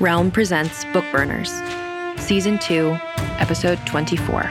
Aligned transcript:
Realm 0.00 0.30
presents 0.30 0.86
Bookburners, 0.86 1.50
Season 2.18 2.58
2, 2.58 2.96
Episode 3.38 3.78
24. 3.86 4.50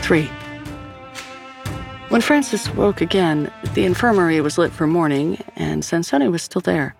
Three. 0.00 0.24
When 2.08 2.22
Frances 2.22 2.70
woke 2.70 3.02
again, 3.02 3.52
the 3.74 3.84
infirmary 3.84 4.40
was 4.40 4.56
lit 4.56 4.72
for 4.72 4.86
morning, 4.86 5.44
and 5.56 5.82
Sansoni 5.82 6.32
was 6.32 6.42
still 6.42 6.62
there. 6.62 6.96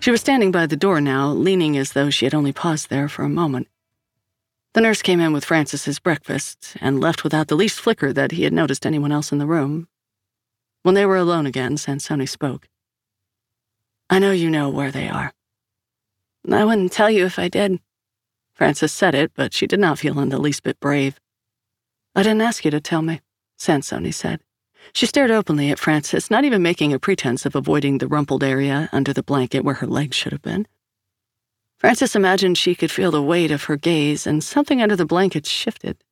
She 0.00 0.10
was 0.10 0.20
standing 0.20 0.50
by 0.50 0.66
the 0.66 0.76
door 0.76 1.00
now, 1.00 1.28
leaning 1.28 1.78
as 1.78 1.92
though 1.92 2.10
she 2.10 2.26
had 2.26 2.34
only 2.34 2.52
paused 2.52 2.90
there 2.90 3.08
for 3.08 3.22
a 3.22 3.28
moment. 3.28 3.68
The 4.72 4.80
nurse 4.80 5.02
came 5.02 5.20
in 5.20 5.32
with 5.32 5.44
Frances's 5.44 6.00
breakfast 6.00 6.76
and 6.80 7.00
left 7.00 7.22
without 7.22 7.46
the 7.46 7.54
least 7.54 7.78
flicker 7.78 8.12
that 8.12 8.32
he 8.32 8.42
had 8.42 8.52
noticed 8.52 8.84
anyone 8.84 9.12
else 9.12 9.30
in 9.30 9.38
the 9.38 9.46
room, 9.46 9.86
when 10.84 10.94
they 10.94 11.06
were 11.06 11.16
alone 11.16 11.46
again, 11.46 11.76
Sansoni 11.76 12.28
spoke. 12.28 12.68
I 14.10 14.18
know 14.18 14.32
you 14.32 14.50
know 14.50 14.68
where 14.68 14.90
they 14.90 15.08
are. 15.08 15.32
I 16.52 16.64
wouldn't 16.66 16.92
tell 16.92 17.10
you 17.10 17.24
if 17.24 17.38
I 17.38 17.48
did. 17.48 17.80
Frances 18.52 18.92
said 18.92 19.14
it, 19.14 19.32
but 19.34 19.54
she 19.54 19.66
did 19.66 19.80
not 19.80 19.98
feel 19.98 20.20
in 20.20 20.28
the 20.28 20.38
least 20.38 20.62
bit 20.62 20.78
brave. 20.78 21.18
I 22.14 22.22
didn't 22.22 22.42
ask 22.42 22.66
you 22.66 22.70
to 22.70 22.82
tell 22.82 23.00
me, 23.00 23.22
Sansoni 23.58 24.12
said. 24.12 24.40
She 24.92 25.06
stared 25.06 25.30
openly 25.30 25.70
at 25.70 25.78
Frances, 25.78 26.30
not 26.30 26.44
even 26.44 26.62
making 26.62 26.92
a 26.92 26.98
pretense 26.98 27.46
of 27.46 27.56
avoiding 27.56 27.96
the 27.96 28.06
rumpled 28.06 28.44
area 28.44 28.90
under 28.92 29.14
the 29.14 29.22
blanket 29.22 29.64
where 29.64 29.76
her 29.76 29.86
legs 29.86 30.14
should 30.14 30.32
have 30.32 30.42
been. 30.42 30.68
Frances 31.78 32.14
imagined 32.14 32.58
she 32.58 32.74
could 32.74 32.90
feel 32.90 33.10
the 33.10 33.22
weight 33.22 33.50
of 33.50 33.64
her 33.64 33.78
gaze, 33.78 34.26
and 34.26 34.44
something 34.44 34.82
under 34.82 34.96
the 34.96 35.06
blanket 35.06 35.46
shifted. 35.46 36.04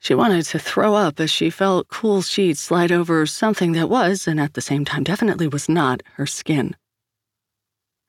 She 0.00 0.14
wanted 0.14 0.44
to 0.46 0.58
throw 0.58 0.94
up 0.94 1.18
as 1.20 1.30
she 1.30 1.50
felt 1.50 1.88
cool 1.88 2.22
sheets 2.22 2.60
slide 2.60 2.92
over 2.92 3.26
something 3.26 3.72
that 3.72 3.88
was, 3.88 4.28
and 4.28 4.40
at 4.40 4.54
the 4.54 4.60
same 4.60 4.84
time 4.84 5.04
definitely 5.04 5.48
was 5.48 5.68
not, 5.68 6.02
her 6.14 6.26
skin. 6.26 6.76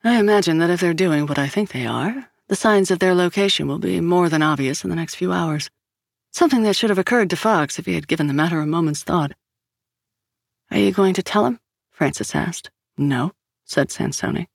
I 0.03 0.19
imagine 0.19 0.59
that 0.59 0.69
if 0.69 0.79
they're 0.79 0.93
doing 0.93 1.25
what 1.25 1.39
I 1.39 1.47
think 1.47 1.71
they 1.71 1.85
are, 1.85 2.29
the 2.47 2.55
signs 2.55 2.89
of 2.89 2.99
their 2.99 3.15
location 3.15 3.67
will 3.67 3.79
be 3.79 3.99
more 3.99 4.29
than 4.29 4.41
obvious 4.41 4.83
in 4.83 4.89
the 4.89 4.95
next 4.95 5.15
few 5.15 5.31
hours. 5.31 5.69
Something 6.31 6.63
that 6.63 6.75
should 6.75 6.89
have 6.89 6.99
occurred 6.99 7.29
to 7.31 7.35
Fox 7.35 7.79
if 7.79 7.85
he 7.85 7.95
had 7.95 8.07
given 8.07 8.27
the 8.27 8.33
matter 8.33 8.59
a 8.59 8.67
moment's 8.67 9.03
thought. 9.03 9.33
Are 10.71 10.77
you 10.77 10.91
going 10.91 11.15
to 11.15 11.23
tell 11.23 11.45
him? 11.45 11.59
Frances 11.91 12.35
asked. 12.35 12.69
No, 12.97 13.33
said 13.65 13.89
Sansoni. 13.89 14.47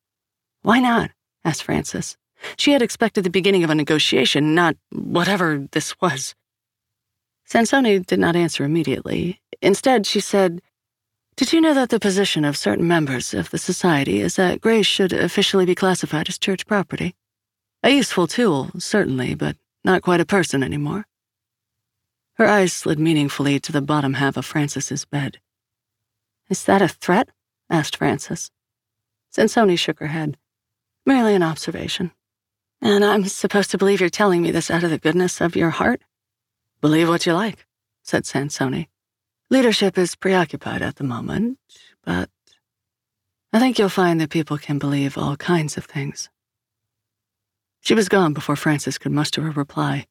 Why 0.63 0.79
not? 0.79 1.11
asked 1.45 1.65
Frances. 1.65 2.17
She 2.57 2.73
had 2.73 2.83
expected 2.83 3.25
the 3.25 3.31
beginning 3.31 3.65
of 3.65 3.71
a 3.71 3.75
negotiation, 3.75 4.55
not 4.55 4.77
whatever 4.91 5.67
this 5.73 6.01
was. 6.01 6.35
Sansoni 7.49 8.05
did 8.05 8.19
not 8.19 8.37
answer 8.37 8.65
immediately. 8.65 9.41
Instead, 9.61 10.07
she 10.07 10.21
said, 10.21 10.63
Did 11.37 11.53
you 11.53 11.61
know 11.61 11.75
that 11.75 11.91
the 11.91 12.01
position 12.01 12.45
of 12.45 12.57
certain 12.57 12.89
members 12.89 13.35
of 13.35 13.51
the 13.51 13.59
society 13.59 14.21
is 14.21 14.37
that 14.37 14.61
Grace 14.61 14.87
should 14.87 15.13
officially 15.13 15.67
be 15.67 15.75
classified 15.75 16.29
as 16.29 16.39
church 16.39 16.67
property? 16.67 17.15
A 17.83 17.91
useful 17.91 18.27
tool, 18.27 18.71
certainly, 18.79 19.35
but 19.35 19.57
not 19.85 20.03
quite 20.03 20.21
a 20.21 20.27
person 20.27 20.63
anymore. 20.63 21.07
Her 22.35 22.47
eyes 22.47 22.73
slid 22.73 22.99
meaningfully 22.99 23.61
to 23.61 23.73
the 23.73 23.83
bottom 23.83 24.15
half 24.15 24.37
of 24.37 24.47
Frances's 24.47 25.05
bed. 25.05 25.39
Is 26.49 26.65
that 26.65 26.83
a 26.83 26.89
threat? 26.89 27.29
asked 27.71 27.97
Frances. 27.97 28.51
Sansoni 29.35 29.79
shook 29.79 29.99
her 30.01 30.09
head. 30.09 30.37
Merely 31.07 31.35
an 31.35 31.43
observation. 31.43 32.13
And 32.81 33.05
I'm 33.05 33.25
supposed 33.27 33.71
to 33.71 33.79
believe 33.79 34.01
you're 34.01 34.11
telling 34.11 34.43
me 34.43 34.51
this 34.51 34.71
out 34.71 34.85
of 34.85 34.91
the 34.91 34.99
goodness 34.99 35.41
of 35.41 35.57
your 35.57 35.71
heart? 35.71 36.03
Believe 36.85 37.09
what 37.09 37.25
you 37.25 37.33
like, 37.33 37.65
said 38.03 38.25
Sansoni. 38.25 38.89
Leadership 39.49 39.97
is 39.97 40.15
preoccupied 40.15 40.83
at 40.83 40.97
the 40.97 41.03
moment, 41.03 41.59
but 42.05 42.29
I 43.55 43.59
think 43.59 43.79
you'll 43.79 43.89
find 43.89 44.21
that 44.21 44.29
people 44.29 44.59
can 44.59 44.79
believe 44.79 45.17
all 45.17 45.35
kinds 45.39 45.79
of 45.79 45.87
things. 45.87 46.29
She 47.81 47.95
was 47.95 48.11
gone 48.11 48.35
before 48.35 48.55
Frances 48.55 48.99
could 48.99 49.13
muster 49.13 49.49
a 49.49 49.51
reply. 49.51 50.07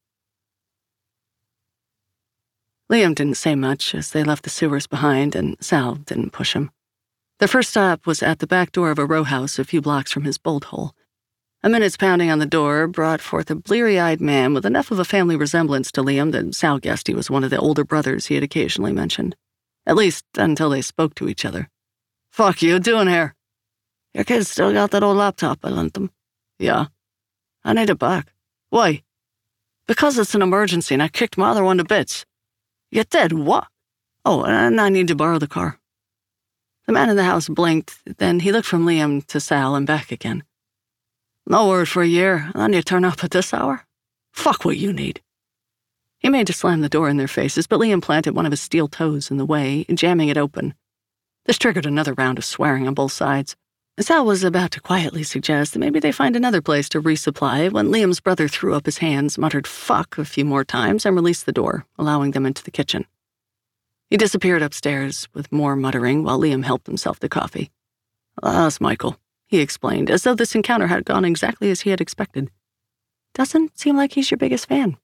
Liam 2.91 3.13
didn't 3.13 3.37
say 3.37 3.53
much 3.53 3.93
as 3.93 4.09
they 4.09 4.23
left 4.23 4.41
the 4.41 4.49
sewers 4.49 4.87
behind, 4.87 5.35
and 5.35 5.55
Sal 5.59 5.93
didn't 5.93 6.31
push 6.31 6.53
him. 6.53 6.71
Their 7.37 7.47
first 7.47 7.69
stop 7.69 8.07
was 8.07 8.23
at 8.23 8.39
the 8.39 8.47
back 8.47 8.71
door 8.71 8.89
of 8.89 8.97
a 8.97 9.05
row 9.05 9.25
house 9.25 9.59
a 9.59 9.63
few 9.63 9.79
blocks 9.79 10.11
from 10.11 10.23
his 10.23 10.39
bolt 10.39 10.63
hole. 10.63 10.95
A 11.65 11.69
minute's 11.69 11.95
pounding 11.95 12.29
on 12.29 12.39
the 12.39 12.45
door 12.45 12.87
brought 12.87 13.21
forth 13.21 13.49
a 13.49 13.55
bleary 13.55 13.97
eyed 13.97 14.19
man 14.19 14.53
with 14.53 14.65
enough 14.65 14.91
of 14.91 14.99
a 14.99 15.05
family 15.05 15.37
resemblance 15.37 15.93
to 15.93 16.03
Liam 16.03 16.33
that 16.33 16.53
Sal 16.53 16.77
guessed 16.77 17.07
he 17.07 17.13
was 17.13 17.31
one 17.31 17.45
of 17.45 17.51
the 17.51 17.57
older 17.57 17.85
brothers 17.85 18.25
he 18.25 18.35
had 18.35 18.43
occasionally 18.43 18.91
mentioned. 18.91 19.37
At 19.85 19.95
least 19.95 20.25
until 20.37 20.69
they 20.69 20.81
spoke 20.81 21.15
to 21.15 21.29
each 21.29 21.45
other. 21.45 21.69
Fuck 22.33 22.61
you 22.61 22.79
doing 22.79 23.07
here? 23.07 23.33
Your 24.13 24.25
kids 24.25 24.49
still 24.49 24.73
got 24.73 24.91
that 24.91 25.03
old 25.03 25.15
laptop 25.15 25.59
I 25.63 25.69
lent 25.69 25.93
them. 25.93 26.11
Yeah. 26.59 26.87
I 27.63 27.71
need 27.71 27.89
it 27.89 27.97
back. 27.97 28.33
Why? 28.69 29.01
Because 29.87 30.17
it's 30.17 30.35
an 30.35 30.41
emergency 30.41 30.95
and 30.95 31.01
I 31.01 31.07
kicked 31.07 31.37
my 31.37 31.51
other 31.51 31.63
one 31.63 31.77
to 31.77 31.85
bits. 31.85 32.25
You 32.91 33.05
did? 33.05 33.31
What? 33.31 33.67
Oh, 34.25 34.43
and 34.43 34.81
I 34.81 34.89
need 34.89 35.07
to 35.07 35.15
borrow 35.15 35.39
the 35.39 35.47
car. 35.47 35.79
The 36.87 36.91
man 36.91 37.09
in 37.09 37.15
the 37.15 37.23
house 37.23 37.47
blinked, 37.47 37.99
then 38.17 38.41
he 38.41 38.51
looked 38.51 38.67
from 38.67 38.85
Liam 38.85 39.25
to 39.27 39.39
Sal 39.39 39.75
and 39.75 39.87
back 39.87 40.11
again. 40.11 40.43
No 41.45 41.67
word 41.67 41.89
for 41.89 42.01
a 42.01 42.07
year, 42.07 42.49
and 42.53 42.55
then 42.55 42.73
you 42.73 42.81
turn 42.81 43.03
up 43.03 43.21
at 43.21 43.31
this 43.31 43.53
hour? 43.53 43.85
Fuck 44.31 44.63
what 44.63 44.77
you 44.77 44.93
need. 44.93 45.21
He 46.19 46.29
made 46.29 46.47
to 46.47 46.53
slam 46.53 46.79
the 46.79 46.87
door 46.87 47.09
in 47.09 47.17
their 47.17 47.27
faces, 47.27 47.67
but 47.67 47.81
Liam 47.81 48.01
planted 48.01 48.33
one 48.33 48.45
of 48.45 48.53
his 48.53 48.61
steel 48.61 48.87
toes 48.87 49.29
in 49.29 49.35
the 49.35 49.45
way, 49.45 49.83
jamming 49.93 50.29
it 50.29 50.37
open. 50.37 50.73
This 51.45 51.57
triggered 51.57 51.85
another 51.85 52.13
round 52.13 52.37
of 52.37 52.45
swearing 52.45 52.87
on 52.87 52.93
both 52.93 53.11
sides. 53.11 53.57
Sal 53.99 54.25
was 54.25 54.45
about 54.45 54.71
to 54.71 54.79
quietly 54.79 55.21
suggest 55.23 55.73
that 55.73 55.79
maybe 55.79 55.99
they 55.99 56.13
find 56.13 56.37
another 56.37 56.61
place 56.61 56.87
to 56.89 57.01
resupply 57.01 57.69
when 57.69 57.89
Liam's 57.89 58.21
brother 58.21 58.47
threw 58.47 58.73
up 58.73 58.85
his 58.85 58.99
hands, 58.99 59.37
muttered 59.37 59.67
fuck 59.67 60.17
a 60.17 60.23
few 60.23 60.45
more 60.45 60.63
times, 60.63 61.05
and 61.05 61.13
released 61.13 61.45
the 61.45 61.51
door, 61.51 61.85
allowing 61.99 62.31
them 62.31 62.45
into 62.45 62.63
the 62.63 62.71
kitchen. 62.71 63.05
He 64.09 64.15
disappeared 64.15 64.61
upstairs 64.61 65.27
with 65.33 65.51
more 65.51 65.75
muttering 65.75 66.23
while 66.23 66.39
Liam 66.39 66.63
helped 66.63 66.87
himself 66.87 67.19
to 67.19 67.27
coffee. 67.27 67.69
That's 68.41 68.79
Michael 68.79 69.17
he 69.53 69.61
explained, 69.61 70.09
as 70.09 70.23
though 70.23 70.33
this 70.33 70.55
encounter 70.55 70.87
had 70.87 71.05
gone 71.05 71.23
exactly 71.23 71.69
as 71.69 71.81
he 71.81 71.91
had 71.91 72.01
expected. 72.01 72.49
Doesn't 73.35 73.77
seem 73.77 73.95
like 73.95 74.13
he's 74.13 74.31
your 74.31 74.39
biggest 74.39 74.67
fan. 74.67 74.97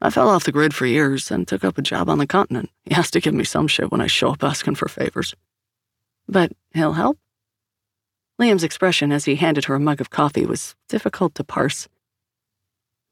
I 0.00 0.10
fell 0.10 0.28
off 0.28 0.42
the 0.42 0.50
grid 0.50 0.74
for 0.74 0.84
years 0.84 1.30
and 1.30 1.46
took 1.46 1.62
up 1.62 1.78
a 1.78 1.82
job 1.82 2.08
on 2.08 2.18
the 2.18 2.26
continent. 2.26 2.70
He 2.84 2.94
has 2.94 3.08
to 3.12 3.20
give 3.20 3.34
me 3.34 3.44
some 3.44 3.68
shit 3.68 3.92
when 3.92 4.00
I 4.00 4.08
show 4.08 4.30
up 4.30 4.42
asking 4.42 4.74
for 4.74 4.88
favors. 4.88 5.32
But 6.26 6.50
he'll 6.74 6.94
help? 6.94 7.18
Liam's 8.40 8.64
expression 8.64 9.12
as 9.12 9.26
he 9.26 9.36
handed 9.36 9.66
her 9.66 9.76
a 9.76 9.80
mug 9.80 10.00
of 10.00 10.10
coffee 10.10 10.44
was 10.44 10.74
difficult 10.88 11.36
to 11.36 11.44
parse. 11.44 11.88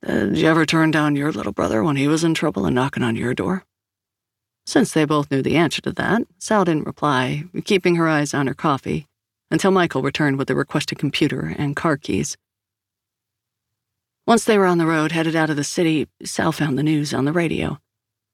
Did 0.05 0.37
you 0.37 0.49
ever 0.49 0.67
turn 0.67 0.91
down 0.91 1.15
your 1.15 1.31
little 1.31 1.53
brother 1.53 1.85
when 1.85 1.95
he 1.95 2.09
was 2.09 2.25
in 2.25 2.35
trouble 2.35 2.67
and 2.67 2.75
knocking 2.75 3.05
on 3.05 3.15
your 3.15 3.35
door? 3.35 3.65
Since 4.67 4.93
they 4.93 5.05
both 5.05 5.31
knew 5.31 5.43
the 5.43 5.57
answer 5.57 5.81
to 5.83 5.93
that, 5.93 6.23
Sal 6.41 6.65
didn't 6.65 6.87
reply, 6.87 7.45
keeping 7.65 7.95
her 7.95 8.09
eyes 8.09 8.35
on 8.35 8.49
her 8.49 8.55
coffee 8.55 9.07
until 9.51 9.71
Michael 9.71 10.03
returned 10.03 10.39
with 10.39 10.49
the 10.49 10.55
requested 10.55 10.99
computer 10.99 11.55
and 11.57 11.77
car 11.77 11.97
keys. 11.97 12.37
Once 14.27 14.45
they 14.45 14.59
were 14.59 14.67
on 14.67 14.79
the 14.79 14.87
road 14.87 15.13
headed 15.13 15.37
out 15.37 15.51
of 15.51 15.57
the 15.57 15.63
city, 15.63 16.09
Sal 16.25 16.51
found 16.51 16.77
the 16.77 16.83
news 16.83 17.15
on 17.15 17.25
the 17.25 17.33
radio. 17.33 17.79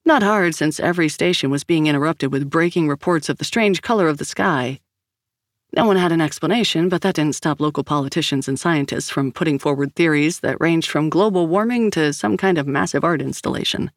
Not 0.04 0.22
hard, 0.22 0.54
since 0.54 0.80
every 0.80 1.08
station 1.08 1.50
was 1.50 1.64
being 1.64 1.86
interrupted 1.86 2.32
with 2.32 2.50
breaking 2.50 2.88
reports 2.88 3.28
of 3.28 3.38
the 3.38 3.44
strange 3.44 3.82
color 3.82 4.08
of 4.08 4.18
the 4.18 4.24
sky. 4.24 4.80
No 5.74 5.86
one 5.86 5.96
had 5.96 6.12
an 6.12 6.20
explanation, 6.20 6.88
but 6.88 7.02
that 7.02 7.14
didn't 7.14 7.36
stop 7.36 7.60
local 7.60 7.84
politicians 7.84 8.48
and 8.48 8.58
scientists 8.58 9.10
from 9.10 9.32
putting 9.32 9.58
forward 9.58 9.94
theories 9.94 10.40
that 10.40 10.60
ranged 10.60 10.90
from 10.90 11.08
global 11.08 11.46
warming 11.46 11.90
to 11.92 12.12
some 12.12 12.36
kind 12.36 12.58
of 12.58 12.66
massive 12.66 13.04
art 13.04 13.22
installation. 13.22 13.90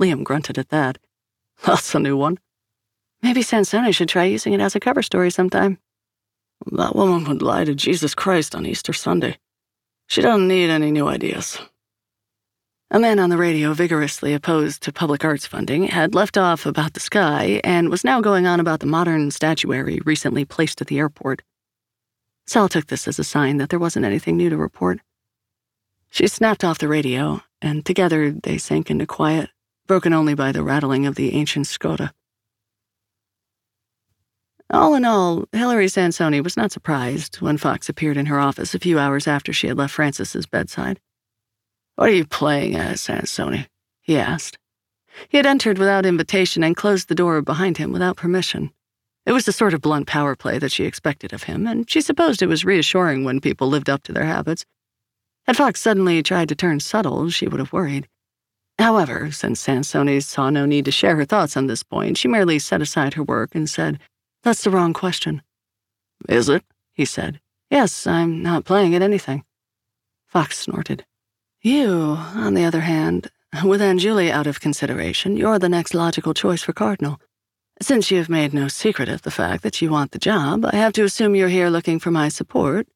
Liam 0.00 0.22
grunted 0.22 0.58
at 0.58 0.68
that. 0.68 0.98
That's 1.66 1.94
a 1.94 1.98
new 1.98 2.16
one. 2.16 2.38
Maybe 3.22 3.42
Sansoni 3.42 3.94
should 3.94 4.08
try 4.08 4.24
using 4.24 4.52
it 4.52 4.60
as 4.60 4.76
a 4.76 4.80
cover 4.80 5.02
story 5.02 5.30
sometime. 5.30 5.78
That 6.72 6.96
woman 6.96 7.24
would 7.24 7.42
lie 7.42 7.64
to 7.64 7.74
Jesus 7.74 8.14
Christ 8.14 8.54
on 8.54 8.66
Easter 8.66 8.92
Sunday. 8.92 9.38
She 10.08 10.22
doesn't 10.22 10.48
need 10.48 10.70
any 10.70 10.90
new 10.90 11.08
ideas. 11.08 11.58
A 12.90 13.00
man 13.00 13.18
on 13.18 13.30
the 13.30 13.36
radio 13.36 13.72
vigorously 13.72 14.32
opposed 14.32 14.82
to 14.82 14.92
public 14.92 15.24
arts 15.24 15.44
funding 15.44 15.88
had 15.88 16.14
left 16.14 16.38
off 16.38 16.66
about 16.66 16.94
the 16.94 17.00
sky 17.00 17.60
and 17.64 17.88
was 17.88 18.04
now 18.04 18.20
going 18.20 18.46
on 18.46 18.60
about 18.60 18.78
the 18.78 18.86
modern 18.86 19.32
statuary 19.32 20.00
recently 20.04 20.44
placed 20.44 20.80
at 20.80 20.86
the 20.86 20.98
airport. 20.98 21.42
Sal 22.46 22.68
took 22.68 22.86
this 22.86 23.08
as 23.08 23.18
a 23.18 23.24
sign 23.24 23.56
that 23.56 23.70
there 23.70 23.80
wasn't 23.80 24.06
anything 24.06 24.36
new 24.36 24.48
to 24.50 24.56
report. 24.56 25.00
She 26.10 26.28
snapped 26.28 26.62
off 26.62 26.78
the 26.78 26.86
radio, 26.86 27.42
and 27.60 27.84
together 27.84 28.30
they 28.30 28.56
sank 28.56 28.88
into 28.88 29.04
quiet, 29.04 29.50
broken 29.88 30.12
only 30.12 30.34
by 30.34 30.52
the 30.52 30.62
rattling 30.62 31.06
of 31.06 31.16
the 31.16 31.34
ancient 31.34 31.66
Skoda. 31.66 32.12
All 34.70 34.94
in 34.94 35.04
all, 35.04 35.44
Hilary 35.52 35.86
Sansoni 35.86 36.42
was 36.42 36.56
not 36.56 36.72
surprised 36.72 37.36
when 37.36 37.56
Fox 37.56 37.88
appeared 37.88 38.16
in 38.16 38.26
her 38.26 38.40
office 38.40 38.74
a 38.74 38.80
few 38.80 38.98
hours 38.98 39.28
after 39.28 39.52
she 39.52 39.68
had 39.68 39.76
left 39.76 39.94
Frances's 39.94 40.46
bedside. 40.46 40.98
What 41.94 42.08
are 42.08 42.12
you 42.12 42.26
playing 42.26 42.74
at, 42.74 42.96
Sansoni? 42.96 43.68
he 44.02 44.18
asked. 44.18 44.58
He 45.28 45.36
had 45.36 45.46
entered 45.46 45.78
without 45.78 46.04
invitation 46.04 46.64
and 46.64 46.76
closed 46.76 47.08
the 47.08 47.14
door 47.14 47.40
behind 47.42 47.78
him 47.78 47.92
without 47.92 48.16
permission. 48.16 48.72
It 49.24 49.32
was 49.32 49.44
the 49.44 49.52
sort 49.52 49.72
of 49.72 49.80
blunt 49.80 50.06
power 50.06 50.34
play 50.34 50.58
that 50.58 50.72
she 50.72 50.84
expected 50.84 51.32
of 51.32 51.44
him, 51.44 51.66
and 51.66 51.88
she 51.88 52.00
supposed 52.00 52.42
it 52.42 52.48
was 52.48 52.64
reassuring 52.64 53.24
when 53.24 53.40
people 53.40 53.68
lived 53.68 53.88
up 53.88 54.02
to 54.04 54.12
their 54.12 54.24
habits. 54.24 54.64
Had 55.46 55.56
Fox 55.56 55.80
suddenly 55.80 56.22
tried 56.22 56.48
to 56.48 56.56
turn 56.56 56.80
subtle, 56.80 57.30
she 57.30 57.46
would 57.46 57.60
have 57.60 57.72
worried. 57.72 58.08
However, 58.78 59.30
since 59.30 59.64
Sansoni 59.64 60.22
saw 60.22 60.50
no 60.50 60.66
need 60.66 60.84
to 60.84 60.92
share 60.92 61.16
her 61.16 61.24
thoughts 61.24 61.56
on 61.56 61.66
this 61.66 61.82
point, 61.82 62.18
she 62.18 62.28
merely 62.28 62.58
set 62.58 62.82
aside 62.82 63.14
her 63.14 63.22
work 63.22 63.54
and 63.54 63.70
said, 63.70 63.98
that's 64.42 64.62
the 64.62 64.70
wrong 64.70 64.92
question. 64.92 65.42
Is 66.28 66.48
it? 66.48 66.62
he 66.92 67.04
said. 67.04 67.40
Yes, 67.70 68.06
I'm 68.06 68.42
not 68.42 68.64
playing 68.64 68.94
at 68.94 69.02
anything. 69.02 69.44
Fox 70.26 70.58
snorted. 70.58 71.04
You, 71.60 71.90
on 71.90 72.54
the 72.54 72.64
other 72.64 72.80
hand, 72.82 73.30
with 73.64 73.82
Aunt 73.82 74.00
Julie 74.00 74.30
out 74.30 74.46
of 74.46 74.60
consideration, 74.60 75.36
you're 75.36 75.58
the 75.58 75.68
next 75.68 75.94
logical 75.94 76.34
choice 76.34 76.62
for 76.62 76.72
Cardinal. 76.72 77.20
Since 77.82 78.10
you 78.10 78.18
have 78.18 78.28
made 78.28 78.54
no 78.54 78.68
secret 78.68 79.08
of 79.08 79.22
the 79.22 79.30
fact 79.30 79.62
that 79.62 79.82
you 79.82 79.90
want 79.90 80.12
the 80.12 80.18
job, 80.18 80.64
I 80.64 80.76
have 80.76 80.92
to 80.94 81.04
assume 81.04 81.34
you're 81.34 81.48
here 81.48 81.68
looking 81.68 81.98
for 81.98 82.10
my 82.10 82.28
support, 82.28 82.88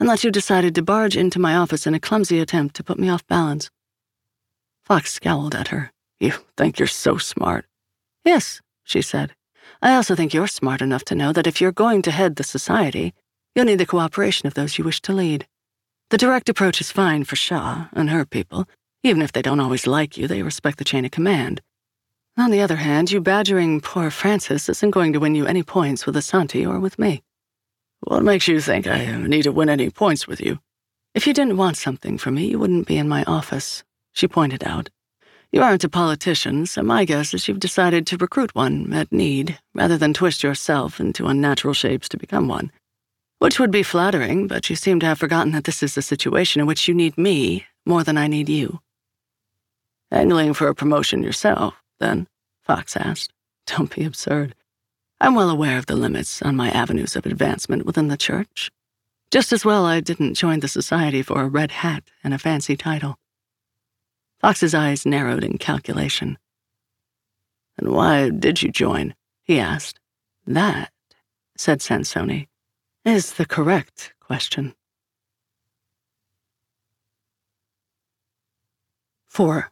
unless 0.00 0.24
you 0.24 0.30
decided 0.30 0.74
to 0.74 0.82
barge 0.82 1.16
into 1.16 1.38
my 1.38 1.56
office 1.56 1.86
in 1.86 1.94
a 1.94 2.00
clumsy 2.00 2.40
attempt 2.40 2.76
to 2.76 2.84
put 2.84 2.98
me 2.98 3.08
off 3.08 3.26
balance. 3.26 3.70
Fox 4.84 5.12
scowled 5.12 5.54
at 5.54 5.68
her. 5.68 5.92
You 6.20 6.32
think 6.56 6.78
you're 6.78 6.88
so 6.88 7.16
smart? 7.16 7.66
Yes, 8.24 8.60
she 8.84 9.00
said. 9.00 9.34
I 9.80 9.94
also 9.94 10.14
think 10.14 10.34
you're 10.34 10.48
smart 10.48 10.82
enough 10.82 11.04
to 11.04 11.14
know 11.14 11.32
that 11.32 11.46
if 11.46 11.60
you're 11.60 11.72
going 11.72 12.02
to 12.02 12.10
head 12.10 12.36
the 12.36 12.44
society, 12.44 13.14
you'll 13.54 13.66
need 13.66 13.78
the 13.78 13.86
cooperation 13.86 14.46
of 14.46 14.54
those 14.54 14.76
you 14.76 14.84
wish 14.84 15.00
to 15.02 15.12
lead. 15.12 15.46
The 16.10 16.18
direct 16.18 16.48
approach 16.48 16.80
is 16.80 16.90
fine 16.90 17.24
for 17.24 17.36
Shaw 17.36 17.86
and 17.92 18.10
her 18.10 18.24
people. 18.24 18.66
Even 19.04 19.22
if 19.22 19.30
they 19.32 19.42
don't 19.42 19.60
always 19.60 19.86
like 19.86 20.16
you, 20.16 20.26
they 20.26 20.42
respect 20.42 20.78
the 20.78 20.84
chain 20.84 21.04
of 21.04 21.12
command. 21.12 21.60
On 22.36 22.50
the 22.50 22.60
other 22.60 22.76
hand, 22.76 23.10
you 23.10 23.20
badgering 23.20 23.80
poor 23.80 24.10
Frances 24.10 24.68
isn't 24.68 24.90
going 24.90 25.12
to 25.12 25.20
win 25.20 25.34
you 25.34 25.46
any 25.46 25.62
points 25.62 26.06
with 26.06 26.16
Asanti 26.16 26.68
or 26.68 26.80
with 26.80 26.98
me. 26.98 27.22
What 28.00 28.22
makes 28.22 28.48
you 28.48 28.60
think 28.60 28.86
I 28.86 29.16
need 29.16 29.42
to 29.42 29.52
win 29.52 29.68
any 29.68 29.90
points 29.90 30.26
with 30.26 30.40
you? 30.40 30.60
If 31.14 31.26
you 31.26 31.34
didn't 31.34 31.56
want 31.56 31.76
something 31.76 32.16
from 32.16 32.34
me, 32.34 32.46
you 32.46 32.58
wouldn't 32.58 32.86
be 32.86 32.96
in 32.96 33.08
my 33.08 33.24
office, 33.24 33.82
she 34.12 34.28
pointed 34.28 34.62
out. 34.64 34.88
You 35.50 35.62
aren't 35.62 35.84
a 35.84 35.88
politician, 35.88 36.66
so 36.66 36.82
my 36.82 37.06
guess 37.06 37.32
is 37.32 37.48
you've 37.48 37.58
decided 37.58 38.06
to 38.06 38.18
recruit 38.18 38.54
one 38.54 38.92
at 38.92 39.10
need, 39.10 39.58
rather 39.74 39.96
than 39.96 40.12
twist 40.12 40.42
yourself 40.42 41.00
into 41.00 41.26
unnatural 41.26 41.72
shapes 41.72 42.08
to 42.10 42.18
become 42.18 42.48
one. 42.48 42.70
Which 43.38 43.58
would 43.58 43.70
be 43.70 43.82
flattering, 43.82 44.46
but 44.46 44.68
you 44.68 44.76
seem 44.76 45.00
to 45.00 45.06
have 45.06 45.18
forgotten 45.18 45.52
that 45.52 45.64
this 45.64 45.82
is 45.82 45.96
a 45.96 46.02
situation 46.02 46.60
in 46.60 46.66
which 46.66 46.86
you 46.86 46.94
need 46.94 47.16
me 47.16 47.64
more 47.86 48.04
than 48.04 48.18
I 48.18 48.26
need 48.26 48.50
you. 48.50 48.80
Angling 50.10 50.54
for 50.54 50.68
a 50.68 50.74
promotion 50.74 51.22
yourself, 51.22 51.74
then? 51.98 52.26
Fox 52.64 52.96
asked. 52.96 53.32
Don't 53.66 53.94
be 53.94 54.04
absurd. 54.04 54.54
I'm 55.20 55.34
well 55.34 55.50
aware 55.50 55.78
of 55.78 55.86
the 55.86 55.96
limits 55.96 56.42
on 56.42 56.56
my 56.56 56.70
avenues 56.70 57.16
of 57.16 57.26
advancement 57.26 57.86
within 57.86 58.08
the 58.08 58.16
church. 58.16 58.70
Just 59.30 59.52
as 59.52 59.64
well 59.64 59.84
I 59.84 60.00
didn't 60.00 60.34
join 60.34 60.60
the 60.60 60.68
society 60.68 61.22
for 61.22 61.42
a 61.42 61.48
red 61.48 61.70
hat 61.70 62.04
and 62.22 62.32
a 62.32 62.38
fancy 62.38 62.76
title. 62.76 63.17
Fox's 64.40 64.74
eyes 64.74 65.04
narrowed 65.04 65.42
in 65.42 65.58
calculation. 65.58 66.38
And 67.76 67.90
why 67.90 68.30
did 68.30 68.62
you 68.62 68.70
join? 68.70 69.14
he 69.44 69.58
asked. 69.58 69.98
That, 70.46 70.92
said 71.56 71.80
Sansoni, 71.80 72.48
is 73.04 73.34
the 73.34 73.46
correct 73.46 74.14
question. 74.20 74.74
4. 79.28 79.70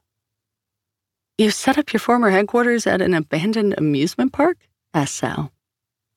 You 1.38 1.50
set 1.50 1.76
up 1.76 1.92
your 1.92 2.00
former 2.00 2.30
headquarters 2.30 2.86
at 2.86 3.02
an 3.02 3.14
abandoned 3.14 3.74
amusement 3.76 4.32
park? 4.32 4.58
asked 4.94 5.16
Sal. 5.16 5.52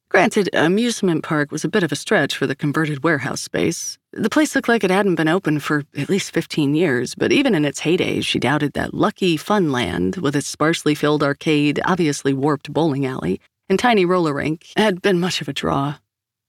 Granted, 0.10 0.50
amusement 0.54 1.24
park 1.24 1.51
was 1.51 1.63
a 1.63 1.70
bit 1.70 1.84
of 1.84 1.92
a 1.92 1.96
stretch 1.96 2.36
for 2.36 2.48
the 2.48 2.56
converted 2.56 3.04
warehouse 3.04 3.42
space. 3.42 4.00
The 4.12 4.30
place 4.30 4.56
looked 4.56 4.68
like 4.68 4.84
it 4.84 4.89
hadn't 4.89 5.16
been 5.16 5.28
open 5.28 5.60
for 5.60 5.84
at 5.96 6.10
least 6.10 6.32
15 6.34 6.74
years, 6.74 7.13
but 7.13 7.32
even 7.32 7.54
in 7.54 7.63
its 7.63 7.82
heyday, 7.82 8.22
she 8.22 8.39
doubted 8.39 8.74
that 8.74 8.96
lucky 8.96 9.38
Funland, 9.38 10.18
with 10.18 10.36
its 10.36 10.48
sparsely 10.48 10.96
filled 10.96 11.22
arcade, 11.22 11.80
obviously 11.86 12.34
warped 12.34 12.74
bowling 12.74 13.06
alley, 13.06 13.39
and 13.70 13.78
tiny 13.78 14.04
roller 14.04 14.34
rink, 14.34 14.66
had 14.75 15.00
been 15.00 15.20
much 15.20 15.42
of 15.42 15.48
a 15.48 15.54
draw. 15.54 15.98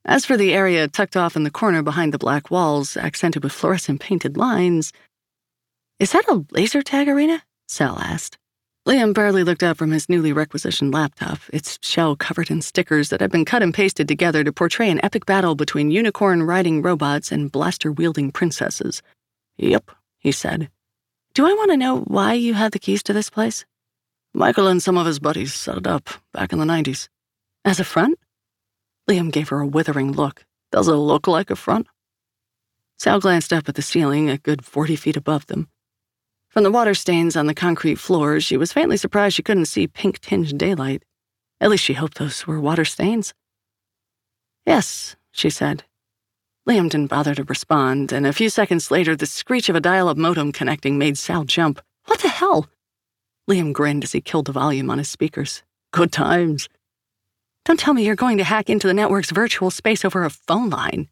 As 0.07 0.25
for 0.25 0.38
the 0.38 0.55
area 0.55 0.88
tucked 0.88 1.14
off 1.14 1.37
in 1.37 1.43
the 1.43 1.50
corner 1.50 1.83
behind 1.83 2.14
the 2.14 2.19
black 2.19 2.50
walls, 2.50 2.97
accented 2.97 3.45
with 3.45 3.52
fluorescent 3.52 4.00
painted 4.00 4.38
lines, 4.38 4.90
Is 5.99 6.12
that 6.12 6.26
a 6.29 6.47
laser 6.50 6.81
tag 6.81 7.09
arena? 7.09 7.43
Sal 7.69 7.99
asked. 7.99 8.38
Liam 8.90 9.14
barely 9.14 9.44
looked 9.44 9.62
up 9.62 9.76
from 9.76 9.92
his 9.92 10.09
newly 10.09 10.32
requisitioned 10.32 10.92
laptop, 10.92 11.38
its 11.52 11.78
shell 11.80 12.16
covered 12.16 12.50
in 12.50 12.61
stickers 12.61 13.11
that 13.11 13.20
had 13.20 13.30
been 13.30 13.44
cut 13.44 13.62
and 13.62 13.73
pasted 13.73 14.09
together 14.09 14.42
to 14.42 14.52
portray 14.52 14.90
an 14.90 14.99
epic 15.04 15.26
battle 15.26 15.54
between 15.54 15.92
unicorn 15.92 16.42
riding 16.42 16.82
robots 16.82 17.30
and 17.30 17.52
blaster 17.52 17.92
wielding 17.92 18.32
princesses. 18.32 19.00
Yep, 19.59 19.92
he 20.18 20.32
said. 20.32 20.70
Do 21.35 21.47
I 21.47 21.52
want 21.52 21.70
to 21.70 21.76
know 21.76 22.00
why 22.00 22.32
you 22.32 22.54
had 22.54 22.73
the 22.73 22.80
keys 22.80 23.04
to 23.04 23.12
this 23.12 23.30
place? 23.30 23.64
Michael 24.35 24.66
and 24.66 24.82
some 24.82 24.99
of 24.99 25.06
his 25.06 25.20
buddies 25.20 25.54
set 25.54 25.76
it 25.76 25.87
up 25.87 26.11
back 26.32 26.52
in 26.52 26.59
the 26.59 26.64
90s. 26.64 27.09
As 27.64 27.78
a 27.78 27.85
front? 27.85 28.18
Liam 29.09 29.30
gave 29.30 29.50
her 29.50 29.61
a 29.61 29.68
withering 29.68 30.11
look. 30.11 30.44
Does 30.73 30.88
it 30.88 30.94
look 30.94 31.28
like 31.28 31.52
a 31.52 31.54
front? 31.54 31.87
Sal 32.99 33.20
glanced 33.20 33.52
up 33.52 33.68
at 33.68 33.76
the 33.76 33.82
ceiling 33.82 34.28
a 34.28 34.37
good 34.37 34.64
40 34.64 34.97
feet 34.97 35.16
above 35.16 35.47
them. 35.47 35.68
From 36.50 36.64
the 36.64 36.71
water 36.73 36.95
stains 36.95 37.37
on 37.37 37.47
the 37.47 37.54
concrete 37.54 37.95
floors, 37.95 38.42
she 38.42 38.57
was 38.57 38.73
faintly 38.73 38.97
surprised 38.97 39.37
she 39.37 39.42
couldn't 39.42 39.66
see 39.66 39.87
pink 39.87 40.19
tinged 40.19 40.59
daylight. 40.59 41.04
At 41.61 41.71
least 41.71 41.85
she 41.85 41.92
hoped 41.92 42.19
those 42.19 42.45
were 42.45 42.61
water 42.61 42.85
stains. 42.85 43.35
Yes, 44.66 45.14
she 45.30 45.49
said. 45.49 45.85
Liam 46.69 46.90
didn't 46.90 47.07
bother 47.07 47.37
to 47.37 47.45
respond, 47.45 48.12
and 48.12 48.26
a 48.26 48.33
few 48.33 48.50
seconds 48.50 48.90
later, 48.90 49.14
the 49.14 49.26
screech 49.26 49.69
of 49.69 49.76
a 49.76 49.80
dial 49.80 50.09
up 50.09 50.16
modem 50.16 50.50
connecting 50.50 50.99
made 50.99 51.16
Sal 51.16 51.45
jump. 51.45 51.80
What 52.07 52.19
the 52.19 52.28
hell? 52.28 52.69
Liam 53.49 53.73
grinned 53.73 54.02
as 54.02 54.12
he 54.12 54.21
killed 54.21 54.47
the 54.47 54.52
volume 54.52 54.90
on 54.90 54.99
his 54.99 55.09
speakers. 55.09 55.62
Good 55.92 56.11
times. 56.11 56.69
Don't 57.64 57.78
tell 57.78 57.95
me 57.95 58.04
you're 58.04 58.16
going 58.16 58.38
to 58.38 58.45
hack 58.45 58.69
into 58.69 58.88
the 58.88 58.95
network's 58.95 59.30
virtual 59.30 59.71
space 59.71 60.04
over 60.04 60.25
a 60.25 60.30
phone 60.30 60.69
line. 60.69 61.09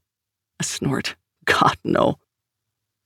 A 0.59 0.64
snort. 0.64 1.14
God, 1.45 1.76
no. 1.85 2.18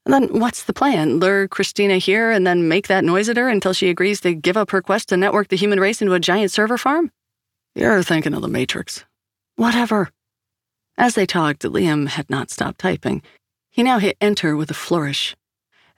And 0.04 0.12
then 0.12 0.40
what's 0.40 0.64
the 0.64 0.72
plan? 0.72 1.20
Lure 1.20 1.46
Christina 1.46 1.98
here 1.98 2.30
and 2.30 2.46
then 2.46 2.68
make 2.68 2.88
that 2.88 3.04
noise 3.04 3.28
at 3.28 3.36
her 3.36 3.48
until 3.48 3.72
she 3.72 3.88
agrees 3.88 4.20
to 4.22 4.34
give 4.34 4.56
up 4.56 4.70
her 4.70 4.82
quest 4.82 5.08
to 5.10 5.16
network 5.16 5.48
the 5.48 5.56
human 5.56 5.78
race 5.78 6.02
into 6.02 6.14
a 6.14 6.20
giant 6.20 6.50
server 6.50 6.76
farm? 6.76 7.12
You're 7.74 8.02
thinking 8.02 8.34
of 8.34 8.42
the 8.42 8.48
Matrix. 8.48 9.04
Whatever. 9.56 10.10
As 10.98 11.14
they 11.14 11.24
talked, 11.24 11.62
Liam 11.62 12.08
had 12.08 12.28
not 12.28 12.50
stopped 12.50 12.80
typing. 12.80 13.22
He 13.70 13.82
now 13.82 13.98
hit 13.98 14.16
enter 14.20 14.56
with 14.56 14.70
a 14.70 14.74
flourish. 14.74 15.36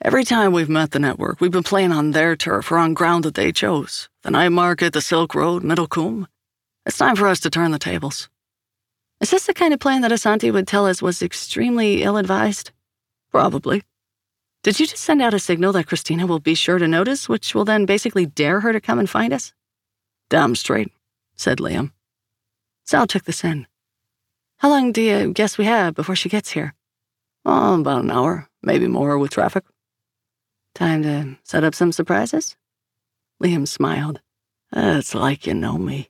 Every 0.02 0.24
time 0.24 0.52
we've 0.52 0.68
met 0.68 0.90
the 0.90 0.98
network, 0.98 1.40
we've 1.40 1.50
been 1.50 1.62
playing 1.62 1.90
on 1.90 2.10
their 2.10 2.36
turf 2.36 2.70
or 2.70 2.78
on 2.78 2.94
ground 2.94 3.24
that 3.24 3.34
they 3.34 3.52
chose. 3.52 4.08
The 4.22 4.30
night 4.30 4.50
market, 4.50 4.92
the 4.92 5.00
Silk 5.00 5.34
Road, 5.34 5.62
Middlecombe. 5.62 6.26
It's 6.84 6.98
time 6.98 7.16
for 7.16 7.26
us 7.26 7.40
to 7.40 7.50
turn 7.50 7.70
the 7.70 7.78
tables. 7.78 8.28
Is 9.20 9.30
this 9.30 9.46
the 9.46 9.54
kind 9.54 9.72
of 9.72 9.80
plan 9.80 10.02
that 10.02 10.10
Asanti 10.10 10.52
would 10.52 10.68
tell 10.68 10.86
us 10.86 11.00
was 11.00 11.22
extremely 11.22 12.02
ill 12.02 12.18
advised? 12.18 12.70
Probably. 13.30 13.82
Did 14.64 14.80
you 14.80 14.86
just 14.86 15.04
send 15.04 15.20
out 15.20 15.34
a 15.34 15.38
signal 15.38 15.72
that 15.72 15.88
Christina 15.88 16.26
will 16.26 16.40
be 16.40 16.54
sure 16.54 16.78
to 16.78 16.88
notice, 16.88 17.28
which 17.28 17.54
will 17.54 17.66
then 17.66 17.84
basically 17.84 18.24
dare 18.24 18.60
her 18.60 18.72
to 18.72 18.80
come 18.80 18.98
and 18.98 19.08
find 19.08 19.30
us? 19.30 19.52
Damn 20.30 20.54
straight, 20.54 20.90
said 21.36 21.58
Liam. 21.58 21.92
Sal 22.86 23.06
took 23.06 23.24
this 23.24 23.44
in. 23.44 23.66
How 24.56 24.70
long 24.70 24.90
do 24.90 25.02
you 25.02 25.34
guess 25.34 25.58
we 25.58 25.66
have 25.66 25.94
before 25.94 26.16
she 26.16 26.30
gets 26.30 26.52
here? 26.52 26.72
Oh, 27.44 27.78
about 27.78 28.04
an 28.04 28.10
hour, 28.10 28.48
maybe 28.62 28.86
more 28.86 29.18
with 29.18 29.32
traffic. 29.32 29.64
Time 30.74 31.02
to 31.02 31.36
set 31.42 31.62
up 31.62 31.74
some 31.74 31.92
surprises? 31.92 32.56
Liam 33.42 33.68
smiled. 33.68 34.22
It's 34.74 35.14
like 35.14 35.46
you 35.46 35.52
know 35.52 35.76
me. 35.76 36.08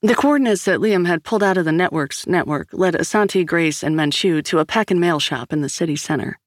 The 0.00 0.14
coordinates 0.14 0.64
that 0.66 0.78
Liam 0.78 1.08
had 1.08 1.24
pulled 1.24 1.42
out 1.42 1.56
of 1.56 1.64
the 1.64 1.72
network's 1.72 2.24
network 2.24 2.68
led 2.70 2.94
Asanti, 2.94 3.44
Grace, 3.44 3.82
and 3.82 3.96
Menchu 3.96 4.44
to 4.44 4.60
a 4.60 4.64
pack 4.64 4.92
and 4.92 5.00
mail 5.00 5.18
shop 5.18 5.52
in 5.52 5.60
the 5.60 5.68
city 5.68 5.96
center. 5.96 6.38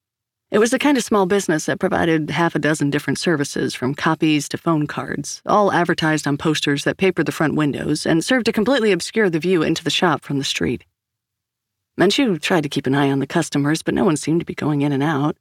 It 0.51 0.59
was 0.59 0.71
the 0.71 0.79
kind 0.79 0.97
of 0.97 1.03
small 1.03 1.25
business 1.25 1.65
that 1.65 1.77
provided 1.77 2.29
half 2.29 2.55
a 2.55 2.59
dozen 2.59 2.91
different 2.91 3.19
services, 3.19 3.75
from 3.75 3.93
copies 3.93 4.47
to 4.47 4.57
phone 4.57 4.87
cards, 4.87 5.41
all 5.45 5.73
advertised 5.73 6.27
on 6.27 6.37
posters 6.37 6.85
that 6.85 6.95
papered 6.95 7.25
the 7.25 7.33
front 7.33 7.55
windows 7.55 8.05
and 8.05 8.23
served 8.23 8.45
to 8.45 8.53
completely 8.53 8.93
obscure 8.93 9.29
the 9.29 9.37
view 9.37 9.63
into 9.63 9.83
the 9.83 9.89
shop 9.89 10.21
from 10.21 10.37
the 10.37 10.45
street. 10.45 10.85
Menchu 11.99 12.39
tried 12.39 12.63
to 12.63 12.69
keep 12.69 12.87
an 12.87 12.95
eye 12.95 13.11
on 13.11 13.19
the 13.19 13.27
customers, 13.27 13.83
but 13.83 13.93
no 13.93 14.05
one 14.05 14.15
seemed 14.15 14.39
to 14.39 14.45
be 14.45 14.55
going 14.55 14.81
in 14.81 14.93
and 14.93 15.03
out. 15.03 15.35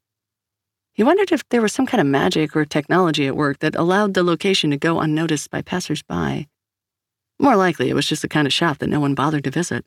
He 0.92 1.04
wondered 1.04 1.30
if 1.30 1.48
there 1.50 1.62
was 1.62 1.72
some 1.72 1.86
kind 1.86 2.00
of 2.00 2.08
magic 2.08 2.56
or 2.56 2.64
technology 2.64 3.28
at 3.28 3.36
work 3.36 3.60
that 3.60 3.76
allowed 3.76 4.14
the 4.14 4.24
location 4.24 4.72
to 4.72 4.76
go 4.76 4.98
unnoticed 4.98 5.48
by 5.52 5.62
passersby. 5.62 6.48
More 7.40 7.56
likely, 7.56 7.88
it 7.88 7.94
was 7.94 8.06
just 8.06 8.20
the 8.20 8.28
kind 8.28 8.46
of 8.46 8.52
shop 8.52 8.78
that 8.78 8.88
no 8.88 9.00
one 9.00 9.14
bothered 9.14 9.44
to 9.44 9.50
visit. 9.50 9.86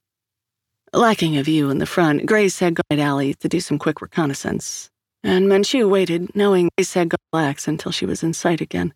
Lacking 0.92 1.38
a 1.38 1.44
view 1.44 1.70
in 1.70 1.78
the 1.78 1.86
front, 1.86 2.26
Grace 2.26 2.58
had 2.58 2.74
gone 2.74 3.00
alley 3.00 3.36
to 3.36 3.48
do 3.48 3.60
some 3.60 3.78
quick 3.78 4.02
reconnaissance, 4.02 4.90
and 5.24 5.48
Menchu 5.48 5.88
waited, 5.88 6.36
knowing 6.36 6.70
Grace 6.76 6.96
had 6.96 7.10
gone 7.10 7.20
relax 7.32 7.68
until 7.68 7.92
she 7.92 8.08
was 8.08 8.24
in 8.24 8.34
sight 8.34 8.60
again. 8.60 8.92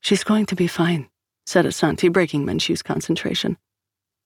She's 0.00 0.24
going 0.24 0.46
to 0.46 0.56
be 0.56 0.66
fine, 0.66 1.08
said 1.46 1.66
Asanti, 1.66 2.12
breaking 2.12 2.44
Menchu's 2.44 2.82
concentration. 2.82 3.58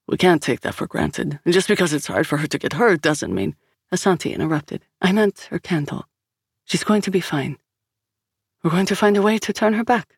We 0.07 0.17
can't 0.17 0.41
take 0.41 0.61
that 0.61 0.73
for 0.73 0.87
granted. 0.87 1.39
And 1.45 1.53
just 1.53 1.67
because 1.67 1.93
it's 1.93 2.07
hard 2.07 2.25
for 2.25 2.37
her 2.37 2.47
to 2.47 2.57
get 2.57 2.73
hurt 2.73 3.01
doesn't 3.01 3.33
mean. 3.33 3.55
Asanti 3.93 4.33
interrupted. 4.33 4.83
I 4.99 5.11
meant 5.11 5.47
her 5.51 5.59
candle. 5.59 6.05
She's 6.65 6.83
going 6.83 7.03
to 7.03 7.11
be 7.11 7.21
fine. 7.21 7.57
We're 8.63 8.71
going 8.71 8.87
to 8.87 8.95
find 8.95 9.15
a 9.15 9.21
way 9.21 9.37
to 9.37 9.53
turn 9.53 9.73
her 9.73 9.83
back. 9.83 10.15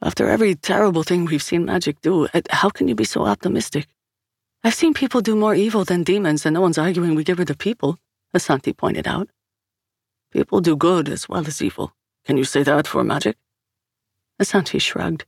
After 0.00 0.28
every 0.28 0.54
terrible 0.54 1.02
thing 1.02 1.24
we've 1.24 1.42
seen 1.42 1.64
magic 1.64 2.00
do, 2.00 2.28
how 2.50 2.70
can 2.70 2.86
you 2.86 2.94
be 2.94 3.04
so 3.04 3.26
optimistic? 3.26 3.88
I've 4.62 4.74
seen 4.74 4.94
people 4.94 5.20
do 5.20 5.34
more 5.34 5.54
evil 5.54 5.84
than 5.84 6.04
demons, 6.04 6.46
and 6.46 6.54
no 6.54 6.60
one's 6.60 6.78
arguing 6.78 7.14
we 7.14 7.24
get 7.24 7.38
rid 7.38 7.50
of 7.50 7.58
people, 7.58 7.98
Asanti 8.34 8.76
pointed 8.76 9.08
out. 9.08 9.28
People 10.30 10.60
do 10.60 10.76
good 10.76 11.08
as 11.08 11.28
well 11.28 11.46
as 11.46 11.62
evil. 11.62 11.92
Can 12.24 12.36
you 12.36 12.44
say 12.44 12.62
that 12.62 12.86
for 12.86 13.02
magic? 13.02 13.36
Asanti 14.40 14.80
shrugged. 14.80 15.24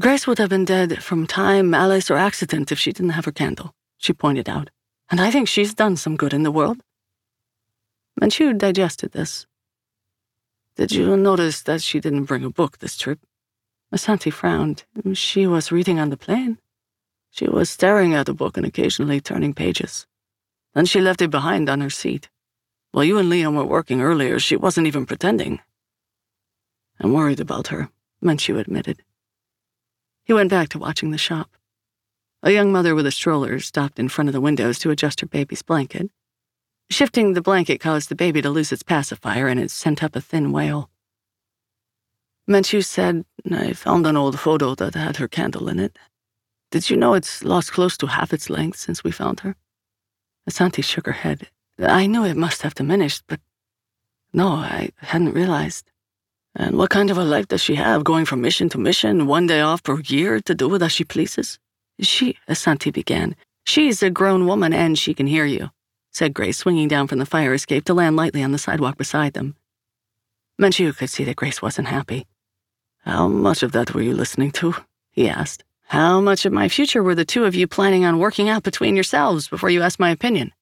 Grace 0.00 0.26
would 0.26 0.38
have 0.38 0.50
been 0.50 0.64
dead 0.64 1.02
from 1.02 1.26
time, 1.26 1.70
malice, 1.70 2.10
or 2.10 2.16
accident 2.16 2.70
if 2.70 2.78
she 2.78 2.92
didn't 2.92 3.10
have 3.10 3.24
her 3.24 3.32
candle, 3.32 3.74
she 3.96 4.12
pointed 4.12 4.48
out. 4.48 4.70
And 5.10 5.20
I 5.20 5.30
think 5.30 5.48
she's 5.48 5.74
done 5.74 5.96
some 5.96 6.16
good 6.16 6.32
in 6.32 6.44
the 6.44 6.52
world. 6.52 6.78
Menchu 8.20 8.56
digested 8.56 9.12
this. 9.12 9.46
Did 10.76 10.92
you 10.92 11.16
notice 11.16 11.62
that 11.62 11.82
she 11.82 11.98
didn't 11.98 12.24
bring 12.24 12.44
a 12.44 12.50
book 12.50 12.78
this 12.78 12.96
trip? 12.96 13.18
Asanti 13.92 14.32
frowned. 14.32 14.84
She 15.14 15.46
was 15.46 15.72
reading 15.72 15.98
on 15.98 16.10
the 16.10 16.16
plane. 16.16 16.58
She 17.30 17.46
was 17.48 17.70
staring 17.70 18.14
at 18.14 18.26
the 18.26 18.34
book 18.34 18.56
and 18.56 18.66
occasionally 18.66 19.20
turning 19.20 19.54
pages. 19.54 20.06
Then 20.74 20.86
she 20.86 21.00
left 21.00 21.22
it 21.22 21.30
behind 21.30 21.70
on 21.70 21.80
her 21.80 21.90
seat. 21.90 22.28
While 22.92 23.04
you 23.04 23.18
and 23.18 23.30
Liam 23.30 23.54
were 23.54 23.64
working 23.64 24.00
earlier, 24.00 24.38
she 24.38 24.56
wasn't 24.56 24.86
even 24.86 25.06
pretending. 25.06 25.60
I'm 27.00 27.12
worried 27.12 27.40
about 27.40 27.68
her, 27.68 27.90
Menchu 28.22 28.58
admitted. 28.58 29.02
He 30.24 30.32
went 30.32 30.50
back 30.50 30.68
to 30.70 30.78
watching 30.78 31.10
the 31.10 31.18
shop. 31.18 31.50
A 32.42 32.50
young 32.50 32.70
mother 32.70 32.94
with 32.94 33.06
a 33.06 33.10
stroller 33.10 33.58
stopped 33.58 33.98
in 33.98 34.08
front 34.08 34.28
of 34.28 34.32
the 34.32 34.40
windows 34.40 34.78
to 34.80 34.90
adjust 34.90 35.20
her 35.20 35.26
baby's 35.26 35.62
blanket. 35.62 36.10
Shifting 36.90 37.32
the 37.32 37.42
blanket 37.42 37.78
caused 37.78 38.08
the 38.08 38.14
baby 38.14 38.42
to 38.42 38.50
lose 38.50 38.72
its 38.72 38.82
pacifier 38.82 39.48
and 39.48 39.58
it 39.58 39.70
sent 39.70 40.02
up 40.02 40.14
a 40.14 40.20
thin 40.20 40.52
wail. 40.52 40.90
Menchu 42.48 42.82
said, 42.82 43.26
I 43.50 43.74
found 43.74 44.06
an 44.06 44.16
old 44.16 44.40
photo 44.40 44.74
that 44.76 44.94
had 44.94 45.18
her 45.18 45.28
candle 45.28 45.68
in 45.68 45.78
it. 45.78 45.98
Did 46.70 46.88
you 46.88 46.96
know 46.96 47.12
it's 47.12 47.44
lost 47.44 47.72
close 47.72 47.98
to 47.98 48.06
half 48.06 48.32
its 48.32 48.48
length 48.48 48.78
since 48.78 49.04
we 49.04 49.10
found 49.10 49.40
her? 49.40 49.54
Asanti 50.48 50.82
shook 50.82 51.04
her 51.04 51.12
head. 51.12 51.48
I 51.78 52.06
knew 52.06 52.24
it 52.24 52.38
must 52.38 52.62
have 52.62 52.74
diminished, 52.74 53.22
but 53.28 53.40
no, 54.32 54.48
I 54.48 54.90
hadn't 54.96 55.34
realized. 55.34 55.90
And 56.54 56.78
what 56.78 56.88
kind 56.88 57.10
of 57.10 57.18
a 57.18 57.24
life 57.24 57.48
does 57.48 57.62
she 57.62 57.74
have, 57.74 58.02
going 58.02 58.24
from 58.24 58.40
mission 58.40 58.70
to 58.70 58.78
mission, 58.78 59.26
one 59.26 59.46
day 59.46 59.60
off 59.60 59.82
per 59.82 60.00
year 60.00 60.40
to 60.40 60.54
do 60.54 60.74
it 60.74 60.82
as 60.82 60.92
she 60.92 61.04
pleases? 61.04 61.58
She, 62.00 62.38
Asanti 62.48 62.90
began. 62.90 63.36
She's 63.66 64.02
a 64.02 64.08
grown 64.08 64.46
woman 64.46 64.72
and 64.72 64.98
she 64.98 65.12
can 65.12 65.26
hear 65.26 65.44
you, 65.44 65.68
said 66.12 66.32
Grace, 66.32 66.56
swinging 66.56 66.88
down 66.88 67.08
from 67.08 67.18
the 67.18 67.26
fire 67.26 67.52
escape 67.52 67.84
to 67.84 67.94
land 67.94 68.16
lightly 68.16 68.42
on 68.42 68.52
the 68.52 68.58
sidewalk 68.58 68.96
beside 68.96 69.34
them. 69.34 69.54
Menchu 70.58 70.96
could 70.96 71.10
see 71.10 71.24
that 71.24 71.36
Grace 71.36 71.60
wasn't 71.60 71.88
happy. 71.88 72.26
How 73.08 73.26
much 73.26 73.62
of 73.62 73.72
that 73.72 73.94
were 73.94 74.02
you 74.02 74.12
listening 74.12 74.50
to? 74.60 74.74
he 75.10 75.30
asked. 75.30 75.64
How 75.86 76.20
much 76.20 76.44
of 76.44 76.52
my 76.52 76.68
future 76.68 77.02
were 77.02 77.14
the 77.14 77.24
two 77.24 77.46
of 77.46 77.54
you 77.54 77.66
planning 77.66 78.04
on 78.04 78.18
working 78.18 78.50
out 78.50 78.64
between 78.64 78.94
yourselves 78.94 79.48
before 79.48 79.70
you 79.70 79.80
asked 79.80 79.98
my 79.98 80.10
opinion? 80.10 80.52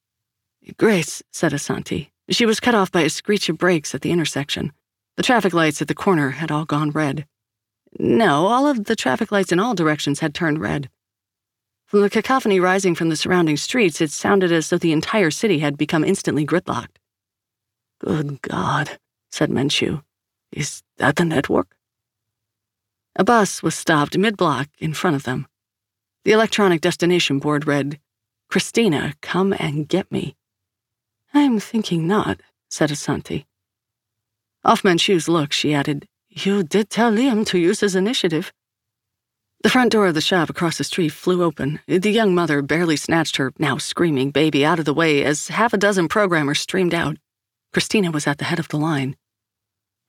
Grace, 0.79 1.25
said 1.33 1.51
Asanti. 1.51 2.11
She 2.31 2.47
was 2.47 2.61
cut 2.61 2.77
off 2.77 2.93
by 2.93 3.01
a 3.01 3.11
screech 3.11 3.49
of 3.49 3.59
brakes 3.59 3.97
at 3.97 4.03
the 4.03 4.13
intersection. 4.13 4.71
The 5.17 5.25
traffic 5.25 5.55
lights 5.55 5.83
at 5.83 5.89
the 5.89 5.95
corner 5.95 6.31
had 6.31 6.53
all 6.53 6.65
gone 6.65 6.93
red. 6.93 7.27
No, 7.99 8.47
all 8.47 8.69
of 8.69 8.85
the 8.85 8.95
traffic 8.95 9.33
lights 9.33 9.51
in 9.51 9.59
all 9.59 9.75
directions 9.75 10.21
had 10.21 10.33
turned 10.33 10.61
red. 10.61 10.89
From 11.87 12.03
the 12.03 12.11
cacophony 12.11 12.61
rising 12.61 12.95
from 12.95 13.09
the 13.09 13.17
surrounding 13.17 13.57
streets, 13.57 14.01
it 14.01 14.13
sounded 14.13 14.53
as 14.53 14.71
though 14.71 14.79
the 14.79 14.93
entire 14.93 15.33
city 15.33 15.59
had 15.59 15.77
become 15.77 16.05
instantly 16.05 16.47
gridlocked. 16.47 16.99
Good 17.99 18.41
God, 18.41 19.01
said 19.33 19.51
Menchu. 19.51 20.05
Is 20.53 20.85
that 20.99 21.17
the 21.17 21.25
network? 21.25 21.76
A 23.19 23.25
bus 23.25 23.63
was 23.63 23.75
stopped 23.75 24.19
mid 24.19 24.37
block 24.37 24.69
in 24.79 24.93
front 24.93 25.17
of 25.17 25.23
them. 25.23 25.47
The 26.25 26.33
electronic 26.33 26.83
destination 26.83 27.39
board 27.39 27.67
read, 27.67 27.99
Christina, 28.51 29.15
come 29.23 29.55
and 29.59 29.89
get 29.89 30.13
me. 30.13 30.37
I'm 31.33 31.59
thinking 31.59 32.07
not, 32.07 32.41
said 32.69 32.91
Asanti. 32.91 33.47
Off 34.65 34.83
Menchu's 34.83 35.29
look, 35.29 35.53
she 35.53 35.73
added, 35.73 36.07
You 36.29 36.63
did 36.63 36.91
tell 36.91 37.11
Liam 37.11 37.47
to 37.47 37.59
use 37.59 37.81
his 37.81 37.95
initiative. 37.95 38.53
The 39.63 39.71
front 39.71 39.93
door 39.93 40.09
of 40.09 40.15
the 40.15 40.21
shop 40.21 40.51
across 40.51 40.77
the 40.77 40.85
street 40.85 41.09
flew 41.09 41.43
open. 41.43 41.81
The 41.89 42.11
young 42.11 42.35
mother 42.35 42.61
barely 42.61 42.97
snatched 42.97 43.37
her 43.37 43.53
now 43.59 43.79
screaming 43.79 44.31
baby 44.31 44.65
out 44.65 44.79
of 44.79 44.85
the 44.85 44.95
way 44.95 45.25
as 45.25 45.49
half 45.49 45.73
a 45.73 45.79
dozen 45.79 46.09
programmers 46.09 46.61
streamed 46.61 46.93
out. 46.93 47.17
Christina 47.73 48.11
was 48.11 48.27
at 48.27 48.37
the 48.39 48.45
head 48.45 48.59
of 48.59 48.69
the 48.69 48.79
line. 48.79 49.17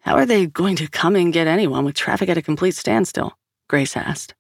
How 0.02 0.16
are 0.16 0.26
they 0.26 0.46
going 0.46 0.76
to 0.78 0.88
come 0.88 1.16
and 1.16 1.34
get 1.34 1.48
anyone 1.48 1.86
with 1.86 1.96
traffic 1.96 2.30
at 2.30 2.38
a 2.38 2.42
complete 2.42 2.76
standstill? 2.76 3.38
Grace 3.68 3.98
asked. 3.98 4.34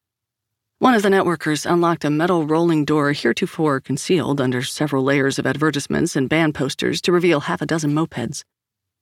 One 0.80 0.94
of 0.94 1.02
the 1.02 1.10
networkers 1.10 1.70
unlocked 1.70 2.06
a 2.06 2.10
metal 2.10 2.46
rolling 2.46 2.86
door 2.86 3.12
heretofore 3.12 3.80
concealed 3.80 4.40
under 4.40 4.62
several 4.62 5.04
layers 5.04 5.40
of 5.40 5.48
advertisements 5.48 6.16
and 6.16 6.30
band 6.30 6.54
posters 6.54 7.02
to 7.02 7.12
reveal 7.12 7.42
half 7.42 7.62
a 7.62 7.66
dozen 7.66 7.94
mopeds. 7.94 8.44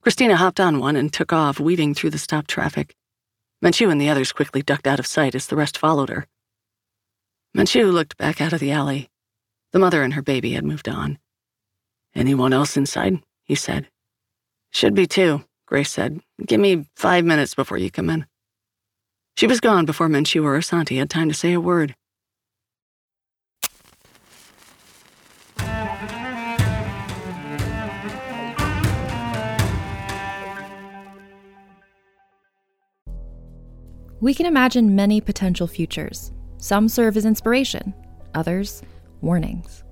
Christina 0.02 0.38
hopped 0.38 0.60
on 0.60 0.80
one 0.80 0.96
and 0.96 1.12
took 1.12 1.34
off, 1.34 1.60
weaving 1.60 1.94
through 1.94 2.12
the 2.12 2.18
stopped 2.18 2.50
traffic. 2.50 2.96
Menchu 3.64 3.92
and 3.92 4.00
the 4.00 4.10
others 4.10 4.32
quickly 4.32 4.62
ducked 4.62 4.88
out 4.88 5.00
of 5.00 5.08
sight 5.08 5.36
as 5.36 5.48
the 5.48 5.56
rest 5.56 5.78
followed 5.78 6.10
her. 6.10 6.28
Menchu 7.56 7.92
looked 7.92 8.16
back 8.18 8.40
out 8.40 8.54
of 8.54 8.60
the 8.60 8.72
alley. 8.72 9.10
The 9.72 9.80
mother 9.80 10.02
and 10.02 10.14
her 10.14 10.22
baby 10.22 10.54
had 10.54 10.64
moved 10.64 10.88
on. 10.88 11.20
Anyone 12.14 12.54
else 12.54 12.78
inside? 12.78 13.20
he 13.44 13.56
said. 13.56 13.90
Should 14.72 14.94
be 14.94 15.08
two, 15.08 15.44
Grace 15.66 15.92
said. 15.92 16.20
Give 16.46 16.60
me 16.60 16.88
five 16.96 17.26
minutes 17.26 17.56
before 17.56 17.78
you 17.78 17.90
come 17.90 18.10
in. 18.10 18.26
She 19.38 19.48
was 19.48 19.60
gone 19.60 19.86
before 19.86 20.08
Menchu 20.08 20.44
or 20.44 20.58
Asanti 20.58 20.98
had 20.98 21.10
time 21.10 21.28
to 21.28 21.34
say 21.34 21.54
a 21.54 21.60
word. 21.60 21.96
We 34.22 34.34
can 34.34 34.48
imagine 34.48 34.96
many 34.96 35.22
potential 35.22 35.68
futures. 35.68 36.32
Some 36.58 36.90
serve 36.90 37.16
as 37.16 37.26
inspiration, 37.26 37.94
others, 38.34 38.82
warnings. 39.22 39.85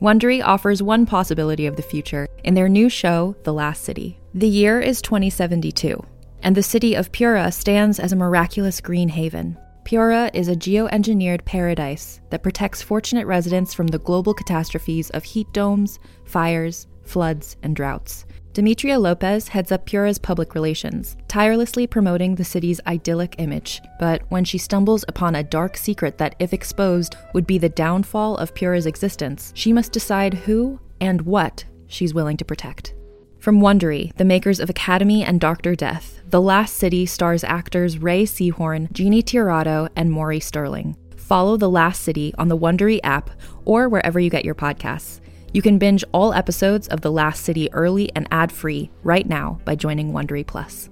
Wondery 0.00 0.44
offers 0.44 0.82
one 0.82 1.06
possibility 1.06 1.66
of 1.66 1.76
the 1.76 1.82
future 1.82 2.28
in 2.44 2.52
their 2.52 2.68
new 2.68 2.90
show, 2.90 3.34
The 3.44 3.54
Last 3.54 3.82
City. 3.82 4.18
The 4.34 4.46
year 4.46 4.78
is 4.78 5.00
2072, 5.00 6.04
and 6.42 6.54
the 6.54 6.62
city 6.62 6.94
of 6.94 7.10
Pura 7.12 7.50
stands 7.50 7.98
as 7.98 8.12
a 8.12 8.16
miraculous 8.16 8.82
green 8.82 9.08
haven. 9.08 9.56
Pura 9.84 10.30
is 10.34 10.48
a 10.48 10.54
geoengineered 10.54 11.46
paradise 11.46 12.20
that 12.28 12.42
protects 12.42 12.82
fortunate 12.82 13.26
residents 13.26 13.72
from 13.72 13.86
the 13.86 13.98
global 13.98 14.34
catastrophes 14.34 15.08
of 15.10 15.24
heat 15.24 15.50
domes, 15.54 15.98
fires, 16.26 16.86
floods, 17.06 17.56
and 17.62 17.74
droughts. 17.74 18.26
Demetria 18.52 18.98
Lopez 18.98 19.48
heads 19.48 19.70
up 19.70 19.84
Pura's 19.84 20.18
public 20.18 20.54
relations, 20.54 21.16
tirelessly 21.28 21.86
promoting 21.86 22.34
the 22.34 22.44
city's 22.44 22.80
idyllic 22.86 23.34
image. 23.36 23.82
But 23.98 24.22
when 24.30 24.44
she 24.44 24.56
stumbles 24.56 25.04
upon 25.08 25.34
a 25.34 25.42
dark 25.42 25.76
secret 25.76 26.16
that, 26.16 26.34
if 26.38 26.54
exposed, 26.54 27.16
would 27.34 27.46
be 27.46 27.58
the 27.58 27.68
downfall 27.68 28.38
of 28.38 28.54
Pura's 28.54 28.86
existence, 28.86 29.52
she 29.54 29.74
must 29.74 29.92
decide 29.92 30.32
who 30.32 30.80
and 31.02 31.20
what 31.22 31.66
she's 31.86 32.14
willing 32.14 32.38
to 32.38 32.46
protect. 32.46 32.94
From 33.38 33.60
Wondery, 33.60 34.16
the 34.16 34.24
makers 34.24 34.58
of 34.58 34.70
Academy 34.70 35.22
and 35.22 35.38
Doctor 35.38 35.74
Death, 35.74 36.22
The 36.30 36.40
Last 36.40 36.76
City 36.76 37.04
stars 37.04 37.44
actors 37.44 37.98
Rhea 37.98 38.24
Seehorn, 38.24 38.90
Jeannie 38.90 39.22
Tirado, 39.22 39.88
and 39.94 40.10
Maury 40.10 40.40
Sterling. 40.40 40.96
Follow 41.14 41.56
The 41.58 41.68
Last 41.68 42.00
City 42.00 42.32
on 42.38 42.48
the 42.48 42.56
Wondery 42.56 43.00
app 43.04 43.30
or 43.64 43.88
wherever 43.88 44.18
you 44.18 44.30
get 44.30 44.44
your 44.46 44.54
podcasts. 44.54 45.20
You 45.52 45.62
can 45.62 45.78
binge 45.78 46.04
all 46.12 46.34
episodes 46.34 46.88
of 46.88 47.00
The 47.00 47.10
Last 47.10 47.44
City 47.44 47.72
early 47.72 48.10
and 48.14 48.28
ad-free 48.30 48.90
right 49.02 49.26
now 49.26 49.60
by 49.64 49.74
joining 49.74 50.12
Wondery 50.12 50.46
Plus. 50.46 50.90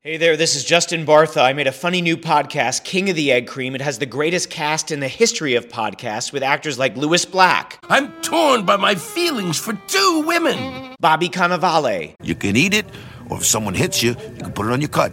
Hey 0.00 0.16
there, 0.16 0.36
this 0.36 0.54
is 0.54 0.64
Justin 0.64 1.04
Bartha. 1.04 1.42
I 1.42 1.52
made 1.52 1.66
a 1.66 1.72
funny 1.72 2.00
new 2.00 2.16
podcast, 2.16 2.84
King 2.84 3.10
of 3.10 3.16
the 3.16 3.32
Egg 3.32 3.46
Cream. 3.46 3.74
It 3.74 3.82
has 3.82 3.98
the 3.98 4.06
greatest 4.06 4.48
cast 4.48 4.90
in 4.90 5.00
the 5.00 5.08
history 5.08 5.54
of 5.54 5.68
podcasts 5.68 6.32
with 6.32 6.42
actors 6.42 6.78
like 6.78 6.96
Lewis 6.96 7.26
Black, 7.26 7.78
I'm 7.90 8.12
torn 8.22 8.64
by 8.64 8.76
my 8.76 8.94
feelings 8.94 9.58
for 9.58 9.74
two 9.86 10.22
women. 10.24 10.94
Bobby 11.00 11.28
Cannavale, 11.28 12.14
You 12.22 12.34
can 12.34 12.56
eat 12.56 12.74
it, 12.74 12.86
or 13.28 13.38
if 13.38 13.44
someone 13.44 13.74
hits 13.74 14.02
you, 14.02 14.10
you 14.10 14.42
can 14.44 14.52
put 14.52 14.66
it 14.66 14.72
on 14.72 14.80
your 14.80 14.88
cut. 14.88 15.12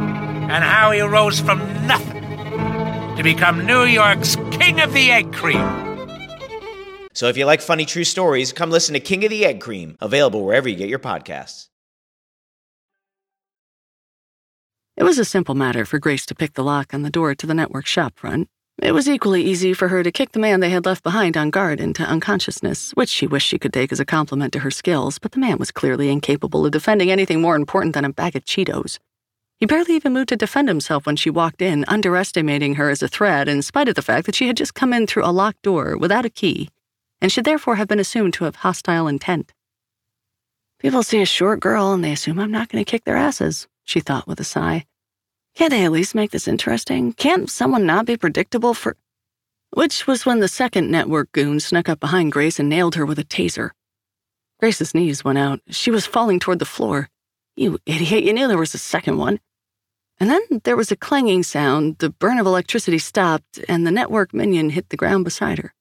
and 0.51 0.65
how 0.65 0.91
he 0.91 0.99
rose 0.99 1.39
from 1.39 1.59
nothing 1.87 2.21
to 3.15 3.23
become 3.23 3.65
New 3.65 3.83
York's 3.83 4.35
King 4.51 4.81
of 4.81 4.91
the 4.91 5.09
Egg 5.09 5.31
Cream. 5.31 5.89
So 7.13 7.27
if 7.27 7.37
you 7.37 7.45
like 7.45 7.61
funny 7.61 7.85
true 7.85 8.03
stories, 8.03 8.51
come 8.51 8.69
listen 8.69 8.93
to 8.93 8.99
King 8.99 9.23
of 9.23 9.29
the 9.29 9.45
Egg 9.45 9.61
Cream, 9.61 9.97
available 10.01 10.43
wherever 10.43 10.67
you 10.67 10.75
get 10.75 10.89
your 10.89 10.99
podcasts. 10.99 11.69
It 14.97 15.03
was 15.03 15.17
a 15.17 15.25
simple 15.25 15.55
matter 15.55 15.85
for 15.85 15.99
Grace 15.99 16.25
to 16.25 16.35
pick 16.35 16.53
the 16.53 16.63
lock 16.63 16.93
on 16.93 17.01
the 17.03 17.09
door 17.09 17.33
to 17.33 17.47
the 17.47 17.53
network 17.53 17.85
shop 17.85 18.19
front. 18.19 18.49
It 18.81 18.91
was 18.91 19.07
equally 19.07 19.43
easy 19.43 19.73
for 19.73 19.87
her 19.87 20.03
to 20.03 20.11
kick 20.11 20.33
the 20.33 20.39
man 20.39 20.59
they 20.59 20.69
had 20.69 20.85
left 20.85 21.03
behind 21.03 21.37
on 21.37 21.49
guard 21.49 21.79
into 21.79 22.03
unconsciousness, 22.03 22.91
which 22.91 23.09
she 23.09 23.25
wished 23.25 23.47
she 23.47 23.57
could 23.57 23.73
take 23.73 23.93
as 23.93 24.01
a 24.01 24.05
compliment 24.05 24.51
to 24.53 24.59
her 24.59 24.71
skills, 24.71 25.17
but 25.17 25.31
the 25.31 25.39
man 25.39 25.57
was 25.57 25.71
clearly 25.71 26.09
incapable 26.09 26.65
of 26.65 26.71
defending 26.71 27.09
anything 27.09 27.41
more 27.41 27.55
important 27.55 27.93
than 27.93 28.03
a 28.03 28.11
bag 28.11 28.35
of 28.35 28.43
Cheetos. 28.43 28.99
He 29.61 29.67
barely 29.67 29.95
even 29.95 30.13
moved 30.13 30.29
to 30.29 30.35
defend 30.35 30.69
himself 30.69 31.05
when 31.05 31.15
she 31.15 31.29
walked 31.29 31.61
in, 31.61 31.85
underestimating 31.87 32.73
her 32.75 32.89
as 32.89 33.03
a 33.03 33.07
threat 33.07 33.47
in 33.47 33.61
spite 33.61 33.87
of 33.87 33.93
the 33.93 34.01
fact 34.01 34.25
that 34.25 34.33
she 34.33 34.47
had 34.47 34.57
just 34.57 34.73
come 34.73 34.91
in 34.91 35.05
through 35.05 35.23
a 35.23 35.29
locked 35.29 35.61
door 35.61 35.95
without 35.95 36.25
a 36.25 36.31
key, 36.31 36.69
and 37.21 37.31
should 37.31 37.45
therefore 37.45 37.75
have 37.75 37.87
been 37.87 37.99
assumed 37.99 38.33
to 38.33 38.45
have 38.45 38.55
hostile 38.55 39.07
intent. 39.07 39.53
People 40.79 41.03
see 41.03 41.21
a 41.21 41.27
short 41.27 41.59
girl 41.59 41.93
and 41.93 42.03
they 42.03 42.11
assume 42.11 42.39
I'm 42.39 42.49
not 42.49 42.69
going 42.69 42.83
to 42.83 42.89
kick 42.89 43.03
their 43.03 43.17
asses, 43.17 43.67
she 43.83 43.99
thought 43.99 44.27
with 44.27 44.39
a 44.39 44.43
sigh. 44.43 44.87
Can't 45.53 45.69
they 45.69 45.85
at 45.85 45.91
least 45.91 46.15
make 46.15 46.31
this 46.31 46.47
interesting? 46.47 47.13
Can't 47.13 47.47
someone 47.47 47.85
not 47.85 48.07
be 48.07 48.17
predictable 48.17 48.73
for. 48.73 48.97
Which 49.69 50.07
was 50.07 50.25
when 50.25 50.39
the 50.39 50.47
second 50.47 50.89
network 50.89 51.31
goon 51.33 51.59
snuck 51.59 51.87
up 51.87 51.99
behind 51.99 52.31
Grace 52.31 52.59
and 52.59 52.67
nailed 52.67 52.95
her 52.95 53.05
with 53.05 53.19
a 53.19 53.23
taser. 53.23 53.69
Grace's 54.59 54.95
knees 54.95 55.23
went 55.23 55.37
out. 55.37 55.59
She 55.69 55.91
was 55.91 56.07
falling 56.07 56.39
toward 56.39 56.57
the 56.57 56.65
floor. 56.65 57.09
You 57.55 57.77
idiot, 57.85 58.23
you 58.23 58.33
knew 58.33 58.47
there 58.47 58.57
was 58.57 58.73
a 58.73 58.79
second 58.79 59.19
one. 59.19 59.39
And 60.21 60.29
then 60.29 60.61
there 60.65 60.77
was 60.77 60.91
a 60.91 60.95
clanging 60.95 61.41
sound, 61.41 61.97
the 61.97 62.11
burn 62.11 62.37
of 62.37 62.45
electricity 62.45 62.99
stopped, 62.99 63.59
and 63.67 63.87
the 63.87 63.91
network 63.91 64.35
minion 64.35 64.69
hit 64.69 64.89
the 64.89 64.95
ground 64.95 65.23
beside 65.23 65.57
her. 65.57 65.73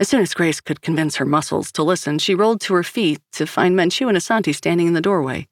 As 0.00 0.08
soon 0.08 0.20
as 0.20 0.34
Grace 0.34 0.60
could 0.60 0.82
convince 0.82 1.14
her 1.14 1.24
muscles 1.24 1.70
to 1.72 1.84
listen, 1.84 2.18
she 2.18 2.34
rolled 2.34 2.60
to 2.62 2.74
her 2.74 2.82
feet 2.82 3.20
to 3.34 3.46
find 3.46 3.76
Menchu 3.76 4.08
and 4.08 4.18
Asanti 4.18 4.52
standing 4.52 4.88
in 4.88 4.94
the 4.94 5.00
doorway. 5.00 5.46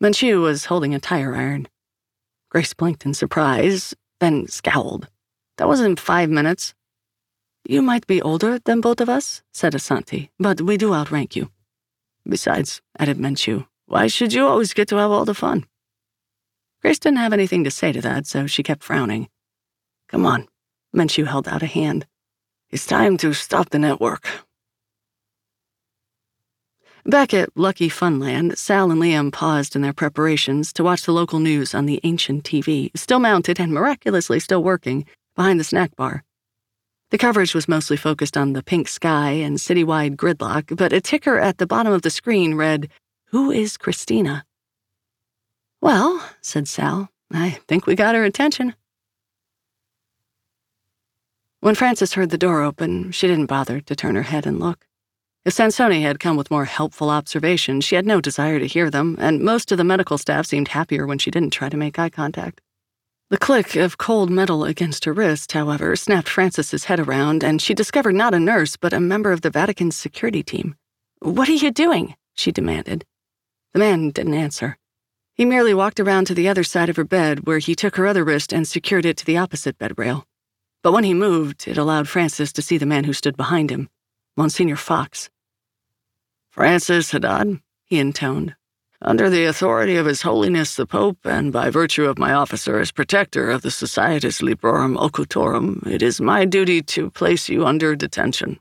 Menchu 0.00 0.42
was 0.42 0.66
holding 0.66 0.94
a 0.94 1.00
tire 1.00 1.34
iron. 1.34 1.66
Grace 2.50 2.72
blinked 2.72 3.04
in 3.04 3.14
surprise, 3.14 3.94
then 4.20 4.46
scowled. 4.46 5.08
That 5.58 5.66
wasn't 5.66 5.98
five 5.98 6.30
minutes. 6.30 6.72
You 7.68 7.82
might 7.82 8.06
be 8.06 8.22
older 8.22 8.60
than 8.60 8.80
both 8.80 9.00
of 9.00 9.08
us, 9.08 9.42
said 9.52 9.72
Asanti, 9.72 10.28
but 10.38 10.60
we 10.60 10.76
do 10.76 10.94
outrank 10.94 11.34
you. 11.34 11.50
Besides, 12.28 12.80
added 12.96 13.18
Menchu, 13.18 13.66
why 13.86 14.06
should 14.06 14.32
you 14.32 14.46
always 14.46 14.72
get 14.72 14.86
to 14.90 14.98
have 14.98 15.10
all 15.10 15.24
the 15.24 15.34
fun? 15.34 15.66
Grace 16.82 16.98
didn't 16.98 17.18
have 17.18 17.32
anything 17.32 17.62
to 17.62 17.70
say 17.70 17.92
to 17.92 18.00
that, 18.00 18.26
so 18.26 18.48
she 18.48 18.64
kept 18.64 18.82
frowning. 18.82 19.28
Come 20.08 20.26
on, 20.26 20.48
Menchu 20.94 21.26
held 21.26 21.46
out 21.46 21.62
a 21.62 21.66
hand. 21.66 22.06
It's 22.70 22.86
time 22.86 23.16
to 23.18 23.32
stop 23.32 23.70
the 23.70 23.78
network. 23.78 24.28
Back 27.06 27.34
at 27.34 27.56
Lucky 27.56 27.88
Funland, 27.88 28.56
Sal 28.56 28.90
and 28.90 29.00
Liam 29.00 29.32
paused 29.32 29.76
in 29.76 29.82
their 29.82 29.92
preparations 29.92 30.72
to 30.72 30.84
watch 30.84 31.02
the 31.02 31.12
local 31.12 31.38
news 31.38 31.72
on 31.74 31.86
the 31.86 32.00
ancient 32.02 32.44
TV, 32.44 32.90
still 32.96 33.20
mounted 33.20 33.60
and 33.60 33.72
miraculously 33.72 34.40
still 34.40 34.62
working, 34.62 35.04
behind 35.36 35.60
the 35.60 35.64
snack 35.64 35.94
bar. 35.94 36.24
The 37.10 37.18
coverage 37.18 37.54
was 37.54 37.68
mostly 37.68 37.96
focused 37.96 38.36
on 38.36 38.54
the 38.54 38.62
pink 38.62 38.88
sky 38.88 39.30
and 39.30 39.58
citywide 39.58 40.16
gridlock, 40.16 40.76
but 40.76 40.92
a 40.92 41.00
ticker 41.00 41.38
at 41.38 41.58
the 41.58 41.66
bottom 41.66 41.92
of 41.92 42.02
the 42.02 42.10
screen 42.10 42.54
read, 42.54 42.88
Who 43.26 43.50
is 43.50 43.76
Christina? 43.76 44.44
Well, 45.82 46.24
said 46.40 46.68
Sal, 46.68 47.08
I 47.32 47.58
think 47.66 47.86
we 47.86 47.96
got 47.96 48.14
her 48.14 48.22
attention. 48.22 48.76
When 51.58 51.74
Frances 51.74 52.14
heard 52.14 52.30
the 52.30 52.38
door 52.38 52.62
open, 52.62 53.10
she 53.10 53.26
didn't 53.26 53.46
bother 53.46 53.80
to 53.80 53.96
turn 53.96 54.14
her 54.14 54.22
head 54.22 54.46
and 54.46 54.60
look. 54.60 54.86
If 55.44 55.54
Sansoni 55.54 56.02
had 56.02 56.20
come 56.20 56.36
with 56.36 56.52
more 56.52 56.66
helpful 56.66 57.10
observations, 57.10 57.84
she 57.84 57.96
had 57.96 58.06
no 58.06 58.20
desire 58.20 58.60
to 58.60 58.66
hear 58.66 58.90
them, 58.90 59.16
and 59.18 59.40
most 59.40 59.72
of 59.72 59.78
the 59.78 59.82
medical 59.82 60.18
staff 60.18 60.46
seemed 60.46 60.68
happier 60.68 61.04
when 61.04 61.18
she 61.18 61.32
didn't 61.32 61.52
try 61.52 61.68
to 61.68 61.76
make 61.76 61.98
eye 61.98 62.10
contact. 62.10 62.60
The 63.30 63.38
click 63.38 63.74
of 63.74 63.98
cold 63.98 64.30
metal 64.30 64.64
against 64.64 65.04
her 65.04 65.12
wrist, 65.12 65.50
however, 65.50 65.96
snapped 65.96 66.28
Frances's 66.28 66.84
head 66.84 67.00
around, 67.00 67.42
and 67.42 67.60
she 67.60 67.74
discovered 67.74 68.14
not 68.14 68.34
a 68.34 68.38
nurse, 68.38 68.76
but 68.76 68.92
a 68.92 69.00
member 69.00 69.32
of 69.32 69.40
the 69.40 69.50
Vatican's 69.50 69.96
security 69.96 70.44
team. 70.44 70.76
What 71.18 71.48
are 71.48 71.52
you 71.52 71.72
doing? 71.72 72.14
she 72.34 72.52
demanded. 72.52 73.04
The 73.72 73.80
man 73.80 74.10
didn't 74.10 74.34
answer. 74.34 74.78
He 75.34 75.44
merely 75.44 75.72
walked 75.72 75.98
around 75.98 76.26
to 76.26 76.34
the 76.34 76.48
other 76.48 76.62
side 76.62 76.88
of 76.88 76.96
her 76.96 77.04
bed, 77.04 77.46
where 77.46 77.58
he 77.58 77.74
took 77.74 77.96
her 77.96 78.06
other 78.06 78.24
wrist 78.24 78.52
and 78.52 78.68
secured 78.68 79.06
it 79.06 79.16
to 79.18 79.24
the 79.24 79.38
opposite 79.38 79.78
bed 79.78 79.98
rail. 79.98 80.26
But 80.82 80.92
when 80.92 81.04
he 81.04 81.14
moved, 81.14 81.66
it 81.66 81.78
allowed 81.78 82.08
Frances 82.08 82.52
to 82.52 82.62
see 82.62 82.76
the 82.76 82.86
man 82.86 83.04
who 83.04 83.12
stood 83.12 83.36
behind 83.36 83.70
him, 83.70 83.88
Monsignor 84.36 84.76
Fox. 84.76 85.30
Frances 86.50 87.12
Haddad, 87.12 87.60
he 87.84 87.98
intoned, 87.98 88.56
under 89.00 89.30
the 89.30 89.46
authority 89.46 89.96
of 89.96 90.06
His 90.06 90.22
Holiness 90.22 90.76
the 90.76 90.86
Pope, 90.86 91.18
and 91.24 91.52
by 91.52 91.70
virtue 91.70 92.04
of 92.04 92.18
my 92.18 92.32
officer 92.32 92.78
as 92.78 92.92
protector 92.92 93.50
of 93.50 93.62
the 93.62 93.70
Societas 93.70 94.42
Librorum 94.42 94.96
Occultorum, 94.96 95.86
it 95.86 96.02
is 96.02 96.20
my 96.20 96.44
duty 96.44 96.82
to 96.82 97.10
place 97.10 97.48
you 97.48 97.66
under 97.66 97.96
detention. 97.96 98.60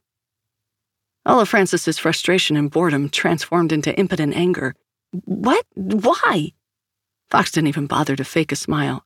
All 1.26 1.40
of 1.40 1.50
Frances's 1.50 2.00
frustration 2.00 2.58
and 2.58 2.72
boredom 2.72 3.10
transformed 3.10 3.72
into 3.72 3.96
impotent 4.00 4.34
anger. 4.36 4.74
What? 5.26 5.66
Why? 5.76 6.54
Fox 7.32 7.50
didn't 7.50 7.70
even 7.70 7.88
bother 7.88 8.18
to 8.18 8.26
fake 8.26 8.52
a 8.52 8.58
smile. 8.58 9.06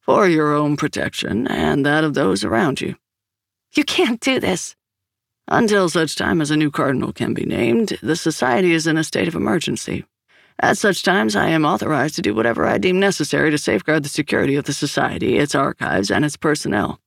For 0.00 0.28
your 0.28 0.54
own 0.54 0.76
protection 0.76 1.48
and 1.48 1.84
that 1.84 2.04
of 2.04 2.14
those 2.14 2.44
around 2.44 2.80
you. 2.80 2.94
You 3.74 3.82
can't 3.84 4.20
do 4.20 4.38
this. 4.38 4.76
Until 5.48 5.88
such 5.88 6.14
time 6.14 6.40
as 6.40 6.52
a 6.52 6.56
new 6.56 6.70
cardinal 6.70 7.12
can 7.12 7.34
be 7.34 7.44
named, 7.44 7.98
the 8.00 8.14
society 8.14 8.72
is 8.72 8.86
in 8.86 8.96
a 8.96 9.02
state 9.02 9.26
of 9.26 9.34
emergency. 9.34 10.04
At 10.60 10.78
such 10.78 11.02
times, 11.02 11.34
I 11.34 11.48
am 11.48 11.64
authorized 11.64 12.14
to 12.16 12.22
do 12.22 12.34
whatever 12.34 12.64
I 12.64 12.78
deem 12.78 13.00
necessary 13.00 13.50
to 13.50 13.58
safeguard 13.58 14.04
the 14.04 14.08
security 14.08 14.54
of 14.54 14.64
the 14.64 14.72
Society, 14.72 15.36
its 15.36 15.54
archives, 15.54 16.10
and 16.10 16.24
its 16.24 16.36
personnel. 16.36 17.00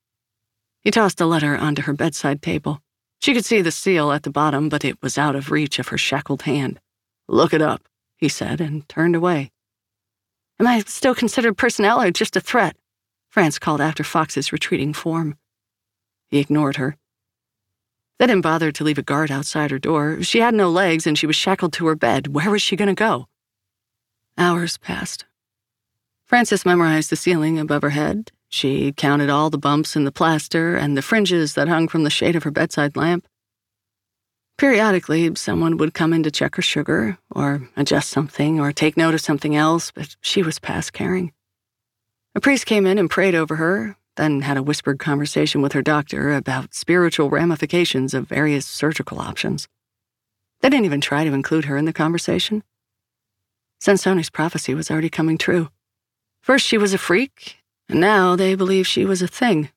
He 0.82 0.92
tossed 0.92 1.22
a 1.22 1.26
letter 1.26 1.56
onto 1.56 1.84
her 1.84 1.94
bedside 1.94 2.42
table. 2.42 2.82
She 3.20 3.34
could 3.34 3.46
see 3.46 3.62
the 3.62 3.72
seal 3.72 4.12
at 4.12 4.24
the 4.24 4.30
bottom, 4.32 4.68
but 4.68 4.84
it 4.84 5.02
was 5.02 5.18
out 5.18 5.36
of 5.36 5.52
reach 5.52 5.80
of 5.80 5.90
her 5.90 5.98
shackled 5.98 6.42
hand. 6.44 6.80
Look 7.28 7.54
it 7.54 7.62
up, 7.62 7.84
he 8.18 8.28
said, 8.28 8.60
and 8.60 8.88
turned 8.90 9.16
away. 9.16 9.52
Am 10.62 10.67
I 10.67 10.78
still 10.82 11.15
considered 11.15 11.58
personnel 11.58 12.00
or 12.00 12.12
just 12.12 12.36
a 12.36 12.39
threat? 12.39 12.76
Frances 13.30 13.58
called 13.58 13.82
after 13.82 14.04
Fox's 14.04 14.52
retreating 14.52 14.93
form. 14.93 15.36
He 16.30 16.38
ignored 16.38 16.76
her. 16.76 16.97
They 18.19 18.28
didn't 18.28 18.43
bother 18.43 18.71
to 18.71 18.84
leave 18.84 19.00
a 19.00 19.02
guard 19.02 19.32
outside 19.32 19.71
her 19.71 19.80
door. 19.80 20.21
She 20.21 20.39
had 20.39 20.54
no 20.54 20.69
legs 20.69 21.08
and 21.08 21.17
she 21.17 21.26
was 21.26 21.36
shackled 21.36 21.74
to 21.74 21.88
her 21.88 21.95
bed. 21.95 22.28
Where 22.28 22.52
was 22.52 22.62
she 22.62 22.76
going 22.76 22.89
to 22.89 22.93
go? 22.93 23.28
Hours 24.38 24.78
passed. 24.78 25.26
Frances 26.28 26.63
memorized 26.63 27.10
the 27.10 27.15
ceiling 27.15 27.58
above 27.58 27.82
her 27.82 27.89
head. 27.89 28.32
She 28.47 28.91
counted 28.91 29.32
all 29.32 29.50
the 29.50 29.58
bumps 29.58 29.95
in 29.95 30.04
the 30.04 30.12
plaster 30.12 30.76
and 30.76 30.95
the 30.95 31.02
fringes 31.02 31.56
that 31.56 31.69
hung 31.69 31.88
from 31.88 32.04
the 32.04 32.12
shade 32.12 32.36
of 32.36 32.43
her 32.43 32.52
bedside 32.52 32.95
lamp. 32.95 33.26
Periodically, 34.62 35.34
someone 35.38 35.78
would 35.78 35.95
come 35.95 36.13
in 36.13 36.21
to 36.21 36.30
check 36.30 36.54
her 36.54 36.62
sugar, 36.62 37.17
or 37.32 37.67
adjust 37.76 38.12
something, 38.12 38.60
or 38.60 38.71
take 38.71 38.95
note 38.95 39.15
of 39.15 39.21
something 39.21 39.56
else, 39.56 39.89
but 39.89 40.15
she 40.21 40.43
was 40.43 40.60
past 40.60 40.93
caring. 40.93 41.34
A 42.36 42.39
priest 42.39 42.67
came 42.67 42.86
in 42.86 43.00
and 43.00 43.10
prayed 43.10 43.34
over 43.34 43.56
her, 43.56 43.97
then 44.17 44.41
had 44.41 44.58
a 44.58 44.62
whispered 44.62 45.00
conversation 45.00 45.63
with 45.63 45.74
her 45.74 45.82
doctor 45.82 46.36
about 46.36 46.76
spiritual 46.76 47.32
ramifications 47.32 48.13
of 48.13 48.28
various 48.28 48.67
surgical 48.67 49.19
options. 49.19 49.67
They 50.60 50.69
didn't 50.69 50.86
even 50.86 51.02
try 51.02 51.24
to 51.24 51.34
include 51.34 51.65
her 51.65 51.76
in 51.76 51.86
the 51.86 51.91
conversation. 51.91 52.62
Sansoni's 53.84 54.30
prophecy 54.30 54.76
was 54.76 54.91
already 54.91 55.10
coming 55.10 55.39
true. 55.39 55.69
First, 56.43 56.67
she 56.67 56.78
was 56.78 56.93
a 56.93 57.00
freak, 57.00 57.58
and 57.89 58.00
now 58.00 58.36
they 58.36 58.54
believe 58.54 58.86
she 58.86 59.06
was 59.06 59.24
a 59.24 59.28
thing. 59.28 59.71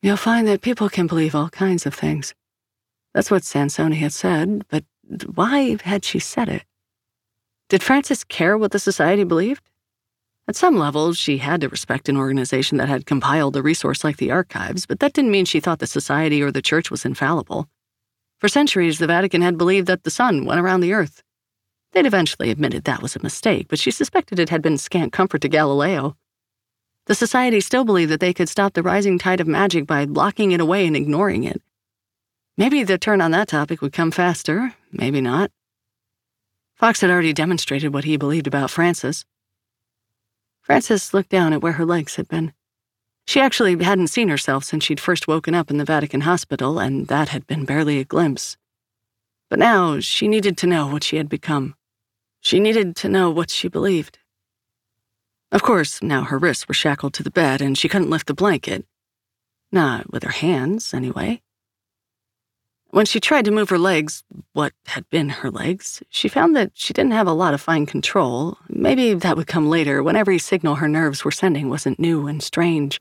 You'll 0.00 0.16
find 0.16 0.48
that 0.48 0.62
people 0.62 0.88
can 0.88 1.06
believe 1.06 1.34
all 1.34 1.50
kinds 1.50 1.84
of 1.84 1.92
things. 1.92 2.32
That's 3.14 3.30
what 3.30 3.42
Sansoni 3.42 3.96
had 3.96 4.12
said, 4.12 4.64
but 4.68 4.84
why 5.34 5.76
had 5.82 6.04
she 6.04 6.18
said 6.18 6.48
it? 6.48 6.64
Did 7.68 7.82
Frances 7.82 8.24
care 8.24 8.56
what 8.56 8.72
the 8.72 8.78
society 8.78 9.24
believed? 9.24 9.62
At 10.48 10.56
some 10.56 10.76
level, 10.76 11.12
she 11.12 11.38
had 11.38 11.60
to 11.60 11.68
respect 11.68 12.08
an 12.08 12.16
organization 12.16 12.78
that 12.78 12.88
had 12.88 13.06
compiled 13.06 13.56
a 13.56 13.62
resource 13.62 14.02
like 14.02 14.16
the 14.16 14.30
archives, 14.30 14.86
but 14.86 15.00
that 15.00 15.12
didn't 15.12 15.30
mean 15.30 15.44
she 15.44 15.60
thought 15.60 15.78
the 15.78 15.86
society 15.86 16.42
or 16.42 16.50
the 16.50 16.62
church 16.62 16.90
was 16.90 17.04
infallible. 17.04 17.68
For 18.38 18.48
centuries, 18.48 18.98
the 18.98 19.06
Vatican 19.06 19.40
had 19.40 19.56
believed 19.56 19.86
that 19.86 20.02
the 20.02 20.10
sun 20.10 20.44
went 20.44 20.60
around 20.60 20.80
the 20.80 20.92
earth. 20.92 21.22
They'd 21.92 22.06
eventually 22.06 22.50
admitted 22.50 22.84
that 22.84 23.02
was 23.02 23.14
a 23.14 23.22
mistake, 23.22 23.68
but 23.68 23.78
she 23.78 23.90
suspected 23.90 24.38
it 24.38 24.48
had 24.48 24.62
been 24.62 24.78
scant 24.78 25.12
comfort 25.12 25.42
to 25.42 25.48
Galileo. 25.48 26.16
The 27.06 27.14
Society 27.14 27.60
still 27.60 27.84
believed 27.84 28.10
that 28.10 28.20
they 28.20 28.32
could 28.32 28.48
stop 28.48 28.72
the 28.72 28.82
rising 28.82 29.18
tide 29.18 29.40
of 29.40 29.46
magic 29.46 29.86
by 29.86 30.06
blocking 30.06 30.52
it 30.52 30.60
away 30.60 30.86
and 30.86 30.96
ignoring 30.96 31.44
it. 31.44 31.62
Maybe 32.62 32.84
the 32.84 32.96
turn 32.96 33.20
on 33.20 33.32
that 33.32 33.48
topic 33.48 33.82
would 33.82 33.92
come 33.92 34.12
faster, 34.12 34.72
maybe 34.92 35.20
not. 35.20 35.50
Fox 36.76 37.00
had 37.00 37.10
already 37.10 37.32
demonstrated 37.32 37.92
what 37.92 38.04
he 38.04 38.16
believed 38.16 38.46
about 38.46 38.70
Frances. 38.70 39.24
Frances 40.60 41.12
looked 41.12 41.30
down 41.30 41.52
at 41.52 41.60
where 41.60 41.72
her 41.72 41.84
legs 41.84 42.14
had 42.14 42.28
been. 42.28 42.52
She 43.26 43.40
actually 43.40 43.82
hadn't 43.82 44.14
seen 44.14 44.28
herself 44.28 44.62
since 44.62 44.84
she'd 44.84 45.00
first 45.00 45.26
woken 45.26 45.56
up 45.56 45.72
in 45.72 45.78
the 45.78 45.84
Vatican 45.84 46.20
hospital, 46.20 46.78
and 46.78 47.08
that 47.08 47.30
had 47.30 47.48
been 47.48 47.64
barely 47.64 47.98
a 47.98 48.04
glimpse. 48.04 48.56
But 49.50 49.58
now 49.58 49.98
she 49.98 50.28
needed 50.28 50.56
to 50.58 50.68
know 50.68 50.86
what 50.86 51.02
she 51.02 51.16
had 51.16 51.28
become. 51.28 51.74
She 52.42 52.60
needed 52.60 52.94
to 52.94 53.08
know 53.08 53.28
what 53.28 53.50
she 53.50 53.66
believed. 53.66 54.20
Of 55.50 55.64
course, 55.64 56.00
now 56.00 56.22
her 56.22 56.38
wrists 56.38 56.68
were 56.68 56.74
shackled 56.74 57.14
to 57.14 57.24
the 57.24 57.32
bed 57.32 57.60
and 57.60 57.76
she 57.76 57.88
couldn't 57.88 58.10
lift 58.10 58.28
the 58.28 58.34
blanket. 58.34 58.86
Not 59.72 60.12
with 60.12 60.22
her 60.22 60.30
hands, 60.30 60.94
anyway. 60.94 61.42
When 62.92 63.06
she 63.06 63.20
tried 63.20 63.46
to 63.46 63.50
move 63.50 63.70
her 63.70 63.78
legs, 63.78 64.22
what 64.52 64.74
had 64.84 65.08
been 65.08 65.30
her 65.30 65.50
legs, 65.50 66.02
she 66.10 66.28
found 66.28 66.54
that 66.56 66.72
she 66.74 66.92
didn't 66.92 67.12
have 67.12 67.26
a 67.26 67.32
lot 67.32 67.54
of 67.54 67.60
fine 67.62 67.86
control. 67.86 68.58
Maybe 68.68 69.14
that 69.14 69.34
would 69.34 69.46
come 69.46 69.70
later 69.70 70.02
when 70.02 70.14
every 70.14 70.38
signal 70.38 70.74
her 70.74 70.88
nerves 70.88 71.24
were 71.24 71.30
sending 71.30 71.70
wasn't 71.70 71.98
new 71.98 72.26
and 72.26 72.42
strange. 72.42 73.00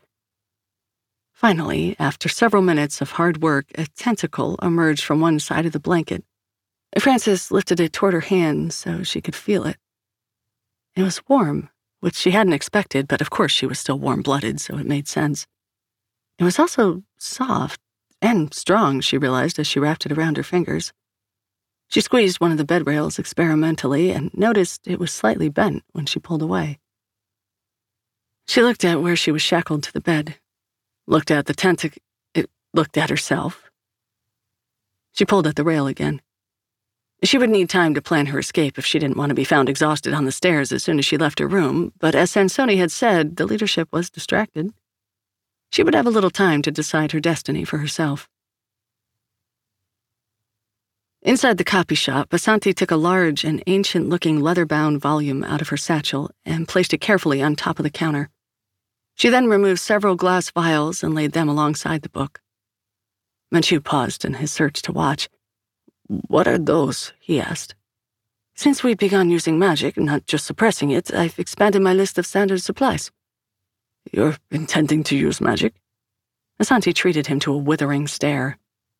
Finally, 1.33 1.97
after 1.99 2.29
several 2.29 2.61
minutes 2.61 3.01
of 3.01 3.11
hard 3.11 3.41
work, 3.41 3.65
a 3.75 3.85
tentacle 3.85 4.55
emerged 4.61 5.03
from 5.03 5.19
one 5.19 5.39
side 5.41 5.65
of 5.65 5.73
the 5.73 5.79
blanket. 5.79 6.23
Frances 6.97 7.51
lifted 7.51 7.81
it 7.81 7.91
toward 7.91 8.13
her 8.13 8.21
hand 8.21 8.73
so 8.73 9.03
she 9.03 9.19
could 9.19 9.35
feel 9.35 9.65
it. 9.65 9.75
It 10.95 11.03
was 11.03 11.21
warm, 11.27 11.69
which 11.99 12.15
she 12.15 12.31
hadn't 12.31 12.53
expected, 12.53 13.09
but 13.09 13.19
of 13.19 13.29
course 13.29 13.51
she 13.51 13.65
was 13.65 13.77
still 13.77 13.99
warm 13.99 14.21
blooded, 14.21 14.61
so 14.61 14.77
it 14.77 14.85
made 14.85 15.09
sense. 15.09 15.47
It 16.39 16.45
was 16.45 16.59
also 16.59 17.03
soft 17.17 17.81
and 18.21 18.53
strong, 18.53 19.01
she 19.01 19.17
realized 19.17 19.57
as 19.59 19.67
she 19.67 19.79
wrapped 19.79 20.05
it 20.05 20.11
around 20.11 20.37
her 20.37 20.43
fingers. 20.43 20.93
She 21.89 22.01
squeezed 22.01 22.39
one 22.39 22.51
of 22.51 22.57
the 22.57 22.65
bed 22.65 22.87
rails 22.87 23.19
experimentally 23.19 24.11
and 24.11 24.33
noticed 24.33 24.87
it 24.87 24.99
was 24.99 25.11
slightly 25.11 25.49
bent 25.49 25.83
when 25.91 26.05
she 26.05 26.19
pulled 26.19 26.41
away. 26.41 26.79
She 28.47 28.61
looked 28.61 28.85
at 28.85 29.01
where 29.01 29.15
she 29.15 29.31
was 29.31 29.41
shackled 29.41 29.83
to 29.83 29.93
the 29.93 30.01
bed, 30.01 30.35
looked 31.07 31.31
at 31.31 31.47
the 31.47 31.53
tentacle, 31.53 32.01
it 32.33 32.49
looked 32.73 32.97
at 32.97 33.09
herself. 33.09 33.69
She 35.13 35.25
pulled 35.25 35.47
at 35.47 35.55
the 35.55 35.63
rail 35.63 35.87
again. 35.87 36.21
She 37.23 37.37
would 37.37 37.49
need 37.49 37.69
time 37.69 37.93
to 37.93 38.01
plan 38.01 38.27
her 38.27 38.39
escape 38.39 38.79
if 38.79 38.85
she 38.85 38.97
didn't 38.97 39.17
want 39.17 39.29
to 39.29 39.35
be 39.35 39.43
found 39.43 39.69
exhausted 39.69 40.13
on 40.13 40.25
the 40.25 40.31
stairs 40.31 40.71
as 40.71 40.83
soon 40.83 40.97
as 40.97 41.05
she 41.05 41.17
left 41.17 41.39
her 41.39 41.47
room, 41.47 41.93
but 41.99 42.15
as 42.15 42.31
Sansoni 42.31 42.77
had 42.77 42.91
said, 42.91 43.35
the 43.35 43.45
leadership 43.45 43.89
was 43.91 44.09
distracted. 44.09 44.73
She 45.71 45.83
would 45.83 45.95
have 45.95 46.05
a 46.05 46.11
little 46.11 46.29
time 46.29 46.61
to 46.63 46.71
decide 46.71 47.13
her 47.13 47.21
destiny 47.21 47.63
for 47.63 47.77
herself. 47.77 48.27
Inside 51.21 51.57
the 51.57 51.63
copy 51.63 51.95
shop, 51.95 52.29
Asanti 52.31 52.75
took 52.75 52.91
a 52.91 52.97
large 52.97 53.45
and 53.45 53.63
ancient 53.67 54.09
looking 54.09 54.41
leather 54.41 54.65
bound 54.65 54.99
volume 54.99 55.45
out 55.45 55.61
of 55.61 55.69
her 55.69 55.77
satchel 55.77 56.29
and 56.45 56.67
placed 56.67 56.93
it 56.93 56.99
carefully 56.99 57.41
on 57.41 57.55
top 57.55 57.79
of 57.79 57.83
the 57.83 57.89
counter. 57.89 58.29
She 59.15 59.29
then 59.29 59.47
removed 59.47 59.79
several 59.79 60.15
glass 60.15 60.49
vials 60.49 61.03
and 61.03 61.15
laid 61.15 61.31
them 61.31 61.47
alongside 61.47 62.01
the 62.01 62.09
book. 62.09 62.41
Menchu 63.53 63.81
paused 63.81 64.25
in 64.25 64.35
his 64.35 64.51
search 64.51 64.81
to 64.81 64.91
watch. 64.91 65.29
What 66.07 66.47
are 66.47 66.57
those? 66.57 67.13
he 67.19 67.39
asked. 67.39 67.75
Since 68.55 68.83
we've 68.83 68.97
begun 68.97 69.29
using 69.29 69.57
magic, 69.57 69.95
not 69.95 70.25
just 70.25 70.45
suppressing 70.45 70.89
it, 70.89 71.13
I've 71.13 71.39
expanded 71.39 71.81
my 71.81 71.93
list 71.93 72.17
of 72.17 72.25
standard 72.25 72.61
supplies. 72.61 73.11
You're 74.11 74.35
intending 74.51 75.03
to 75.05 75.15
use 75.15 75.39
magic? 75.39 75.73
Asanti 76.61 76.93
treated 76.93 77.27
him 77.27 77.39
to 77.41 77.53
a 77.53 77.57
withering 77.57 78.07
stare. 78.07 78.57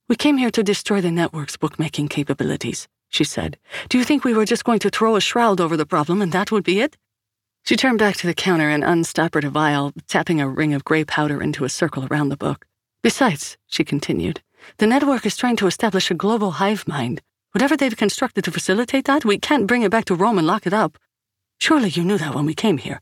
We 0.08 0.16
came 0.16 0.38
here 0.38 0.52
to 0.52 0.64
destroy 0.64 1.02
the 1.02 1.12
network's 1.12 1.58
bookmaking 1.58 2.08
capabilities, 2.08 2.88
she 3.10 3.26
said. 3.26 3.58
Do 3.90 3.98
you 3.98 4.06
think 4.06 4.24
we 4.24 4.34
were 4.34 4.46
just 4.46 4.64
going 4.64 4.80
to 4.80 4.90
throw 4.90 5.18
a 5.18 5.22
shroud 5.22 5.60
over 5.60 5.76
the 5.76 5.86
problem 5.86 6.22
and 6.22 6.32
that 6.32 6.50
would 6.50 6.64
be 6.64 6.80
it? 6.80 6.96
She 7.66 7.76
turned 7.76 8.00
back 8.00 8.16
to 8.18 8.28
the 8.28 8.34
counter 8.34 8.70
and 8.70 8.84
unstoppered 8.84 9.44
a 9.44 9.50
vial, 9.50 9.92
tapping 10.08 10.40
a 10.40 10.48
ring 10.48 10.74
of 10.74 10.86
gray 10.86 11.04
powder 11.04 11.44
into 11.44 11.66
a 11.66 11.70
circle 11.70 12.08
around 12.10 12.30
the 12.30 12.38
book. 12.38 12.66
Besides, 13.04 13.58
she 13.68 13.84
continued, 13.84 14.42
the 14.78 14.88
network 14.88 15.26
is 15.26 15.36
trying 15.36 15.58
to 15.58 15.68
establish 15.68 16.10
a 16.10 16.16
global 16.16 16.52
hive 16.52 16.88
mind. 16.88 17.22
Whatever 17.52 17.76
they've 17.76 17.98
constructed 17.98 18.46
to 18.46 18.52
facilitate 18.52 19.06
that, 19.06 19.26
we 19.26 19.38
can't 19.38 19.68
bring 19.68 19.82
it 19.82 19.92
back 19.92 20.06
to 20.06 20.16
Rome 20.16 20.38
and 20.38 20.48
lock 20.48 20.66
it 20.66 20.74
up. 20.74 20.98
Surely 21.60 21.90
you 21.90 22.06
knew 22.06 22.18
that 22.18 22.34
when 22.34 22.46
we 22.46 22.56
came 22.56 22.78
here. 22.78 23.02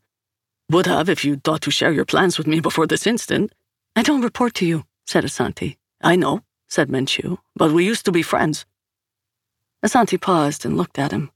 Would 0.71 0.85
have 0.85 1.09
if 1.09 1.25
you'd 1.25 1.43
thought 1.43 1.61
to 1.61 1.71
share 1.71 1.91
your 1.91 2.05
plans 2.05 2.37
with 2.37 2.45
me 2.45 2.59
before 2.59 2.85
this 2.85 3.07
instant. 3.07 3.51
I 3.95 4.03
don't 4.03 4.21
report 4.21 4.53
to 4.55 4.67
you, 4.67 4.85
said 5.07 5.23
Asanti. 5.23 5.77
I 5.99 6.15
know, 6.15 6.43
said 6.67 6.89
Menchu, 6.89 7.39
but 7.55 7.71
we 7.71 7.83
used 7.83 8.05
to 8.05 8.11
be 8.11 8.21
friends. 8.21 8.67
Asanti 9.83 10.21
paused 10.21 10.65
and 10.65 10.77
looked 10.77 10.99
at 10.99 11.11
him. 11.11 11.31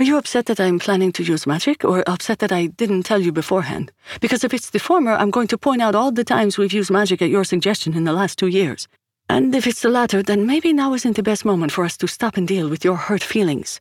Are 0.00 0.04
you 0.04 0.16
upset 0.16 0.46
that 0.46 0.58
I'm 0.58 0.80
planning 0.80 1.12
to 1.12 1.22
use 1.22 1.46
magic, 1.46 1.84
or 1.84 2.02
upset 2.08 2.40
that 2.40 2.50
I 2.50 2.66
didn't 2.66 3.04
tell 3.04 3.20
you 3.20 3.30
beforehand? 3.30 3.92
Because 4.20 4.42
if 4.42 4.52
it's 4.52 4.70
the 4.70 4.80
former, 4.80 5.12
I'm 5.12 5.30
going 5.30 5.46
to 5.48 5.58
point 5.58 5.80
out 5.80 5.94
all 5.94 6.10
the 6.10 6.24
times 6.24 6.58
we've 6.58 6.72
used 6.72 6.90
magic 6.90 7.22
at 7.22 7.30
your 7.30 7.44
suggestion 7.44 7.94
in 7.94 8.02
the 8.02 8.12
last 8.12 8.40
two 8.40 8.48
years. 8.48 8.88
And 9.28 9.54
if 9.54 9.68
it's 9.68 9.82
the 9.82 9.88
latter, 9.88 10.24
then 10.24 10.46
maybe 10.46 10.72
now 10.72 10.94
isn't 10.94 11.14
the 11.14 11.22
best 11.22 11.44
moment 11.44 11.70
for 11.70 11.84
us 11.84 11.96
to 11.98 12.08
stop 12.08 12.36
and 12.36 12.48
deal 12.48 12.68
with 12.68 12.84
your 12.84 12.96
hurt 12.96 13.22
feelings. 13.22 13.80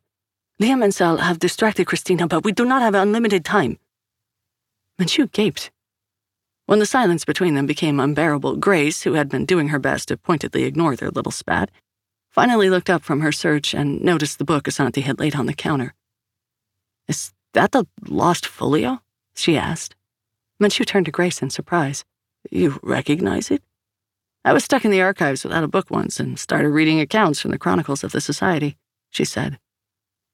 Liam 0.62 0.84
and 0.84 0.93
Sal 0.93 1.17
have 1.17 1.39
distracted 1.39 1.88
Christina, 1.88 2.27
but 2.27 2.43
we 2.43 2.51
do 2.51 2.65
not 2.65 2.84
have 2.84 2.93
unlimited 2.93 3.43
time. 3.43 3.79
Menchu 4.99 5.31
gaped. 5.31 5.71
When 6.67 6.79
the 6.79 6.86
silence 6.86 7.25
between 7.25 7.53
them 7.53 7.65
became 7.65 7.99
unbearable, 7.99 8.55
Grace, 8.55 9.03
who 9.03 9.13
had 9.13 9.29
been 9.29 9.45
doing 9.45 9.67
her 9.67 9.79
best 9.79 10.08
to 10.08 10.17
pointedly 10.17 10.63
ignore 10.63 10.95
their 10.95 11.12
little 11.12 11.31
spat, 11.31 11.69
finally 12.31 12.69
looked 12.69 12.89
up 12.89 13.03
from 13.03 13.19
her 13.19 13.31
search 13.31 13.73
and 13.73 14.01
noticed 14.01 14.39
the 14.39 14.45
book 14.45 14.63
Asanti 14.63 15.03
had 15.03 15.19
laid 15.19 15.36
on 15.36 15.45
the 15.45 15.53
counter. 15.53 15.93
Is 17.08 17.34
that 17.53 17.71
the 17.71 17.86
lost 18.08 18.45
folio? 18.45 19.01
she 19.36 19.58
asked. 19.58 19.95
Menchu 20.62 20.86
turned 20.86 21.05
to 21.05 21.12
Grace 21.12 21.41
in 21.41 21.49
surprise. 21.49 22.05
You 22.49 22.79
recognize 22.81 23.51
it? 23.51 23.62
I 24.45 24.53
was 24.53 24.63
stuck 24.63 24.86
in 24.86 24.91
the 24.91 25.01
archives 25.01 25.43
without 25.43 25.63
a 25.63 25.67
book 25.67 25.91
once 25.91 26.19
and 26.19 26.39
started 26.39 26.69
reading 26.69 26.99
accounts 26.99 27.41
from 27.41 27.51
the 27.51 27.58
chronicles 27.58 28.03
of 28.03 28.12
the 28.12 28.21
Society, 28.21 28.77
she 29.10 29.25
said. 29.25 29.60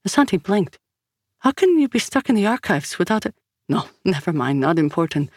Asanti 0.08 0.41
blinked. 0.41 0.78
How 1.39 1.52
can 1.52 1.80
you 1.80 1.89
be 1.89 2.00
stuck 2.00 2.30
in 2.30 2.36
the 2.36 2.45
archives 2.45 3.00
without 3.00 3.26
it? 3.26 3.36
No, 3.72 3.86
never 4.04 4.34
mind, 4.34 4.60
not 4.60 4.78
important. 4.78 5.30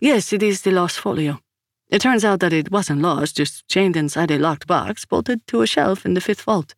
Yes, 0.00 0.32
it 0.32 0.42
is 0.42 0.62
the 0.62 0.72
lost 0.72 0.98
folio. 0.98 1.38
It 1.88 2.00
turns 2.00 2.24
out 2.24 2.40
that 2.40 2.52
it 2.52 2.72
wasn't 2.72 3.00
lost, 3.00 3.36
just 3.36 3.68
chained 3.68 3.96
inside 3.96 4.32
a 4.32 4.40
locked 4.40 4.66
box, 4.66 5.04
bolted 5.04 5.46
to 5.46 5.62
a 5.62 5.68
shelf 5.68 6.04
in 6.04 6.14
the 6.14 6.20
fifth 6.20 6.42
vault. 6.42 6.74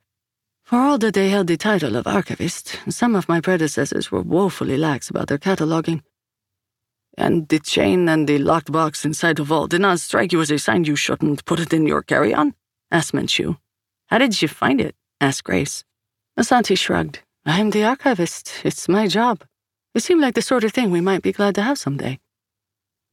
For 0.64 0.76
all 0.76 0.98
that 0.98 1.14
they 1.14 1.30
held 1.30 1.46
the 1.46 1.56
title 1.56 1.96
of 1.96 2.06
archivist, 2.06 2.78
some 2.90 3.16
of 3.16 3.26
my 3.26 3.40
predecessors 3.40 4.12
were 4.12 4.20
woefully 4.20 4.76
lax 4.76 5.08
about 5.08 5.28
their 5.28 5.38
cataloging. 5.38 6.02
And 7.16 7.48
the 7.48 7.58
chain 7.58 8.06
and 8.06 8.28
the 8.28 8.36
locked 8.36 8.70
box 8.70 9.06
inside 9.06 9.36
the 9.36 9.44
vault 9.44 9.70
did 9.70 9.80
not 9.80 10.00
strike 10.00 10.34
you 10.34 10.42
as 10.42 10.50
a 10.50 10.58
sign 10.58 10.84
you 10.84 10.94
shouldn't 10.94 11.46
put 11.46 11.58
it 11.58 11.72
in 11.72 11.86
your 11.86 12.02
carry-on? 12.02 12.54
asked 12.90 13.14
Menchu. 13.14 13.56
How 14.08 14.18
did 14.18 14.42
you 14.42 14.48
find 14.48 14.78
it? 14.78 14.94
asked 15.22 15.44
Grace. 15.44 15.84
Asanti 16.38 16.76
shrugged. 16.76 17.20
I'm 17.46 17.70
the 17.70 17.84
archivist. 17.84 18.52
It's 18.62 18.90
my 18.90 19.06
job. 19.06 19.42
It 19.94 20.02
seemed 20.02 20.20
like 20.20 20.34
the 20.34 20.42
sort 20.42 20.64
of 20.64 20.72
thing 20.72 20.90
we 20.90 21.00
might 21.00 21.22
be 21.22 21.32
glad 21.32 21.54
to 21.56 21.62
have 21.62 21.78
someday. 21.78 22.18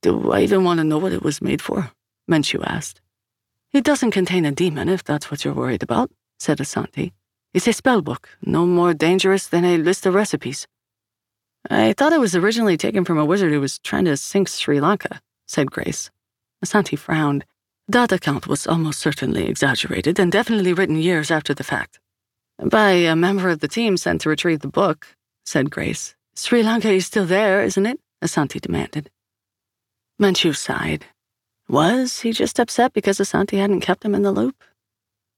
Do 0.01 0.31
I 0.31 0.41
even 0.41 0.63
want 0.63 0.79
to 0.79 0.83
know 0.83 0.97
what 0.97 1.13
it 1.13 1.23
was 1.23 1.41
made 1.41 1.61
for? 1.61 1.91
Menchu 2.29 2.63
asked. 2.65 3.01
It 3.73 3.83
doesn't 3.83 4.11
contain 4.11 4.45
a 4.45 4.51
demon, 4.51 4.87
if 4.87 5.03
that's 5.03 5.29
what 5.29 5.43
you're 5.43 5.53
worried 5.53 5.83
about, 5.83 6.11
said 6.39 6.59
Asanti. 6.59 7.11
It's 7.53 7.67
a 7.67 7.73
spell 7.73 8.01
book, 8.01 8.29
no 8.41 8.65
more 8.65 8.93
dangerous 8.93 9.47
than 9.47 9.65
a 9.65 9.77
list 9.77 10.05
of 10.05 10.13
recipes. 10.13 10.67
I 11.69 11.93
thought 11.93 12.13
it 12.13 12.19
was 12.19 12.35
originally 12.35 12.77
taken 12.77 13.05
from 13.05 13.17
a 13.17 13.25
wizard 13.25 13.51
who 13.51 13.61
was 13.61 13.79
trying 13.79 14.05
to 14.05 14.17
sink 14.17 14.47
Sri 14.47 14.79
Lanka, 14.79 15.21
said 15.47 15.71
Grace. 15.71 16.11
Asanti 16.63 16.97
frowned. 16.97 17.45
That 17.87 18.11
account 18.11 18.47
was 18.47 18.65
almost 18.65 18.99
certainly 18.99 19.47
exaggerated 19.47 20.19
and 20.19 20.31
definitely 20.31 20.73
written 20.73 20.97
years 20.97 21.29
after 21.29 21.53
the 21.53 21.63
fact. 21.63 21.99
By 22.63 22.91
a 22.91 23.15
member 23.15 23.49
of 23.49 23.59
the 23.59 23.67
team 23.67 23.97
sent 23.97 24.21
to 24.21 24.29
retrieve 24.29 24.61
the 24.61 24.67
book, 24.67 25.07
said 25.45 25.69
Grace. 25.69 26.14
Sri 26.35 26.63
Lanka 26.63 26.91
is 26.91 27.05
still 27.05 27.25
there, 27.25 27.63
isn't 27.63 27.85
it? 27.85 27.99
Asanti 28.21 28.59
demanded. 28.59 29.09
Menchu 30.21 30.55
sighed. 30.55 31.05
Was 31.69 32.21
he 32.21 32.31
just 32.31 32.59
upset 32.59 32.93
because 32.93 33.19
Asanti 33.19 33.57
hadn't 33.57 33.81
kept 33.81 34.03
him 34.03 34.13
in 34.13 34.23
the 34.23 34.31
loop? 34.31 34.55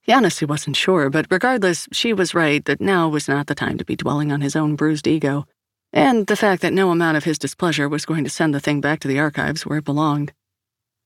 He 0.02 0.12
honestly 0.12 0.46
wasn't 0.46 0.76
sure, 0.76 1.10
but 1.10 1.28
regardless, 1.30 1.88
she 1.92 2.14
was 2.14 2.34
right 2.34 2.64
that 2.66 2.82
now 2.82 3.10
was 3.10 3.28
not 3.28 3.48
the 3.48 3.56
time 3.56 3.78
to 3.78 3.86
be 3.86 3.96
dwelling 3.96 4.32
on 4.32 4.42
his 4.42 4.56
own 4.56 4.76
bruised 4.76 5.08
ego, 5.08 5.46
and 5.94 6.28
the 6.28 6.36
fact 6.36 6.62
that 6.62 6.74
no 6.74 6.92
amount 6.92 7.18
of 7.18 7.26
his 7.26 7.38
displeasure 7.38 7.88
was 7.88 8.06
going 8.06 8.24
to 8.24 8.30
send 8.30 8.54
the 8.54 8.60
thing 8.60 8.82
back 8.82 9.00
to 9.02 9.08
the 9.08 9.20
archives 9.20 9.66
where 9.66 9.80
it 9.80 9.86
belonged. 9.86 10.34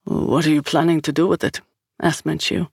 What 0.06 0.46
are 0.46 0.52
you 0.52 0.62
planning 0.62 1.02
to 1.02 1.12
do 1.12 1.28
with 1.28 1.44
it? 1.44 1.62
asked 2.02 2.26
Menchu. 2.26 2.70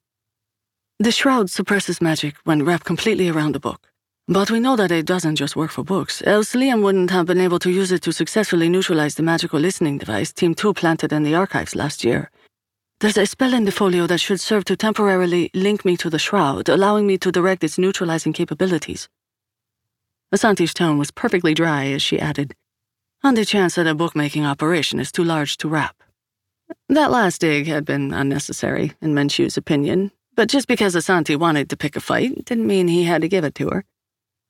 The 0.98 1.12
shroud 1.12 1.50
suppresses 1.50 2.00
magic 2.00 2.36
when 2.44 2.64
wrapped 2.64 2.84
completely 2.84 3.28
around 3.28 3.56
a 3.56 3.60
book. 3.60 3.88
But 4.30 4.50
we 4.50 4.60
know 4.60 4.76
that 4.76 4.90
it 4.90 5.06
doesn't 5.06 5.36
just 5.36 5.56
work 5.56 5.70
for 5.70 5.82
books, 5.82 6.22
else 6.26 6.54
Liam 6.54 6.82
wouldn't 6.82 7.10
have 7.10 7.24
been 7.24 7.40
able 7.40 7.58
to 7.60 7.70
use 7.70 7.90
it 7.92 8.02
to 8.02 8.12
successfully 8.12 8.68
neutralize 8.68 9.14
the 9.14 9.22
magical 9.22 9.58
listening 9.58 9.96
device 9.96 10.34
Team 10.34 10.54
2 10.54 10.74
planted 10.74 11.14
in 11.14 11.22
the 11.22 11.34
archives 11.34 11.74
last 11.74 12.04
year. 12.04 12.30
There's 13.00 13.16
a 13.16 13.24
spell 13.24 13.54
in 13.54 13.64
the 13.64 13.72
folio 13.72 14.06
that 14.06 14.20
should 14.20 14.38
serve 14.38 14.66
to 14.66 14.76
temporarily 14.76 15.50
link 15.54 15.82
me 15.82 15.96
to 15.96 16.10
the 16.10 16.18
shroud, 16.18 16.68
allowing 16.68 17.06
me 17.06 17.16
to 17.16 17.32
direct 17.32 17.64
its 17.64 17.78
neutralizing 17.78 18.34
capabilities. 18.34 19.08
Asanti's 20.30 20.74
tone 20.74 20.98
was 20.98 21.10
perfectly 21.10 21.54
dry 21.54 21.86
as 21.86 22.02
she 22.02 22.20
added, 22.20 22.54
On 23.22 23.32
the 23.32 23.46
chance 23.46 23.76
that 23.76 23.86
a 23.86 23.94
bookmaking 23.94 24.44
operation 24.44 25.00
is 25.00 25.10
too 25.10 25.24
large 25.24 25.56
to 25.56 25.70
wrap. 25.70 25.96
That 26.90 27.10
last 27.10 27.40
dig 27.40 27.66
had 27.66 27.86
been 27.86 28.12
unnecessary, 28.12 28.92
in 29.00 29.14
Menchu's 29.14 29.56
opinion, 29.56 30.10
but 30.34 30.50
just 30.50 30.68
because 30.68 30.94
Asanti 30.94 31.34
wanted 31.34 31.70
to 31.70 31.78
pick 31.78 31.96
a 31.96 32.00
fight 32.00 32.44
didn't 32.44 32.66
mean 32.66 32.88
he 32.88 33.04
had 33.04 33.22
to 33.22 33.28
give 33.28 33.44
it 33.44 33.54
to 33.54 33.70
her. 33.70 33.84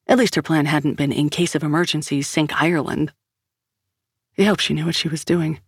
At 0.08 0.16
least 0.18 0.34
her 0.36 0.42
plan 0.42 0.66
hadn't 0.66 0.94
been, 0.94 1.12
in 1.12 1.28
case 1.28 1.54
of 1.54 1.62
emergency, 1.62 2.22
sink 2.22 2.60
Ireland. 2.60 3.12
He 4.32 4.44
hoped 4.44 4.62
she 4.62 4.72
knew 4.72 4.86
what 4.86 4.94
she 4.94 5.08
was 5.08 5.24
doing. 5.24 5.60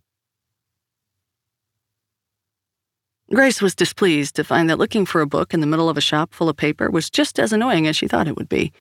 Grace 3.31 3.61
was 3.61 3.75
displeased 3.75 4.35
to 4.35 4.43
find 4.43 4.69
that 4.69 4.79
looking 4.79 5.05
for 5.05 5.21
a 5.21 5.27
book 5.27 5.53
in 5.53 5.61
the 5.61 5.67
middle 5.67 5.89
of 5.89 5.97
a 5.97 6.01
shop 6.01 6.33
full 6.33 6.49
of 6.49 6.57
paper 6.57 6.89
was 6.89 7.09
just 7.09 7.39
as 7.39 7.53
annoying 7.53 7.87
as 7.87 7.95
she 7.95 8.07
thought 8.07 8.27
it 8.27 8.35
would 8.35 8.49
be. 8.49 8.73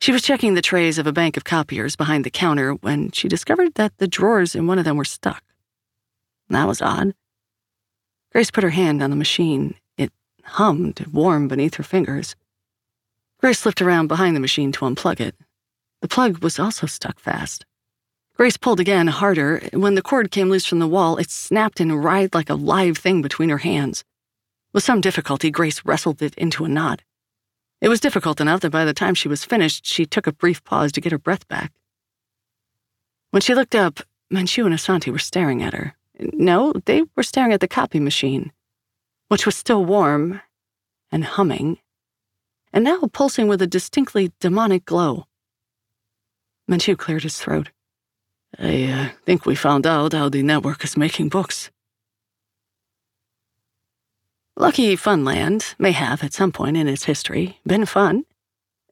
She 0.00 0.12
was 0.12 0.22
checking 0.22 0.54
the 0.54 0.62
trays 0.62 0.96
of 0.96 1.06
a 1.06 1.12
bank 1.12 1.36
of 1.36 1.44
copiers 1.44 1.96
behind 1.96 2.24
the 2.24 2.30
counter 2.30 2.72
when 2.72 3.10
she 3.10 3.26
discovered 3.26 3.74
that 3.74 3.92
the 3.98 4.06
drawers 4.06 4.54
in 4.54 4.66
one 4.66 4.78
of 4.78 4.84
them 4.84 4.96
were 4.96 5.04
stuck. 5.04 5.42
That 6.48 6.68
was 6.68 6.80
odd. 6.80 7.14
Grace 8.32 8.50
put 8.50 8.64
her 8.64 8.70
hand 8.70 9.02
on 9.02 9.10
the 9.10 9.16
machine 9.16 9.74
It 9.96 10.12
hummed, 10.44 11.06
warm 11.12 11.48
beneath 11.48 11.74
her 11.74 11.82
fingers. 11.82 12.36
Grace 13.40 13.58
slipped 13.58 13.82
around 13.82 14.06
behind 14.08 14.36
the 14.36 14.40
machine 14.40 14.70
to 14.72 14.84
unplug 14.84 15.20
it. 15.20 15.34
The 16.02 16.08
plug 16.08 16.42
was 16.42 16.58
also 16.58 16.86
stuck 16.86 17.18
fast. 17.18 17.64
Grace 18.36 18.56
pulled 18.56 18.80
again, 18.80 19.06
harder. 19.06 19.60
When 19.72 19.94
the 19.94 20.02
cord 20.02 20.30
came 20.30 20.48
loose 20.48 20.66
from 20.66 20.78
the 20.78 20.86
wall, 20.86 21.16
it 21.16 21.30
snapped 21.30 21.80
and 21.80 22.02
writhed 22.04 22.34
like 22.34 22.50
a 22.50 22.54
live 22.54 22.98
thing 22.98 23.22
between 23.22 23.48
her 23.48 23.58
hands. 23.58 24.04
With 24.72 24.84
some 24.84 25.00
difficulty, 25.00 25.50
Grace 25.50 25.84
wrestled 25.84 26.22
it 26.22 26.34
into 26.36 26.64
a 26.64 26.68
knot. 26.68 27.02
It 27.80 27.88
was 27.88 28.00
difficult 28.00 28.40
enough 28.40 28.60
that 28.60 28.70
by 28.70 28.84
the 28.84 28.94
time 28.94 29.14
she 29.14 29.28
was 29.28 29.44
finished, 29.44 29.86
she 29.86 30.06
took 30.06 30.26
a 30.26 30.32
brief 30.32 30.62
pause 30.64 30.92
to 30.92 31.00
get 31.00 31.12
her 31.12 31.18
breath 31.18 31.48
back. 31.48 31.72
When 33.30 33.42
she 33.42 33.54
looked 33.54 33.74
up, 33.74 34.00
Menchu 34.32 34.64
and 34.66 34.74
Asanti 34.74 35.10
were 35.10 35.18
staring 35.18 35.62
at 35.62 35.74
her. 35.74 35.94
No, 36.18 36.72
they 36.84 37.02
were 37.16 37.22
staring 37.22 37.52
at 37.52 37.60
the 37.60 37.68
copy 37.68 38.00
machine 38.00 38.52
which 39.30 39.46
was 39.46 39.54
still 39.56 39.84
warm 39.84 40.40
and 41.12 41.24
humming, 41.24 41.78
and 42.72 42.84
now 42.84 43.00
pulsing 43.12 43.48
with 43.48 43.62
a 43.62 43.66
distinctly 43.66 44.32
demonic 44.40 44.84
glow. 44.84 45.26
Menchu 46.70 46.96
cleared 46.96 47.24
his 47.24 47.38
throat. 47.38 47.70
I 48.58 48.84
uh, 48.84 49.08
think 49.24 49.46
we 49.46 49.54
found 49.54 49.86
out 49.86 50.12
how 50.12 50.28
the 50.28 50.42
network 50.42 50.84
is 50.84 50.96
making 50.96 51.28
books. 51.28 51.70
Lucky 54.56 54.96
Funland 54.96 55.74
may 55.78 55.92
have, 55.92 56.22
at 56.22 56.34
some 56.34 56.52
point 56.52 56.76
in 56.76 56.86
its 56.86 57.04
history, 57.04 57.58
been 57.66 57.86
fun. 57.86 58.24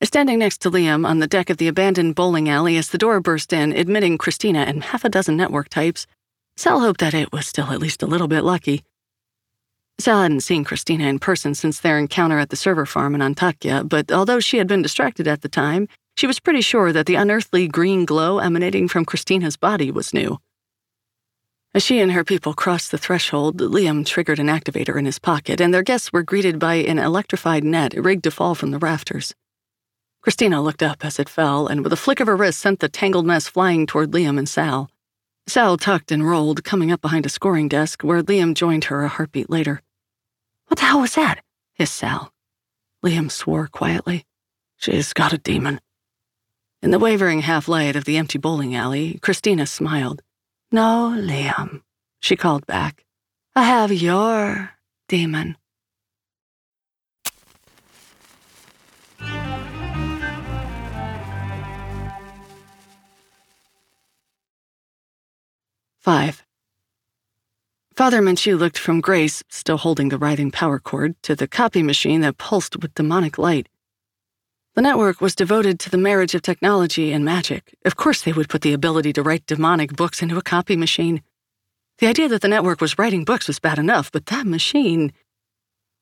Standing 0.02 0.38
next 0.38 0.58
to 0.62 0.70
Liam 0.70 1.06
on 1.06 1.18
the 1.18 1.26
deck 1.26 1.50
of 1.50 1.56
the 1.56 1.68
abandoned 1.68 2.14
bowling 2.14 2.48
alley 2.48 2.76
as 2.76 2.88
the 2.88 2.98
door 2.98 3.20
burst 3.20 3.52
in, 3.52 3.72
admitting 3.72 4.16
Christina 4.16 4.60
and 4.60 4.84
half 4.84 5.04
a 5.04 5.08
dozen 5.08 5.36
network 5.36 5.68
types, 5.68 6.06
Sal 6.56 6.80
hoped 6.80 7.00
that 7.00 7.14
it 7.14 7.32
was 7.32 7.46
still 7.46 7.66
at 7.66 7.80
least 7.80 8.02
a 8.02 8.06
little 8.06 8.28
bit 8.28 8.44
lucky. 8.44 8.82
Sal 10.00 10.22
hadn't 10.22 10.42
seen 10.42 10.62
Christina 10.62 11.06
in 11.06 11.18
person 11.18 11.56
since 11.56 11.80
their 11.80 11.98
encounter 11.98 12.38
at 12.38 12.50
the 12.50 12.56
server 12.56 12.86
farm 12.86 13.16
in 13.16 13.20
Antakya, 13.20 13.88
but 13.88 14.12
although 14.12 14.38
she 14.38 14.58
had 14.58 14.68
been 14.68 14.80
distracted 14.80 15.26
at 15.26 15.42
the 15.42 15.48
time, 15.48 15.88
she 16.16 16.26
was 16.26 16.38
pretty 16.38 16.60
sure 16.60 16.92
that 16.92 17.06
the 17.06 17.16
unearthly 17.16 17.66
green 17.66 18.04
glow 18.04 18.38
emanating 18.38 18.86
from 18.86 19.04
Christina's 19.04 19.56
body 19.56 19.90
was 19.90 20.14
new. 20.14 20.38
As 21.74 21.82
she 21.82 21.98
and 21.98 22.12
her 22.12 22.24
people 22.24 22.54
crossed 22.54 22.92
the 22.92 22.98
threshold, 22.98 23.58
Liam 23.58 24.06
triggered 24.06 24.38
an 24.38 24.46
activator 24.46 24.96
in 24.96 25.04
his 25.04 25.18
pocket, 25.18 25.60
and 25.60 25.74
their 25.74 25.82
guests 25.82 26.12
were 26.12 26.22
greeted 26.22 26.60
by 26.60 26.74
an 26.74 26.98
electrified 26.98 27.64
net 27.64 27.92
rigged 27.94 28.24
to 28.24 28.30
fall 28.30 28.54
from 28.54 28.70
the 28.70 28.78
rafters. 28.78 29.34
Christina 30.22 30.62
looked 30.62 30.82
up 30.82 31.04
as 31.04 31.18
it 31.18 31.28
fell, 31.28 31.66
and 31.66 31.82
with 31.82 31.92
a 31.92 31.96
flick 31.96 32.20
of 32.20 32.28
her 32.28 32.36
wrist 32.36 32.60
sent 32.60 32.78
the 32.78 32.88
tangled 32.88 33.26
mess 33.26 33.48
flying 33.48 33.84
toward 33.84 34.12
Liam 34.12 34.38
and 34.38 34.48
Sal. 34.48 34.90
Sal 35.48 35.76
tucked 35.76 36.12
and 36.12 36.26
rolled, 36.26 36.62
coming 36.62 36.92
up 36.92 37.00
behind 37.00 37.26
a 37.26 37.28
scoring 37.28 37.68
desk, 37.68 38.02
where 38.02 38.22
Liam 38.22 38.54
joined 38.54 38.84
her 38.84 39.04
a 39.04 39.08
heartbeat 39.08 39.50
later. 39.50 39.82
What 40.68 40.78
the 40.78 40.84
hell 40.84 41.00
was 41.00 41.14
that? 41.14 41.42
hissed 41.74 41.96
Sal. 41.96 42.32
Liam 43.04 43.30
swore 43.30 43.68
quietly. 43.68 44.24
She's 44.76 45.12
got 45.12 45.32
a 45.32 45.38
demon. 45.38 45.80
In 46.82 46.90
the 46.90 46.98
wavering 46.98 47.40
half 47.40 47.66
light 47.66 47.96
of 47.96 48.04
the 48.04 48.16
empty 48.16 48.38
bowling 48.38 48.74
alley, 48.74 49.18
Christina 49.20 49.66
smiled. 49.66 50.22
No, 50.70 51.14
Liam, 51.16 51.82
she 52.20 52.36
called 52.36 52.66
back. 52.66 53.04
I 53.56 53.64
have 53.64 53.90
your 53.90 54.70
demon. 55.08 55.56
Five. 65.98 66.44
Father 67.98 68.22
Menchu 68.22 68.56
looked 68.56 68.78
from 68.78 69.00
Grace, 69.00 69.42
still 69.48 69.76
holding 69.76 70.08
the 70.08 70.18
writhing 70.18 70.52
power 70.52 70.78
cord, 70.78 71.20
to 71.24 71.34
the 71.34 71.48
copy 71.48 71.82
machine 71.82 72.20
that 72.20 72.38
pulsed 72.38 72.76
with 72.80 72.94
demonic 72.94 73.38
light. 73.38 73.68
The 74.76 74.82
network 74.82 75.20
was 75.20 75.34
devoted 75.34 75.80
to 75.80 75.90
the 75.90 75.98
marriage 75.98 76.32
of 76.32 76.42
technology 76.42 77.12
and 77.12 77.24
magic. 77.24 77.74
Of 77.84 77.96
course, 77.96 78.22
they 78.22 78.32
would 78.32 78.48
put 78.48 78.62
the 78.62 78.72
ability 78.72 79.12
to 79.14 79.22
write 79.24 79.46
demonic 79.46 79.96
books 79.96 80.22
into 80.22 80.38
a 80.38 80.42
copy 80.42 80.76
machine. 80.76 81.22
The 81.98 82.06
idea 82.06 82.28
that 82.28 82.40
the 82.40 82.46
network 82.46 82.80
was 82.80 82.96
writing 83.00 83.24
books 83.24 83.48
was 83.48 83.58
bad 83.58 83.80
enough, 83.80 84.12
but 84.12 84.26
that 84.26 84.46
machine. 84.46 85.12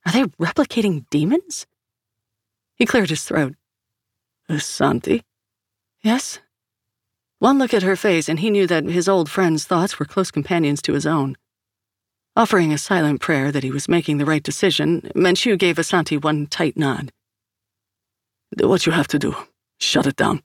Are 0.04 0.12
they 0.12 0.24
replicating 0.24 1.08
demons? 1.08 1.66
He 2.74 2.84
cleared 2.84 3.08
his 3.08 3.24
throat. 3.24 3.54
Uh, 4.50 4.56
Asanti? 4.56 5.22
Yes? 6.02 6.40
One 7.38 7.56
look 7.56 7.72
at 7.72 7.84
her 7.84 7.96
face, 7.96 8.28
and 8.28 8.40
he 8.40 8.50
knew 8.50 8.66
that 8.66 8.84
his 8.84 9.08
old 9.08 9.30
friend's 9.30 9.64
thoughts 9.64 9.98
were 9.98 10.04
close 10.04 10.30
companions 10.30 10.82
to 10.82 10.92
his 10.92 11.06
own. 11.06 11.36
Offering 12.38 12.70
a 12.70 12.76
silent 12.76 13.22
prayer 13.22 13.50
that 13.50 13.62
he 13.62 13.70
was 13.70 13.88
making 13.88 14.18
the 14.18 14.26
right 14.26 14.42
decision, 14.42 15.00
Menchu 15.16 15.58
gave 15.58 15.76
Asanti 15.76 16.22
one 16.22 16.46
tight 16.46 16.76
nod. 16.76 17.10
Do 18.54 18.68
what 18.68 18.84
you 18.84 18.92
have 18.92 19.08
to 19.08 19.18
do. 19.18 19.34
Shut 19.80 20.06
it 20.06 20.16
down. 20.16 20.42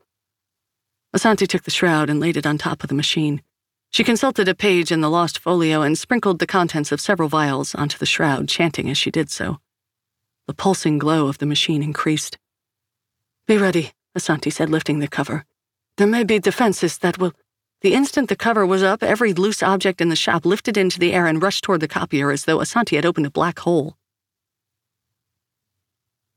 Asanti 1.14 1.46
took 1.46 1.64
the 1.64 1.72
shroud 1.72 2.10
and 2.10 2.22
laid 2.22 2.38
it 2.38 2.46
on 2.46 2.58
top 2.58 2.82
of 2.82 2.88
the 2.88 2.96
machine. 2.96 3.42
She 3.90 4.06
consulted 4.06 4.48
a 4.48 4.56
page 4.56 4.90
in 4.90 5.02
the 5.02 5.10
lost 5.10 5.38
folio 5.38 5.82
and 5.82 6.00
sprinkled 6.00 6.40
the 6.40 6.48
contents 6.48 6.94
of 6.94 7.02
several 7.02 7.28
vials 7.28 7.76
onto 7.76 7.98
the 7.98 8.06
shroud, 8.06 8.48
chanting 8.48 8.90
as 8.90 8.98
she 8.98 9.12
did 9.12 9.30
so. 9.30 9.60
The 10.48 10.54
pulsing 10.54 10.98
glow 10.98 11.28
of 11.28 11.40
the 11.40 11.46
machine 11.46 11.84
increased. 11.84 12.38
Be 13.48 13.58
ready, 13.58 13.92
Asanti 14.18 14.54
said, 14.54 14.70
lifting 14.70 15.00
the 15.00 15.10
cover. 15.10 15.44
There 15.98 16.08
may 16.08 16.24
be 16.24 16.40
defenses 16.40 16.98
that 17.00 17.18
will. 17.18 17.34
The 17.82 17.96
instant 17.96 18.30
the 18.30 18.36
cover 18.36 18.64
was 18.66 18.84
up, 18.84 19.02
every 19.02 19.34
loose 19.34 19.64
object 19.64 20.02
in 20.02 20.10
the 20.10 20.16
shop 20.16 20.46
lifted 20.46 20.78
into 20.78 21.00
the 21.00 21.14
air 21.14 21.26
and 21.26 21.42
rushed 21.42 21.64
toward 21.64 21.82
the 21.82 21.88
copier 21.88 22.32
as 22.32 22.46
though 22.46 22.60
Asanti 22.60 22.96
had 22.96 23.08
opened 23.08 23.26
a 23.26 23.32
black 23.32 23.60
hole. 23.60 23.98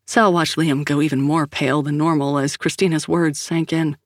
Sal 0.06 0.32
watched 0.32 0.56
Liam 0.56 0.84
go 0.84 1.02
even 1.02 1.20
more 1.20 1.46
pale 1.46 1.82
than 1.82 1.98
normal 1.98 2.38
as 2.38 2.56
Christina's 2.56 3.06
words 3.06 3.38
sank 3.38 3.72
in. 3.72 3.98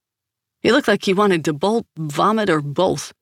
He 0.61 0.73
looked 0.73 0.89
like 0.89 1.05
he 1.05 1.15
wanted 1.15 1.45
to 1.45 1.53
bolt, 1.53 1.87
vomit, 1.97 2.51
or 2.51 2.61
both. 2.61 3.13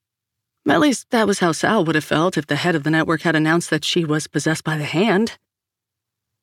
At 0.66 0.80
least 0.80 1.10
that 1.10 1.26
was 1.26 1.40
how 1.40 1.52
Sal 1.52 1.84
would 1.84 1.94
have 1.94 2.04
felt 2.04 2.38
if 2.38 2.46
the 2.46 2.56
head 2.56 2.74
of 2.74 2.84
the 2.84 2.90
network 2.90 3.22
had 3.22 3.36
announced 3.36 3.68
that 3.68 3.84
she 3.84 4.04
was 4.04 4.26
possessed 4.26 4.64
by 4.64 4.78
the 4.78 4.84
hand. 4.84 5.38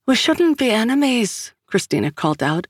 We 0.05 0.15
shouldn't 0.15 0.59
be 0.59 0.69
enemies, 0.69 1.53
Christina 1.65 2.11
called 2.11 2.43
out. 2.43 2.67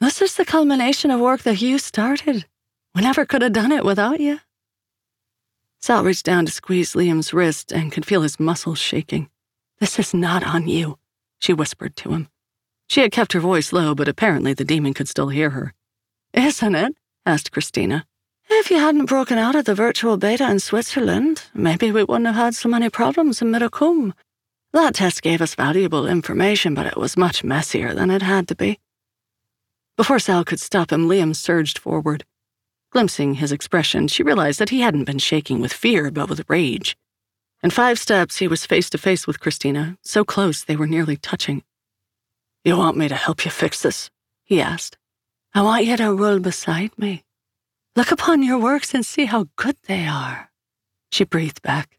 This 0.00 0.22
is 0.22 0.36
the 0.36 0.44
culmination 0.44 1.10
of 1.10 1.20
work 1.20 1.42
that 1.42 1.60
you 1.60 1.78
started. 1.78 2.46
We 2.94 3.02
never 3.02 3.26
could 3.26 3.42
have 3.42 3.52
done 3.52 3.72
it 3.72 3.84
without 3.84 4.20
you. 4.20 4.40
Sal 5.80 6.04
reached 6.04 6.24
down 6.24 6.46
to 6.46 6.52
squeeze 6.52 6.94
Liam's 6.94 7.34
wrist 7.34 7.72
and 7.72 7.92
could 7.92 8.06
feel 8.06 8.22
his 8.22 8.40
muscles 8.40 8.78
shaking. 8.78 9.28
This 9.80 9.98
is 9.98 10.14
not 10.14 10.42
on 10.44 10.68
you, 10.68 10.98
she 11.38 11.52
whispered 11.52 11.96
to 11.96 12.10
him. 12.10 12.28
She 12.88 13.00
had 13.00 13.12
kept 13.12 13.32
her 13.32 13.40
voice 13.40 13.72
low, 13.72 13.94
but 13.94 14.08
apparently 14.08 14.54
the 14.54 14.64
demon 14.64 14.94
could 14.94 15.08
still 15.08 15.28
hear 15.28 15.50
her. 15.50 15.74
Isn't 16.32 16.74
it? 16.74 16.96
asked 17.26 17.52
Christina. 17.52 18.06
If 18.48 18.70
you 18.70 18.78
hadn't 18.78 19.06
broken 19.06 19.38
out 19.38 19.54
of 19.54 19.64
the 19.64 19.74
virtual 19.74 20.16
beta 20.16 20.48
in 20.48 20.60
Switzerland, 20.60 21.44
maybe 21.54 21.90
we 21.90 22.04
wouldn't 22.04 22.26
have 22.26 22.36
had 22.36 22.54
so 22.54 22.68
many 22.68 22.90
problems 22.90 23.42
in 23.42 23.50
Middlecombe. 23.50 24.12
That 24.72 24.94
test 24.94 25.22
gave 25.22 25.40
us 25.40 25.54
valuable 25.54 26.06
information, 26.06 26.74
but 26.74 26.86
it 26.86 26.96
was 26.96 27.16
much 27.16 27.42
messier 27.42 27.94
than 27.94 28.10
it 28.10 28.22
had 28.22 28.48
to 28.48 28.54
be. 28.54 28.78
Before 29.96 30.18
Sal 30.18 30.44
could 30.44 30.60
stop 30.60 30.92
him, 30.92 31.08
Liam 31.08 31.34
surged 31.34 31.78
forward. 31.78 32.24
Glimpsing 32.94 33.34
his 33.34 33.50
expression, 33.50 34.06
she 34.06 34.22
realized 34.22 34.60
that 34.60 34.70
he 34.70 34.82
hadn't 34.82 35.02
been 35.02 35.18
shaking 35.18 35.60
with 35.60 35.72
fear, 35.72 36.12
but 36.12 36.28
with 36.28 36.48
rage. 36.48 36.96
In 37.60 37.70
five 37.70 37.98
steps, 37.98 38.36
he 38.36 38.46
was 38.46 38.64
face 38.64 38.88
to 38.90 38.98
face 38.98 39.26
with 39.26 39.40
Christina, 39.40 39.98
so 40.02 40.24
close 40.24 40.62
they 40.62 40.76
were 40.76 40.86
nearly 40.86 41.16
touching. 41.16 41.64
You 42.62 42.76
want 42.76 42.96
me 42.96 43.08
to 43.08 43.16
help 43.16 43.44
you 43.44 43.50
fix 43.50 43.82
this? 43.82 44.10
he 44.44 44.60
asked. 44.60 44.96
I 45.52 45.62
want 45.62 45.86
you 45.86 45.96
to 45.96 46.14
roll 46.14 46.38
beside 46.38 46.96
me. 46.96 47.24
Look 47.96 48.12
upon 48.12 48.44
your 48.44 48.60
works 48.60 48.94
and 48.94 49.04
see 49.04 49.24
how 49.24 49.46
good 49.56 49.76
they 49.88 50.06
are. 50.06 50.52
She 51.10 51.24
breathed 51.24 51.62
back. 51.62 51.98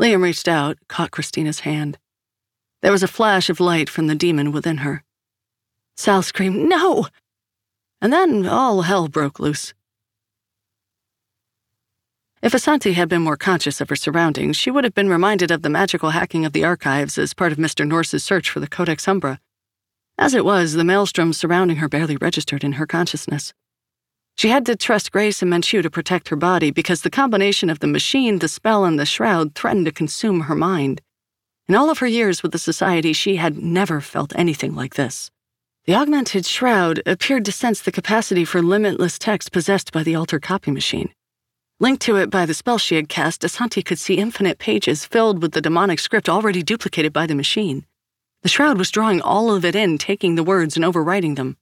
Liam 0.00 0.22
reached 0.22 0.48
out, 0.48 0.78
caught 0.88 1.10
Christina's 1.10 1.60
hand. 1.60 1.98
There 2.80 2.92
was 2.92 3.02
a 3.02 3.06
flash 3.06 3.50
of 3.50 3.60
light 3.60 3.90
from 3.90 4.06
the 4.06 4.14
demon 4.14 4.50
within 4.50 4.78
her. 4.78 5.04
Sal 5.94 6.22
screamed, 6.22 6.70
No! 6.70 7.08
And 8.02 8.12
then 8.12 8.46
all 8.46 8.82
hell 8.82 9.06
broke 9.06 9.38
loose. 9.38 9.74
If 12.42 12.52
Asanti 12.52 12.94
had 12.94 13.08
been 13.08 13.22
more 13.22 13.36
conscious 13.36 13.80
of 13.80 13.88
her 13.90 13.96
surroundings, 13.96 14.56
she 14.56 14.72
would 14.72 14.82
have 14.82 14.94
been 14.94 15.08
reminded 15.08 15.52
of 15.52 15.62
the 15.62 15.70
magical 15.70 16.10
hacking 16.10 16.44
of 16.44 16.52
the 16.52 16.64
archives 16.64 17.16
as 17.16 17.32
part 17.32 17.52
of 17.52 17.58
Mr. 17.58 17.86
Norse's 17.86 18.24
search 18.24 18.50
for 18.50 18.58
the 18.58 18.66
Codex 18.66 19.06
Umbra. 19.06 19.38
As 20.18 20.34
it 20.34 20.44
was, 20.44 20.72
the 20.72 20.82
maelstrom 20.82 21.32
surrounding 21.32 21.76
her 21.76 21.88
barely 21.88 22.16
registered 22.16 22.64
in 22.64 22.72
her 22.72 22.86
consciousness. 22.88 23.54
She 24.36 24.48
had 24.48 24.66
to 24.66 24.74
trust 24.74 25.12
Grace 25.12 25.40
and 25.40 25.52
Menchu 25.52 25.80
to 25.80 25.88
protect 25.88 26.30
her 26.30 26.36
body 26.36 26.72
because 26.72 27.02
the 27.02 27.10
combination 27.10 27.70
of 27.70 27.78
the 27.78 27.86
machine, 27.86 28.40
the 28.40 28.48
spell, 28.48 28.84
and 28.84 28.98
the 28.98 29.06
shroud 29.06 29.54
threatened 29.54 29.86
to 29.86 29.92
consume 29.92 30.40
her 30.42 30.56
mind. 30.56 31.02
In 31.68 31.76
all 31.76 31.88
of 31.88 31.98
her 31.98 32.08
years 32.08 32.42
with 32.42 32.50
the 32.50 32.58
Society, 32.58 33.12
she 33.12 33.36
had 33.36 33.58
never 33.58 34.00
felt 34.00 34.32
anything 34.34 34.74
like 34.74 34.94
this. 34.94 35.30
The 35.84 35.96
augmented 35.96 36.46
shroud 36.46 37.02
appeared 37.06 37.44
to 37.44 37.50
sense 37.50 37.80
the 37.80 37.90
capacity 37.90 38.44
for 38.44 38.62
limitless 38.62 39.18
text 39.18 39.50
possessed 39.50 39.90
by 39.90 40.04
the 40.04 40.14
alter 40.14 40.38
copy 40.38 40.70
machine. 40.70 41.12
Linked 41.80 42.02
to 42.02 42.14
it 42.14 42.30
by 42.30 42.46
the 42.46 42.54
spell 42.54 42.78
she 42.78 42.94
had 42.94 43.08
cast, 43.08 43.42
Asanti 43.42 43.84
could 43.84 43.98
see 43.98 44.14
infinite 44.14 44.60
pages 44.60 45.04
filled 45.04 45.42
with 45.42 45.50
the 45.50 45.60
demonic 45.60 45.98
script 45.98 46.28
already 46.28 46.62
duplicated 46.62 47.12
by 47.12 47.26
the 47.26 47.34
machine. 47.34 47.84
The 48.42 48.48
shroud 48.48 48.78
was 48.78 48.92
drawing 48.92 49.20
all 49.20 49.52
of 49.52 49.64
it 49.64 49.74
in, 49.74 49.98
taking 49.98 50.36
the 50.36 50.44
words 50.44 50.76
and 50.76 50.84
overwriting 50.84 51.34
them. 51.34 51.56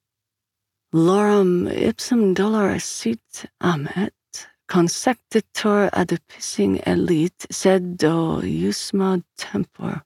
Lorem 0.93 1.73
ipsum 1.73 2.35
dolor 2.35 2.79
sit 2.79 3.47
amet, 3.63 4.13
consectetur 4.69 5.91
adipiscing 5.93 6.87
elite, 6.87 7.47
sed 7.51 7.97
do 7.97 8.43
usma 8.43 9.25
tempor. 9.39 10.03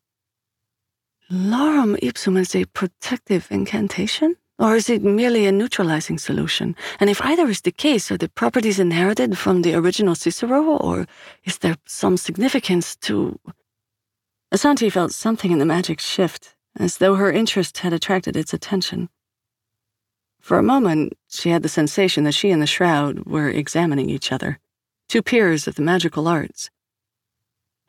Lorem 1.31 1.99
ipsum 2.03 2.37
is 2.37 2.55
a 2.55 2.67
protective 2.67 3.49
incantation? 3.51 4.37
Or 4.59 4.77
is 4.77 4.91
it 4.91 5.03
merely 5.03 5.47
a 5.47 5.53
neutralizing 5.53 6.19
solution? 6.19 6.77
And 7.01 7.09
if 7.11 7.21
either 7.23 7.49
is 7.49 7.63
the 7.63 7.73
case, 7.73 8.11
are 8.13 8.19
the 8.19 8.29
properties 8.29 8.79
inherited 8.79 9.37
from 9.37 9.63
the 9.63 9.75
original 9.75 10.15
Cicero, 10.15 10.77
or 10.77 11.07
is 11.45 11.59
there 11.59 11.77
some 11.87 12.17
significance 12.17 12.95
to. 12.97 13.41
Asanti 14.53 14.93
felt 14.93 15.13
something 15.13 15.51
in 15.51 15.59
the 15.59 15.65
magic 15.65 15.99
shift, 15.99 16.55
as 16.79 16.99
though 16.99 17.17
her 17.17 17.33
interest 17.33 17.79
had 17.79 17.93
attracted 17.93 18.37
its 18.37 18.55
attention. 18.55 19.09
For 20.41 20.59
a 20.59 20.63
moment, 20.63 21.15
she 21.29 21.49
had 21.49 21.63
the 21.63 21.69
sensation 21.69 22.25
that 22.25 22.35
she 22.35 22.51
and 22.51 22.63
the 22.63 22.67
shroud 22.67 23.25
were 23.27 23.49
examining 23.49 24.11
each 24.11 24.31
other, 24.31 24.61
two 25.09 25.23
peers 25.23 25.67
of 25.67 25.75
the 25.75 25.83
magical 25.83 26.29
arts. 26.29 26.71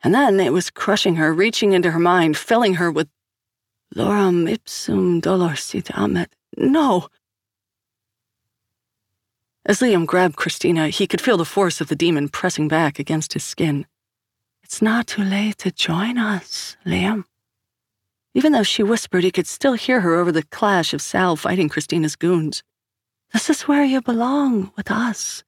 And 0.02 0.14
then 0.14 0.40
it 0.40 0.52
was 0.52 0.70
crushing 0.70 1.16
her, 1.16 1.32
reaching 1.32 1.72
into 1.72 1.92
her 1.92 1.98
mind, 2.00 2.36
filling 2.36 2.74
her 2.74 2.90
with 2.90 3.08
Lorem 3.94 4.50
ipsum 4.50 5.20
dolor 5.20 5.56
sit 5.56 5.90
amet. 5.96 6.34
No. 6.56 7.08
As 9.64 9.80
Liam 9.80 10.06
grabbed 10.06 10.36
Christina, 10.36 10.88
he 10.88 11.06
could 11.06 11.20
feel 11.20 11.36
the 11.36 11.44
force 11.44 11.80
of 11.80 11.88
the 11.88 11.96
demon 11.96 12.28
pressing 12.28 12.68
back 12.68 12.98
against 12.98 13.32
his 13.32 13.44
skin. 13.44 13.86
It's 14.62 14.82
not 14.82 15.06
too 15.06 15.22
late 15.22 15.58
to 15.58 15.70
join 15.70 16.18
us, 16.18 16.76
Liam. 16.84 17.24
Even 18.34 18.52
though 18.52 18.62
she 18.62 18.82
whispered, 18.82 19.24
he 19.24 19.30
could 19.30 19.46
still 19.46 19.74
hear 19.74 20.00
her 20.00 20.14
over 20.14 20.30
the 20.30 20.42
clash 20.42 20.92
of 20.92 21.00
Sal 21.00 21.36
fighting 21.36 21.68
Christina's 21.68 22.16
goons. 22.16 22.62
This 23.32 23.48
is 23.48 23.62
where 23.62 23.84
you 23.84 24.02
belong, 24.02 24.72
with 24.76 24.90
us. 24.90 25.42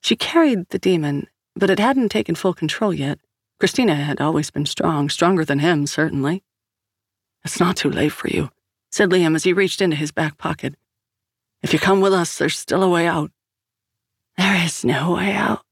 She 0.00 0.16
carried 0.16 0.68
the 0.70 0.78
demon, 0.78 1.28
but 1.54 1.70
it 1.70 1.78
hadn't 1.78 2.08
taken 2.08 2.34
full 2.34 2.54
control 2.54 2.94
yet. 2.94 3.18
Christina 3.60 3.94
had 3.94 4.20
always 4.20 4.50
been 4.50 4.66
strong, 4.66 5.08
stronger 5.08 5.44
than 5.44 5.60
him, 5.60 5.86
certainly. 5.86 6.42
It's 7.44 7.60
not 7.60 7.76
too 7.76 7.90
late 7.90 8.12
for 8.12 8.28
you, 8.28 8.50
said 8.90 9.10
Liam 9.10 9.34
as 9.34 9.44
he 9.44 9.52
reached 9.52 9.80
into 9.80 9.96
his 9.96 10.12
back 10.12 10.38
pocket. 10.38 10.74
If 11.62 11.72
you 11.72 11.78
come 11.78 12.00
with 12.00 12.12
us, 12.12 12.38
there's 12.38 12.58
still 12.58 12.82
a 12.82 12.88
way 12.88 13.06
out. 13.06 13.30
There 14.38 14.64
is 14.64 14.84
no 14.84 15.14
way 15.14 15.32
out, 15.32 15.62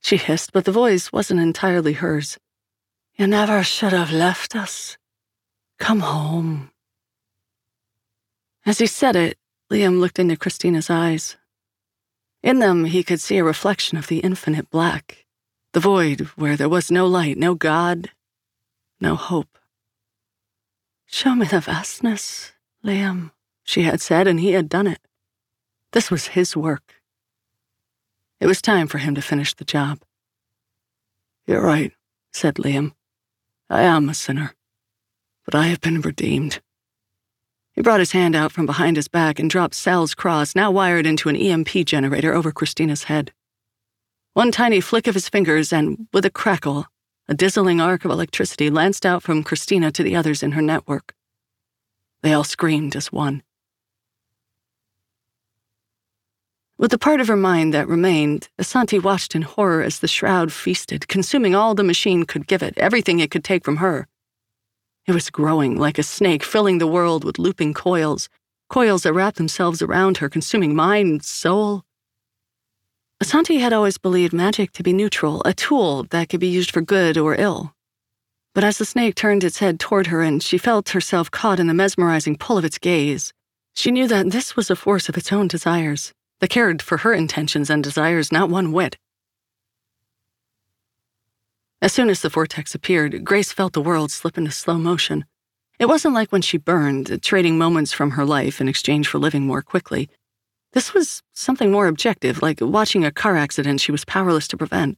she 0.00 0.16
hissed, 0.16 0.52
but 0.52 0.64
the 0.64 0.72
voice 0.72 1.12
wasn't 1.12 1.40
entirely 1.40 1.94
hers. 1.94 2.38
You 3.16 3.26
never 3.26 3.62
should 3.62 3.92
have 3.92 4.12
left 4.12 4.54
us. 4.54 4.96
Come 5.78 6.00
home. 6.00 6.70
As 8.64 8.78
he 8.78 8.86
said 8.86 9.16
it, 9.16 9.38
Liam 9.70 10.00
looked 10.00 10.18
into 10.18 10.36
Christina's 10.36 10.90
eyes. 10.90 11.36
In 12.42 12.60
them, 12.60 12.84
he 12.84 13.02
could 13.02 13.20
see 13.20 13.38
a 13.38 13.44
reflection 13.44 13.98
of 13.98 14.06
the 14.06 14.20
infinite 14.20 14.70
black, 14.70 15.26
the 15.72 15.80
void 15.80 16.20
where 16.36 16.56
there 16.56 16.68
was 16.68 16.90
no 16.90 17.06
light, 17.06 17.36
no 17.36 17.54
God, 17.54 18.10
no 19.00 19.16
hope. 19.16 19.58
Show 21.16 21.34
me 21.34 21.46
the 21.46 21.60
vastness, 21.60 22.52
Liam, 22.84 23.30
she 23.64 23.84
had 23.84 24.02
said, 24.02 24.28
and 24.28 24.38
he 24.38 24.52
had 24.52 24.68
done 24.68 24.86
it. 24.86 24.98
This 25.92 26.10
was 26.10 26.26
his 26.26 26.54
work. 26.54 27.00
It 28.38 28.46
was 28.46 28.60
time 28.60 28.86
for 28.86 28.98
him 28.98 29.14
to 29.14 29.22
finish 29.22 29.54
the 29.54 29.64
job. 29.64 30.00
You're 31.46 31.62
right, 31.62 31.94
said 32.34 32.56
Liam. 32.56 32.92
I 33.70 33.80
am 33.80 34.10
a 34.10 34.14
sinner, 34.14 34.52
but 35.46 35.54
I 35.54 35.68
have 35.68 35.80
been 35.80 36.02
redeemed. 36.02 36.60
He 37.72 37.80
brought 37.80 38.00
his 38.00 38.12
hand 38.12 38.36
out 38.36 38.52
from 38.52 38.66
behind 38.66 38.96
his 38.96 39.08
back 39.08 39.38
and 39.38 39.48
dropped 39.48 39.74
Sal's 39.74 40.14
cross, 40.14 40.54
now 40.54 40.70
wired 40.70 41.06
into 41.06 41.30
an 41.30 41.36
EMP 41.36 41.86
generator, 41.86 42.34
over 42.34 42.52
Christina's 42.52 43.04
head. 43.04 43.32
One 44.34 44.52
tiny 44.52 44.82
flick 44.82 45.06
of 45.06 45.14
his 45.14 45.30
fingers, 45.30 45.72
and 45.72 46.08
with 46.12 46.26
a 46.26 46.30
crackle, 46.30 46.88
a 47.28 47.34
dazzling 47.34 47.80
arc 47.80 48.04
of 48.04 48.12
electricity 48.12 48.70
lanced 48.70 49.04
out 49.04 49.20
from 49.20 49.42
Christina 49.42 49.90
to 49.90 50.04
the 50.04 50.14
others 50.14 50.44
in 50.44 50.52
her 50.52 50.62
network. 50.62 51.15
They 52.26 52.32
all 52.32 52.42
screamed 52.42 52.96
as 52.96 53.12
one. 53.12 53.44
With 56.76 56.90
the 56.90 56.98
part 56.98 57.20
of 57.20 57.28
her 57.28 57.36
mind 57.36 57.72
that 57.72 57.86
remained, 57.86 58.48
Asanti 58.58 59.00
watched 59.00 59.36
in 59.36 59.42
horror 59.42 59.80
as 59.80 60.00
the 60.00 60.08
shroud 60.08 60.52
feasted, 60.52 61.06
consuming 61.06 61.54
all 61.54 61.76
the 61.76 61.84
machine 61.84 62.24
could 62.24 62.48
give 62.48 62.64
it, 62.64 62.76
everything 62.78 63.20
it 63.20 63.30
could 63.30 63.44
take 63.44 63.64
from 63.64 63.76
her. 63.76 64.08
It 65.06 65.12
was 65.12 65.30
growing 65.30 65.78
like 65.78 65.98
a 66.00 66.02
snake, 66.02 66.42
filling 66.42 66.78
the 66.78 66.88
world 66.88 67.22
with 67.22 67.38
looping 67.38 67.74
coils, 67.74 68.28
coils 68.68 69.04
that 69.04 69.12
wrapped 69.12 69.36
themselves 69.36 69.80
around 69.80 70.16
her, 70.16 70.28
consuming 70.28 70.74
mind, 70.74 71.22
soul. 71.22 71.84
Asanti 73.22 73.60
had 73.60 73.72
always 73.72 73.98
believed 73.98 74.32
magic 74.32 74.72
to 74.72 74.82
be 74.82 74.92
neutral, 74.92 75.42
a 75.44 75.54
tool 75.54 76.02
that 76.10 76.28
could 76.28 76.40
be 76.40 76.48
used 76.48 76.72
for 76.72 76.80
good 76.80 77.16
or 77.16 77.36
ill. 77.36 77.75
But 78.56 78.64
as 78.64 78.78
the 78.78 78.86
snake 78.86 79.16
turned 79.16 79.44
its 79.44 79.58
head 79.58 79.78
toward 79.78 80.06
her 80.06 80.22
and 80.22 80.42
she 80.42 80.56
felt 80.56 80.88
herself 80.88 81.30
caught 81.30 81.60
in 81.60 81.66
the 81.66 81.74
mesmerizing 81.74 82.38
pull 82.38 82.56
of 82.56 82.64
its 82.64 82.78
gaze, 82.78 83.34
she 83.74 83.90
knew 83.90 84.08
that 84.08 84.30
this 84.30 84.56
was 84.56 84.70
a 84.70 84.74
force 84.76 85.10
of 85.10 85.18
its 85.18 85.30
own 85.30 85.46
desires, 85.46 86.14
that 86.40 86.48
cared 86.48 86.80
for 86.80 86.96
her 86.96 87.12
intentions 87.12 87.68
and 87.68 87.84
desires 87.84 88.32
not 88.32 88.48
one 88.48 88.72
whit. 88.72 88.96
As 91.82 91.92
soon 91.92 92.08
as 92.08 92.22
the 92.22 92.30
vortex 92.30 92.74
appeared, 92.74 93.26
Grace 93.26 93.52
felt 93.52 93.74
the 93.74 93.82
world 93.82 94.10
slip 94.10 94.38
into 94.38 94.52
slow 94.52 94.78
motion. 94.78 95.26
It 95.78 95.84
wasn't 95.84 96.14
like 96.14 96.32
when 96.32 96.40
she 96.40 96.56
burned, 96.56 97.22
trading 97.22 97.58
moments 97.58 97.92
from 97.92 98.12
her 98.12 98.24
life 98.24 98.58
in 98.58 98.68
exchange 98.68 99.06
for 99.06 99.18
living 99.18 99.42
more 99.42 99.60
quickly. 99.60 100.08
This 100.72 100.94
was 100.94 101.22
something 101.34 101.70
more 101.70 101.88
objective, 101.88 102.40
like 102.40 102.62
watching 102.62 103.04
a 103.04 103.12
car 103.12 103.36
accident 103.36 103.82
she 103.82 103.92
was 103.92 104.06
powerless 104.06 104.48
to 104.48 104.56
prevent. 104.56 104.96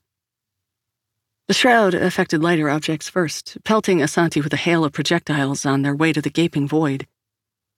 The 1.49 1.55
shroud 1.55 1.95
affected 1.95 2.43
lighter 2.43 2.69
objects 2.69 3.09
first, 3.09 3.57
pelting 3.65 4.01
Asanti 4.01 4.45
with 4.45 4.53
a 4.53 4.59
hail 4.59 4.85
of 4.85 4.93
projectiles 4.93 5.65
on 5.65 5.81
their 5.81 5.97
way 5.97 6.13
to 6.13 6.21
the 6.21 6.29
gaping 6.29 6.69
void. 6.69 7.07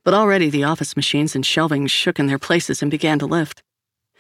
But 0.05 0.13
already 0.13 0.51
the 0.51 0.65
office 0.65 0.97
machines 0.97 1.37
and 1.37 1.47
shelving 1.47 1.87
shook 1.87 2.19
in 2.19 2.27
their 2.27 2.37
places 2.37 2.83
and 2.83 2.91
began 2.91 3.21
to 3.21 3.27
lift. 3.27 3.63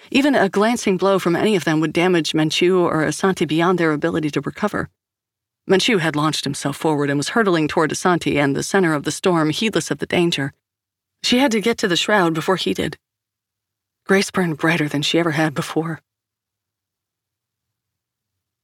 Even 0.08 0.36
a 0.36 0.48
glancing 0.48 0.96
blow 0.96 1.18
from 1.18 1.34
any 1.34 1.56
of 1.56 1.64
them 1.64 1.80
would 1.80 1.92
damage 1.92 2.30
Menchu 2.30 2.78
or 2.78 3.02
Asanti 3.02 3.44
beyond 3.44 3.76
their 3.76 3.90
ability 3.90 4.30
to 4.30 4.40
recover. 4.40 4.88
Menchu 5.68 5.98
had 5.98 6.14
launched 6.14 6.44
himself 6.44 6.76
forward 6.76 7.10
and 7.10 7.18
was 7.18 7.30
hurtling 7.30 7.66
toward 7.66 7.90
Asanti 7.90 8.36
and 8.36 8.54
the 8.54 8.62
center 8.62 8.94
of 8.94 9.02
the 9.02 9.10
storm, 9.10 9.50
heedless 9.50 9.90
of 9.90 9.98
the 9.98 10.06
danger. 10.06 10.52
She 11.24 11.38
had 11.38 11.50
to 11.50 11.60
get 11.60 11.76
to 11.78 11.88
the 11.88 11.96
shroud 11.96 12.34
before 12.34 12.56
he 12.56 12.72
did. 12.72 12.98
Grace 14.06 14.30
burned 14.30 14.58
brighter 14.58 14.86
than 14.86 15.02
she 15.02 15.18
ever 15.18 15.32
had 15.32 15.54
before. 15.54 16.02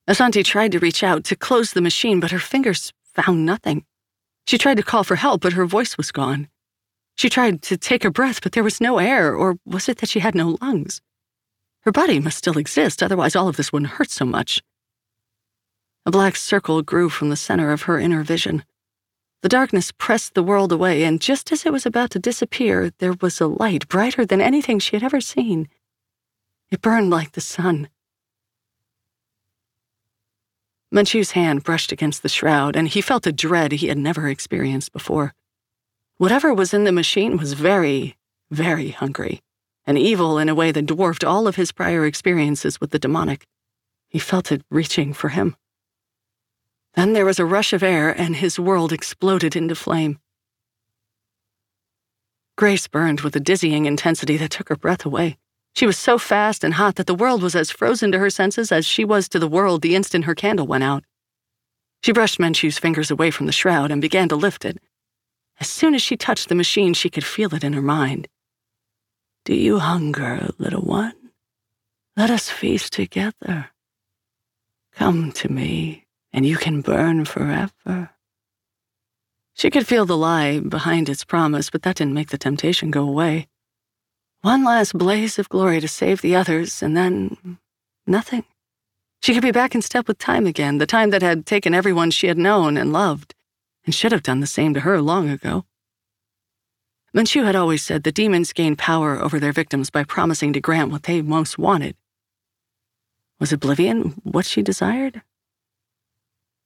Asanti 0.09 0.44
tried 0.44 0.72
to 0.72 0.78
reach 0.78 1.02
out 1.02 1.24
to 1.24 1.36
close 1.36 1.72
the 1.72 1.80
machine, 1.80 2.20
but 2.20 2.30
her 2.30 2.38
fingers 2.38 2.92
found 3.02 3.44
nothing. 3.44 3.84
She 4.46 4.59
tried 4.59 4.76
to 4.76 4.82
call 4.82 5.02
for 5.02 5.16
help, 5.16 5.40
but 5.40 5.54
her 5.54 5.66
voice 5.66 5.96
was 5.96 6.12
gone. 6.12 6.48
She 7.16 7.28
tried 7.28 7.62
to 7.62 7.76
take 7.76 8.04
a 8.04 8.11
breath, 8.11 8.40
but 8.42 8.52
there 8.52 8.62
was 8.62 8.80
no 8.80 8.98
air, 8.98 9.34
or 9.34 9.59
was 9.64 9.88
it 9.88 9.98
that 9.98 10.09
she 10.09 10.20
had 10.20 10.34
no 10.34 10.57
lungs? 10.61 11.00
Her 11.80 11.90
body 11.90 12.20
must 12.20 12.38
still 12.38 12.59
exist, 12.59 13.02
otherwise, 13.02 13.34
all 13.34 13.48
of 13.48 13.57
this 13.57 13.72
wouldn't 13.72 13.92
hurt 13.92 14.11
so 14.11 14.24
much. 14.24 14.62
A 16.04 16.11
black 16.12 16.36
circle 16.36 16.82
grew 16.82 17.09
from 17.09 17.30
the 17.30 17.36
center 17.36 17.72
of 17.72 17.82
her 17.82 17.98
inner 17.98 18.22
vision. 18.22 18.64
The 19.42 19.48
darkness 19.48 19.92
pressed 19.92 20.34
the 20.34 20.42
world 20.42 20.70
away, 20.70 21.02
and 21.02 21.20
just 21.20 21.50
as 21.50 21.66
it 21.66 21.72
was 21.72 21.84
about 21.84 22.11
to 22.11 22.20
disappear, 22.20 22.92
there 22.98 23.14
was 23.20 23.40
a 23.40 23.46
light 23.46 23.88
brighter 23.88 24.24
than 24.24 24.40
anything 24.40 24.78
she 24.78 24.94
had 24.94 25.02
ever 25.02 25.20
seen. 25.20 25.68
It 26.70 26.82
burned 26.82 27.11
like 27.11 27.32
the 27.32 27.40
sun. 27.40 27.88
Menchu's 30.97 31.32
hand 31.32 31.62
brushed 31.62 31.92
against 31.92 32.22
the 32.22 32.28
shroud, 32.30 32.74
and 32.74 32.88
he 32.88 33.03
felt 33.03 33.26
a 33.26 33.32
dread 33.32 33.70
he 33.70 33.88
had 33.88 33.99
never 33.99 34.28
experienced 34.28 34.94
before. 34.94 35.34
Whatever 36.16 36.55
was 36.55 36.72
in 36.72 36.84
the 36.84 36.90
machine 36.90 37.36
was 37.36 37.53
very, 37.53 38.16
very 38.51 38.92
hungry 38.92 39.42
and 39.86 39.99
evil 39.99 40.38
in 40.38 40.49
a 40.49 40.55
way 40.55 40.72
that 40.72 40.86
dwarfed 40.86 41.22
all 41.22 41.47
of 41.47 41.57
his 41.57 41.70
prior 41.70 42.07
experiences 42.07 42.80
with 42.80 42.92
the 42.92 42.99
demonic. 42.99 43.47
He 44.09 44.18
felt 44.18 44.51
it 44.51 44.62
reaching 44.70 45.12
for 45.12 45.28
him. 45.28 45.55
Then 46.94 47.12
there 47.12 47.26
was 47.26 47.38
a 47.38 47.44
rush 47.44 47.74
of 47.74 47.82
air, 47.82 48.09
and 48.09 48.36
his 48.36 48.59
world 48.59 48.90
exploded 48.90 49.55
into 49.55 49.74
flame. 49.74 50.18
Grace 52.57 52.88
burned 52.88 53.20
with 53.20 53.36
a 53.36 53.40
dizzying 53.40 53.84
intensity 53.84 54.38
that 54.38 54.51
took 54.51 54.70
her 54.70 54.76
breath 54.76 55.05
away. 55.05 55.36
She 55.77 55.87
was 55.87 55.99
so 55.99 56.16
fast 56.16 56.64
and 56.64 56.72
hot 56.72 56.95
that 56.95 57.07
the 57.07 57.14
world 57.14 57.43
was 57.43 57.55
as 57.55 57.70
frozen 57.70 58.11
to 58.12 58.18
her 58.18 58.31
senses 58.31 58.72
as 58.72 58.87
she 58.87 59.05
was 59.05 59.29
to 59.29 59.39
the 59.39 59.47
world 59.47 59.83
the 59.83 59.95
instant 59.95 60.24
her 60.24 60.35
candle 60.35 60.66
went 60.66 60.85
out. 60.85 61.05
She 62.03 62.12
brushed 62.12 62.41
Menchu's 62.41 62.79
fingers 62.79 63.11
away 63.11 63.31
from 63.31 63.45
the 63.45 63.53
shroud 63.53 63.91
and 63.91 64.01
began 64.01 64.31
to 64.31 64.37
lift 64.37 64.64
it. 64.64 64.79
As 65.61 65.68
soon 65.68 65.95
as 65.95 66.01
she 66.01 66.16
touched 66.16 66.49
the 66.49 66.55
machine, 66.55 66.95
she 66.95 67.11
could 67.11 67.27
feel 67.27 67.55
it 67.55 67.62
in 67.62 67.74
her 67.74 67.83
mind. 67.83 68.27
Do 69.45 69.55
you 69.55 69.79
hunger, 69.79 70.49
little 70.57 70.81
one? 70.81 71.12
Let 72.16 72.31
us 72.31 72.49
feast 72.49 72.95
together. 72.95 73.70
Come 74.95 75.31
to 75.33 75.53
me, 75.53 76.07
and 76.33 76.47
you 76.47 76.57
can 76.57 76.81
burn 76.81 77.27
forever. 77.27 78.12
She 79.53 79.68
could 79.68 79.87
feel 79.87 80.07
the 80.07 80.16
lie 80.16 80.59
behind 80.59 81.11
its 81.11 81.24
promise, 81.24 81.68
but 81.68 81.83
that 81.83 81.97
didn't 81.97 82.14
make 82.14 82.31
the 82.31 82.39
temptation 82.39 82.91
go 82.91 83.07
away. 83.07 83.49
One 84.47 84.62
last 84.62 84.97
blaze 84.97 85.40
of 85.40 85.49
glory 85.49 85.80
to 85.80 85.88
save 85.88 86.22
the 86.22 86.36
others, 86.36 86.80
and 86.80 86.97
then 86.97 87.59
nothing. 88.07 88.44
She 89.20 89.34
could 89.34 89.42
be 89.42 89.51
back 89.51 89.74
in 89.74 89.82
step 89.82 90.07
with 90.07 90.18
time 90.18 90.47
again, 90.47 90.78
the 90.78 90.86
time 90.86 91.11
that 91.11 91.20
had 91.20 91.47
taken 91.47 91.74
everyone 91.74 92.12
she 92.12 92.28
had 92.28 92.38
known 92.38 92.76
and 92.76 92.92
loved, 92.92 93.34
and 93.84 93.92
should 93.92 94.12
have 94.12 94.22
done 94.22 94.38
the 94.38 94.47
same 94.47 94.72
to 94.74 94.82
her 94.86 95.03
long 95.03 95.28
ago. 95.28 95.64
Menchu 97.12 97.44
had 97.44 97.57
always 97.57 97.82
said 97.82 98.05
the 98.05 98.12
demons 98.12 98.53
gained 98.53 98.78
power 98.78 99.20
over 99.20 99.40
their 99.40 99.51
victims 99.51 99.90
by 99.90 100.05
promising 100.05 100.53
to 100.53 100.61
grant 100.61 100.92
what 100.92 101.03
they 101.03 101.22
most 101.22 101.59
wanted. 101.59 101.97
Was 103.40 103.53
oblivion 103.53 104.14
what 104.22 104.47
she 104.47 104.62
desired? 104.62 105.22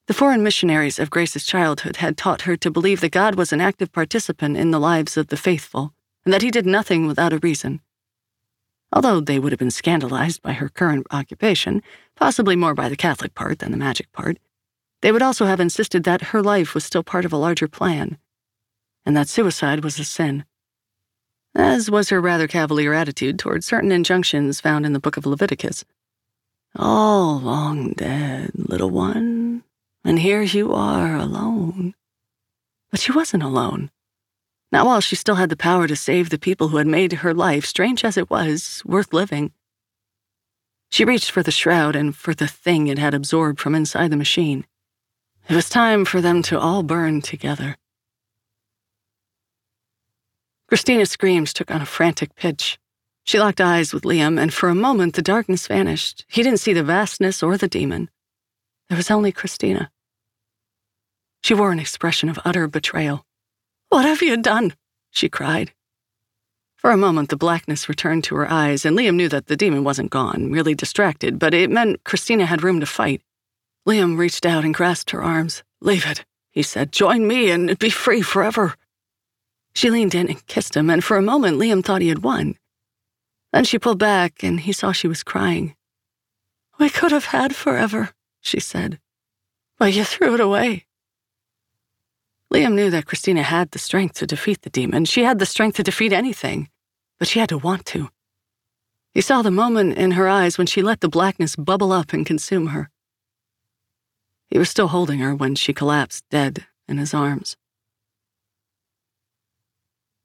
The 0.07 0.13
foreign 0.13 0.43
missionaries 0.43 0.99
of 0.99 1.09
Grace's 1.09 1.47
childhood 1.47 1.97
had 1.97 2.19
taught 2.19 2.43
her 2.43 2.59
to 2.59 2.71
believe 2.71 3.01
that 3.01 3.13
God 3.13 3.37
was 3.37 3.55
an 3.55 3.63
active 3.63 3.91
participant 3.91 4.59
in 4.59 4.71
the 4.71 4.79
lives 4.79 5.17
of 5.17 5.29
the 5.29 5.39
faithful, 5.39 5.95
and 6.25 6.33
that 6.33 6.43
he 6.43 6.51
did 6.51 6.67
nothing 6.67 7.07
without 7.07 7.33
a 7.33 7.39
reason. 7.39 7.81
Although 8.93 9.21
they 9.21 9.39
would 9.39 9.53
have 9.53 9.59
been 9.59 9.71
scandalized 9.71 10.43
by 10.43 10.53
her 10.53 10.69
current 10.69 11.07
occupation, 11.11 11.83
possibly 12.17 12.57
more 12.57 12.75
by 12.75 12.89
the 12.89 12.97
Catholic 12.97 13.35
part 13.35 13.61
than 13.61 13.71
the 13.71 13.77
magic 13.77 14.11
part, 14.13 14.39
they 15.03 15.13
would 15.13 15.23
also 15.23 15.47
have 15.47 15.61
insisted 15.61 16.05
that 16.05 16.33
her 16.33 16.43
life 16.43 16.75
was 16.75 16.85
still 16.85 17.03
part 17.03 17.25
of 17.25 17.33
a 17.33 17.37
larger 17.37 17.69
plan 17.69 18.19
and 19.05 19.17
that 19.17 19.29
suicide 19.29 19.83
was 19.83 19.99
a 19.99 20.05
sin. 20.05 20.45
As 21.55 21.91
was 21.91 22.11
her 22.11 22.21
rather 22.21 22.47
cavalier 22.47 22.93
attitude 22.93 23.39
toward 23.39 23.65
certain 23.65 23.91
injunctions 23.91 24.61
found 24.61 24.87
in 24.87 24.93
the 24.93 25.01
book 25.01 25.17
of 25.17 25.27
Leviticus. 25.27 25.85
All 26.77 27.41
long 27.41 27.93
dead, 27.95 28.53
little 28.55 28.91
one, 28.91 29.65
and 30.05 30.19
here 30.21 30.43
you 30.43 30.73
are 30.73 31.17
alone. 31.17 31.95
But 32.91 33.01
she 33.01 33.11
wasn't 33.11 33.43
alone. 33.43 33.91
Not 34.73 34.87
while 34.87 35.01
she 35.01 35.17
still 35.17 35.35
had 35.35 35.49
the 35.49 35.57
power 35.57 35.89
to 35.89 35.97
save 35.97 36.31
the 36.31 36.39
people 36.39 36.69
who 36.69 36.77
had 36.77 36.87
made 36.87 37.13
her 37.13 37.35
life, 37.35 37.67
strange 37.67 38.05
as 38.05 38.17
it 38.17 38.31
was, 38.31 38.83
worth 38.85 39.13
living. 39.13 39.53
She 40.91 41.05
reached 41.05 41.31
for 41.31 41.43
the 41.43 41.51
shroud 41.51 41.97
and 41.97 42.15
for 42.15 42.35
the 42.35 42.47
thing 42.47 42.87
it 42.87 42.99
had 42.99 43.15
absorbed 43.15 43.61
from 43.61 43.75
inside 43.75 44.11
the 44.11 44.17
machine. 44.17 44.67
It 45.49 45.55
was 45.55 45.69
time 45.69 46.05
for 46.05 46.21
them 46.21 46.43
to 46.45 46.59
all 46.59 46.83
burn 46.83 47.21
together. 47.21 47.77
Christina's 50.69 51.11
screams 51.11 51.53
took 51.53 51.71
on 51.71 51.83
a 51.83 51.87
frantic 51.87 52.37
pitch. 52.37 52.79
She 53.25 53.41
locked 53.41 53.61
eyes 53.61 53.93
with 53.93 54.05
Liam, 54.05 54.41
and 54.41 54.55
for 54.55 54.69
a 54.69 54.75
moment 54.75 55.15
the 55.15 55.23
darkness 55.23 55.67
vanished. 55.67 56.25
He 56.29 56.45
didn't 56.45 56.61
see 56.61 56.73
the 56.73 56.85
vastness 56.85 57.43
or 57.43 57.57
the 57.57 57.67
demon. 57.67 58.09
There 58.89 58.97
was 58.97 59.11
only 59.11 59.33
Christina. 59.33 59.91
She 61.43 61.55
wore 61.55 61.73
an 61.73 61.81
expression 61.81 62.29
of 62.29 62.39
utter 62.45 62.69
betrayal. 62.69 63.27
What 63.91 64.07
have 64.07 64.23
you 64.23 64.37
done? 64.37 64.75
she 65.11 65.29
cried. 65.29 65.73
For 66.77 66.93
a 66.93 66.97
moment, 66.97 67.29
the 67.29 67.37
blackness 67.37 67.89
returned 67.89 68.23
to 68.25 68.37
her 68.37 68.49
eyes, 68.49 68.87
and 68.87 68.97
Liam 68.97 69.17
knew 69.17 69.29
that 69.29 69.49
the 69.49 69.57
demon 69.57 69.83
wasn't 69.83 70.13
gone, 70.13 70.51
merely 70.51 70.77
distracted, 70.77 71.41
but 71.41 71.53
it 71.53 71.71
meant 71.71 72.05
Christina 72.05 72.47
had 72.47 72.63
room 72.63 72.79
to 72.79 72.87
fight. 72.87 73.21
Liam 73.87 74.17
reached 74.17 74.47
out 74.47 74.65
and 74.65 74.73
grasped 74.73 75.11
her 75.11 75.23
arms. 75.23 75.65
Leave 75.81 76.07
it, 76.07 76.25
he 76.53 76.63
said. 76.63 76.93
Join 76.93 77.27
me 77.27 77.51
and 77.51 77.77
be 77.81 77.91
free 77.91 78.23
forever. 78.23 78.77
She 79.75 79.91
leaned 79.91 80.15
in 80.15 80.29
and 80.29 80.47
kissed 80.47 80.77
him, 80.77 80.89
and 80.89 81.03
for 81.03 81.17
a 81.17 81.23
moment 81.23 81.59
Liam 81.59 81.85
thought 81.85 82.01
he 82.01 82.09
had 82.09 82.23
won. 82.23 82.57
Then 83.53 83.65
she 83.65 83.81
pulled 83.81 83.99
back, 83.99 84.45
and 84.45 84.61
he 84.61 84.73
saw 84.73 84.93
she 84.93 85.09
was 85.09 85.25
crying. 85.25 85.75
We 86.79 86.91
could 86.91 87.11
have 87.11 87.27
had 87.27 87.57
forever, 87.57 88.11
she 88.41 88.61
said, 88.61 89.01
but 89.79 89.93
you 89.93 90.05
threw 90.05 90.35
it 90.35 90.41
away. 90.41 90.87
Liam 92.53 92.75
knew 92.75 92.91
that 92.91 93.07
Christina 93.07 93.43
had 93.43 93.71
the 93.71 93.79
strength 93.79 94.17
to 94.17 94.27
defeat 94.27 94.63
the 94.63 94.71
demon. 94.71 95.05
She 95.05 95.23
had 95.23 95.39
the 95.39 95.47
strength 95.47 95.77
to 95.77 95.85
defeat 95.85 96.13
anything, 96.13 96.69
but 97.19 97.29
she 97.29 97.39
had 97.39 97.49
to 97.51 97.59
want 97.59 97.87
to. 97.87 98.09
He 99.15 99.21
saw 99.21 99.43
the 99.43 99.51
moment 99.51 99.97
in 99.97 100.13
her 100.13 100.29
eyes 100.29 100.59
when 100.59 100.67
she 100.67 100.83
let 100.83 101.01
the 101.01 101.09
blackness 101.09 101.57
bubble 101.57 101.93
up 101.93 102.13
and 102.13 102.27
consume 102.27 102.69
her. 102.69 102.91
He 104.49 104.59
was 104.59 104.69
still 104.69 104.89
holding 104.89 105.21
her 105.21 105.35
when 105.35 105.55
she 105.55 105.73
collapsed 105.73 106.25
dead 106.31 106.67
in 106.89 106.99
his 106.99 107.15
arms. 107.15 107.57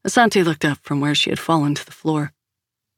Asanti 0.05 0.43
looked 0.43 0.65
up 0.65 0.79
from 0.83 0.99
where 0.99 1.15
she 1.15 1.31
had 1.31 1.39
fallen 1.39 1.73
to 1.75 1.85
the 1.85 1.91
floor. 1.91 2.31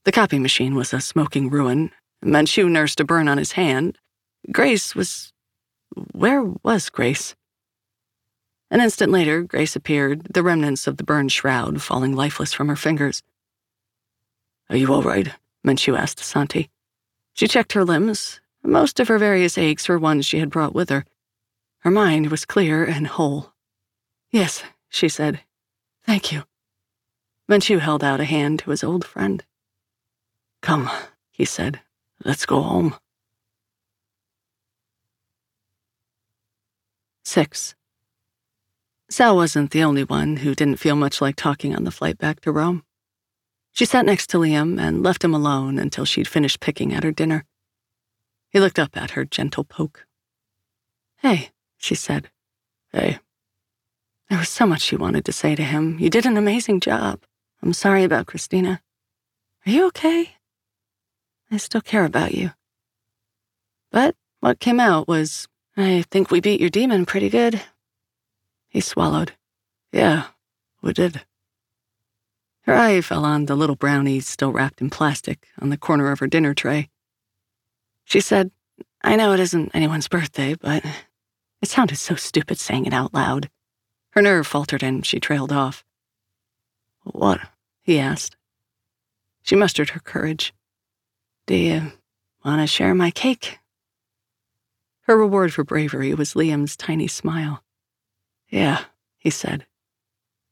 The 0.04 0.12
copy 0.12 0.40
machine 0.40 0.76
was 0.76 0.94
a 0.94 1.00
smoking 1.00 1.50
ruin. 1.50 1.92
Menchu 2.24 2.70
nursed 2.70 3.00
a 3.00 3.06
burn 3.06 3.28
on 3.28 3.38
his 3.38 3.54
hand. 3.54 3.98
Grace 4.52 4.96
was. 4.96 5.32
Where 6.12 6.44
was 6.44 6.90
Grace? 6.90 7.36
An 8.70 8.82
instant 8.82 9.12
later, 9.12 9.44
Grace 9.44 9.76
appeared, 9.76 10.24
the 10.34 10.44
remnants 10.44 10.88
of 10.88 10.98
the 10.98 11.04
burned 11.04 11.32
shroud 11.32 11.82
falling 11.82 12.16
lifeless 12.16 12.54
from 12.54 12.68
her 12.68 12.76
fingers. 12.76 13.24
Are 14.70 14.76
you 14.76 14.94
all 14.94 15.04
right? 15.04 15.30
Menchu 15.66 15.98
asked 15.98 16.20
Santi. 16.20 16.70
She 17.34 17.48
checked 17.48 17.74
her 17.74 17.86
limbs. 17.86 18.42
Most 18.64 19.00
of 19.00 19.08
her 19.08 19.18
various 19.18 19.58
aches 19.58 19.88
were 19.88 19.98
ones 19.98 20.26
she 20.26 20.40
had 20.40 20.50
brought 20.50 20.74
with 20.74 20.90
her. 20.90 21.06
Her 21.80 21.92
mind 21.92 22.30
was 22.30 22.44
clear 22.44 22.84
and 22.84 23.08
whole. 23.08 23.54
Yes, 24.32 24.64
she 24.90 25.08
said. 25.08 25.42
Thank 26.06 26.34
you. 26.34 26.44
Menchu 27.50 27.80
held 27.80 28.04
out 28.04 28.20
a 28.20 28.26
hand 28.26 28.60
to 28.60 28.72
his 28.72 28.84
old 28.84 29.06
friend. 29.06 29.46
Come, 30.62 30.90
he 31.32 31.46
said. 31.46 31.80
Let's 32.26 32.46
go 32.46 32.62
home. 32.62 32.96
6. 37.24 37.76
Sal 39.10 39.38
wasn't 39.38 39.72
the 39.72 39.84
only 39.84 40.04
one 40.04 40.38
who 40.38 40.54
didn't 40.54 40.80
feel 40.80 40.96
much 40.96 41.22
like 41.22 41.38
talking 41.38 41.74
on 41.74 41.86
the 41.86 41.92
flight 41.92 42.18
back 42.18 42.42
to 42.42 42.52
Rome. 42.52 42.84
She 43.72 43.86
sat 43.86 44.06
next 44.06 44.28
to 44.32 44.38
Liam 44.38 44.82
and 44.82 45.02
left 45.02 45.24
him 45.24 45.34
alone 45.34 45.80
until 45.80 46.04
she'd 46.04 46.28
finished 46.28 46.60
picking 46.60 46.94
at 46.94 47.04
her 47.04 47.12
dinner. 47.12 47.46
He 48.50 48.60
looked 48.60 48.80
up 48.80 48.98
at 48.98 49.12
her 49.12 49.24
gentle 49.24 49.64
poke. 49.64 50.06
Hey, 51.18 51.52
she 51.78 51.96
said. 51.96 52.30
Hey. 52.92 53.20
There 54.30 54.40
was 54.40 54.50
so 54.50 54.66
much 54.66 54.82
she 54.82 54.98
wanted 54.98 55.24
to 55.26 55.32
say 55.32 55.56
to 55.56 55.64
him. 55.64 55.98
You 56.00 56.10
did 56.10 56.26
an 56.26 56.36
amazing 56.36 56.82
job. 56.82 57.22
I'm 57.62 57.74
sorry 57.74 58.04
about 58.04 58.28
Christina. 58.28 58.82
Are 59.66 59.72
you 59.72 59.88
okay? 59.88 60.36
I 61.50 61.58
still 61.58 61.82
care 61.82 62.04
about 62.04 62.34
you. 62.34 62.52
But 63.90 64.16
what 64.42 64.60
came 64.60 64.82
out 64.82 65.08
was, 65.08 65.48
I 65.78 66.04
think 66.12 66.30
we 66.30 66.42
beat 66.42 66.60
your 66.60 66.70
demon 66.70 67.06
pretty 67.06 67.30
good. 67.30 67.62
He 68.78 68.82
swallowed. 68.82 69.32
Yeah, 69.92 70.28
we 70.84 70.94
did. 70.94 71.26
Her 72.62 72.76
eye 72.76 73.02
fell 73.02 73.26
on 73.26 73.46
the 73.46 73.56
little 73.56 73.76
brownies 73.76 74.28
still 74.28 74.52
wrapped 74.52 74.82
in 74.82 74.92
plastic 74.92 75.48
on 75.60 75.70
the 75.70 75.78
corner 75.78 76.12
of 76.12 76.20
her 76.20 76.28
dinner 76.28 76.54
tray. 76.54 76.92
She 78.06 78.20
said, 78.22 78.52
I 79.04 79.16
know 79.16 79.34
it 79.34 79.40
isn't 79.40 79.72
anyone's 79.74 80.08
birthday, 80.08 80.54
but 80.54 80.86
it 81.60 81.70
sounded 81.70 81.96
so 81.96 82.14
stupid 82.14 82.60
saying 82.60 82.86
it 82.86 82.94
out 82.94 83.16
loud. 83.16 83.50
Her 84.12 84.22
nerve 84.22 84.46
faltered 84.46 84.84
and 84.84 85.04
she 85.04 85.20
trailed 85.20 85.52
off. 85.52 85.84
What? 87.02 87.40
he 87.82 87.98
asked. 87.98 88.38
She 89.42 89.56
mustered 89.56 89.90
her 89.90 90.00
courage. 90.00 90.54
Do 91.48 91.56
you 91.56 91.94
want 92.46 92.62
to 92.62 92.68
share 92.68 92.94
my 92.94 93.10
cake? 93.10 93.58
Her 95.08 95.18
reward 95.18 95.52
for 95.52 95.64
bravery 95.64 96.14
was 96.14 96.36
Liam's 96.36 96.78
tiny 96.78 97.08
smile. 97.08 97.64
Yeah, 98.50 98.84
he 99.18 99.30
said. 99.30 99.66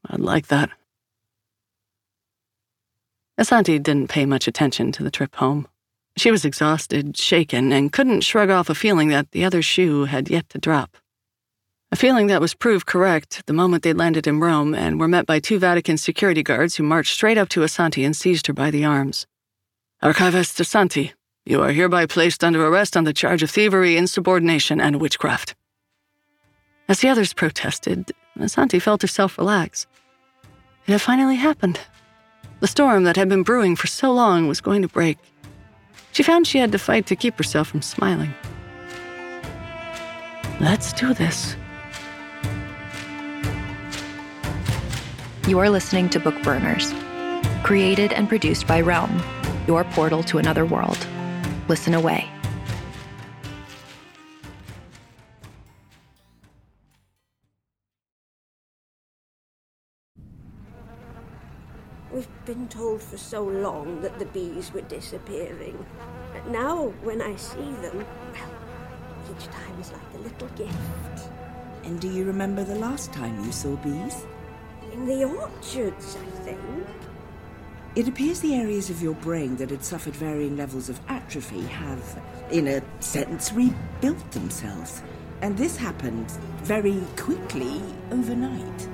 I'd 0.08 0.20
like 0.20 0.48
that. 0.48 0.70
Asanti 3.40 3.82
didn't 3.82 4.10
pay 4.10 4.26
much 4.26 4.48
attention 4.48 4.92
to 4.94 5.04
the 5.04 5.12
trip 5.12 5.36
home. 5.36 5.68
She 6.18 6.32
was 6.32 6.46
exhausted, 6.46 7.18
shaken, 7.18 7.74
and 7.74 7.92
couldn't 7.92 8.22
shrug 8.22 8.50
off 8.50 8.70
a 8.70 8.76
feeling 8.76 9.10
that 9.10 9.32
the 9.32 9.44
other 9.44 9.62
shoe 9.62 10.06
had 10.06 10.30
yet 10.30 10.48
to 10.50 10.58
drop. 10.58 10.96
A 11.92 11.98
feeling 11.98 12.28
that 12.28 12.42
was 12.42 12.54
proved 12.54 12.86
correct 12.86 13.46
the 13.46 13.54
moment 13.54 13.84
they 13.84 13.94
landed 13.94 14.26
in 14.26 14.40
Rome 14.40 14.74
and 14.74 15.00
were 15.00 15.08
met 15.08 15.26
by 15.26 15.40
two 15.40 15.60
Vatican 15.60 15.98
security 15.98 16.44
guards 16.44 16.76
who 16.76 16.84
marched 16.84 17.14
straight 17.14 17.38
up 17.38 17.50
to 17.50 17.62
Asanti 17.62 18.06
and 18.06 18.16
seized 18.16 18.48
her 18.48 18.54
by 18.54 18.72
the 18.72 18.86
arms. 18.86 19.28
Archivist 20.02 20.58
Asanti, 20.58 21.14
you 21.46 21.62
are 21.62 21.72
hereby 21.72 22.06
placed 22.06 22.44
under 22.44 22.66
arrest 22.66 22.98
on 22.98 23.04
the 23.04 23.14
charge 23.14 23.44
of 23.44 23.52
thievery, 23.52 23.98
insubordination, 23.98 24.82
and 24.82 25.02
witchcraft. 25.02 25.56
As 26.88 27.00
the 27.00 27.10
others 27.10 27.34
protested, 27.34 28.12
Asanti 28.38 28.82
felt 28.82 29.02
herself 29.02 29.38
relax. 29.38 29.88
It 30.88 30.92
had 30.92 31.02
finally 31.02 31.36
happened. 31.36 31.80
The 32.60 32.68
storm 32.68 33.06
that 33.06 33.16
had 33.16 33.28
been 33.28 33.44
brewing 33.44 33.76
for 33.76 33.88
so 33.88 34.12
long 34.12 34.48
was 34.48 34.62
going 34.62 34.84
to 34.84 34.88
break. 34.88 35.18
She 36.12 36.22
found 36.22 36.46
she 36.46 36.60
had 36.60 36.72
to 36.72 36.78
fight 36.78 37.08
to 37.08 37.16
keep 37.16 37.38
herself 37.38 37.68
from 37.68 37.82
smiling. 37.82 38.34
Let's 40.60 40.94
do 40.94 41.14
this. 41.14 41.56
You 45.48 45.60
are 45.60 45.70
listening 45.70 46.10
to 46.10 46.20
Bookburners, 46.20 46.94
created 47.64 48.14
and 48.14 48.30
produced 48.30 48.68
by 48.68 48.82
Realm, 48.82 49.22
your 49.68 49.84
portal 49.84 50.24
to 50.24 50.38
another 50.38 50.66
world. 50.66 50.98
Listen 51.68 51.94
away. 51.94 52.30
We've 62.16 62.46
been 62.46 62.70
told 62.70 63.02
for 63.02 63.18
so 63.18 63.44
long 63.44 64.00
that 64.00 64.18
the 64.20 64.26
bees 64.28 64.72
were 64.72 64.80
disappearing. 64.80 65.86
But 66.32 66.48
now, 66.48 66.94
when 67.04 67.22
I 67.22 67.36
see 67.36 67.58
them, 67.58 68.06
well, 68.32 69.36
each 69.36 69.48
time 69.48 69.82
is 69.82 69.92
like 69.92 70.14
a 70.14 70.18
little 70.20 70.48
gift. 70.56 71.30
And 71.84 72.00
do 72.00 72.08
you 72.10 72.24
remember 72.24 72.64
the 72.64 72.76
last 72.76 73.12
time 73.12 73.44
you 73.44 73.52
saw 73.52 73.76
bees? 73.76 74.26
In 74.94 75.06
the 75.06 75.26
orchards, 75.26 76.16
I 76.16 76.26
think. 76.46 76.88
It 77.98 78.08
appears 78.08 78.40
the 78.40 78.56
areas 78.56 78.90
of 78.90 79.02
your 79.02 79.16
brain 79.16 79.58
that 79.58 79.70
had 79.70 79.84
suffered 79.84 80.16
varying 80.16 80.56
levels 80.56 80.88
of 80.88 81.02
atrophy 81.10 81.64
have, 81.64 82.24
in 82.50 82.70
a 82.70 82.82
sense, 83.02 83.52
rebuilt 83.52 84.32
themselves. 84.32 85.02
And 85.42 85.58
this 85.58 85.76
happened 85.76 86.32
very 86.64 87.02
quickly 87.18 87.82
overnight. 88.10 88.88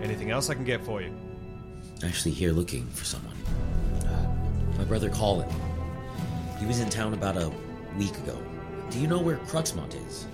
Anything 0.00 0.30
else 0.30 0.48
I 0.48 0.54
can 0.54 0.64
get 0.64 0.82
for 0.82 1.02
you? 1.02 1.14
Actually, 2.02 2.32
here 2.32 2.52
looking 2.52 2.86
for 2.88 3.04
someone. 3.04 3.36
Uh, 4.06 4.78
my 4.78 4.84
brother 4.84 5.10
Colin. 5.10 5.48
He 6.58 6.64
was 6.66 6.80
in 6.80 6.88
town 6.88 7.12
about 7.12 7.36
a 7.36 7.52
week 7.98 8.16
ago. 8.18 8.38
Do 8.90 8.98
you 8.98 9.06
know 9.06 9.20
where 9.20 9.36
Cruxmont 9.38 9.94
is? 10.08 10.26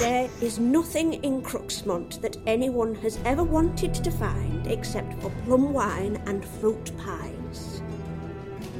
There 0.00 0.30
is 0.40 0.58
nothing 0.58 1.14
in 1.24 1.42
Cruxmont 1.42 2.20
that 2.22 2.38
anyone 2.46 2.94
has 2.96 3.18
ever 3.24 3.42
wanted 3.42 3.92
to 3.94 4.10
find 4.10 4.66
except 4.66 5.20
for 5.20 5.30
plum 5.44 5.72
wine 5.72 6.16
and 6.26 6.44
fruit 6.44 6.92
pies. 6.98 7.82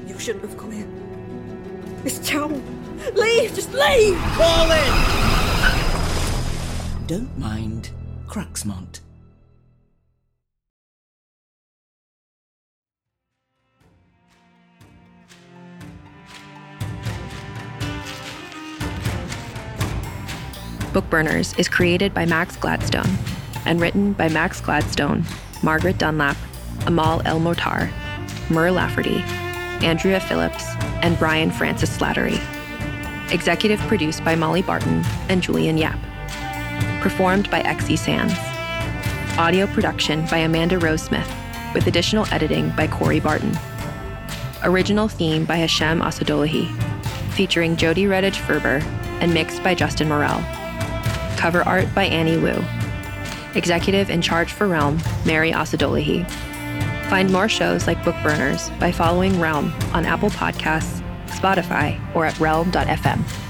You 0.06 0.18
shouldn't 0.18 0.44
have 0.44 0.56
come 0.56 0.72
here. 0.72 0.88
This 2.02 2.18
town. 2.26 2.62
Leave! 3.14 3.54
Just 3.54 3.72
leave! 3.72 4.16
Colin! 4.36 4.92
Don't 7.06 7.38
mind 7.38 7.90
Cruxmont. 8.26 9.00
Bookburners 20.92 21.56
is 21.56 21.68
created 21.68 22.12
by 22.12 22.26
Max 22.26 22.56
Gladstone 22.56 23.16
and 23.64 23.80
written 23.80 24.12
by 24.12 24.28
Max 24.28 24.60
Gladstone, 24.60 25.24
Margaret 25.62 25.98
Dunlap, 25.98 26.36
Amal 26.86 27.22
El-Mohtar, 27.24 27.90
Mur 28.50 28.72
Lafferty, 28.72 29.22
Andrea 29.86 30.18
Phillips, 30.18 30.64
and 31.02 31.16
Brian 31.16 31.52
Francis 31.52 31.96
Slattery. 31.96 32.40
Executive 33.32 33.78
produced 33.82 34.24
by 34.24 34.34
Molly 34.34 34.62
Barton 34.62 35.04
and 35.28 35.40
Julian 35.40 35.78
Yap. 35.78 35.98
Performed 37.00 37.48
by 37.50 37.62
Xe 37.62 37.96
Sands. 37.96 38.34
Audio 39.38 39.68
production 39.68 40.26
by 40.26 40.38
Amanda 40.38 40.76
Rose 40.76 41.02
Smith, 41.02 41.32
with 41.72 41.86
additional 41.86 42.26
editing 42.32 42.70
by 42.70 42.88
Corey 42.88 43.20
Barton. 43.20 43.56
Original 44.64 45.06
theme 45.06 45.44
by 45.44 45.56
Hashem 45.56 46.00
Assadullahi, 46.00 46.66
featuring 47.30 47.76
Jody 47.76 48.06
Redhage 48.06 48.38
Ferber 48.38 48.82
and 49.20 49.32
mixed 49.32 49.62
by 49.62 49.74
Justin 49.74 50.08
Morel. 50.08 50.44
Cover 51.40 51.62
art 51.62 51.94
by 51.94 52.04
Annie 52.04 52.36
Wu. 52.36 52.62
Executive 53.54 54.10
in 54.10 54.20
charge 54.20 54.52
for 54.52 54.68
Realm, 54.68 55.00
Mary 55.24 55.52
Assadullahi. 55.52 56.30
Find 57.08 57.32
more 57.32 57.48
shows 57.48 57.86
like 57.86 57.96
Bookburners 58.02 58.78
by 58.78 58.92
following 58.92 59.40
Realm 59.40 59.72
on 59.94 60.04
Apple 60.04 60.28
Podcasts, 60.28 61.02
Spotify, 61.28 61.98
or 62.14 62.26
at 62.26 62.38
realm.fm. 62.40 63.49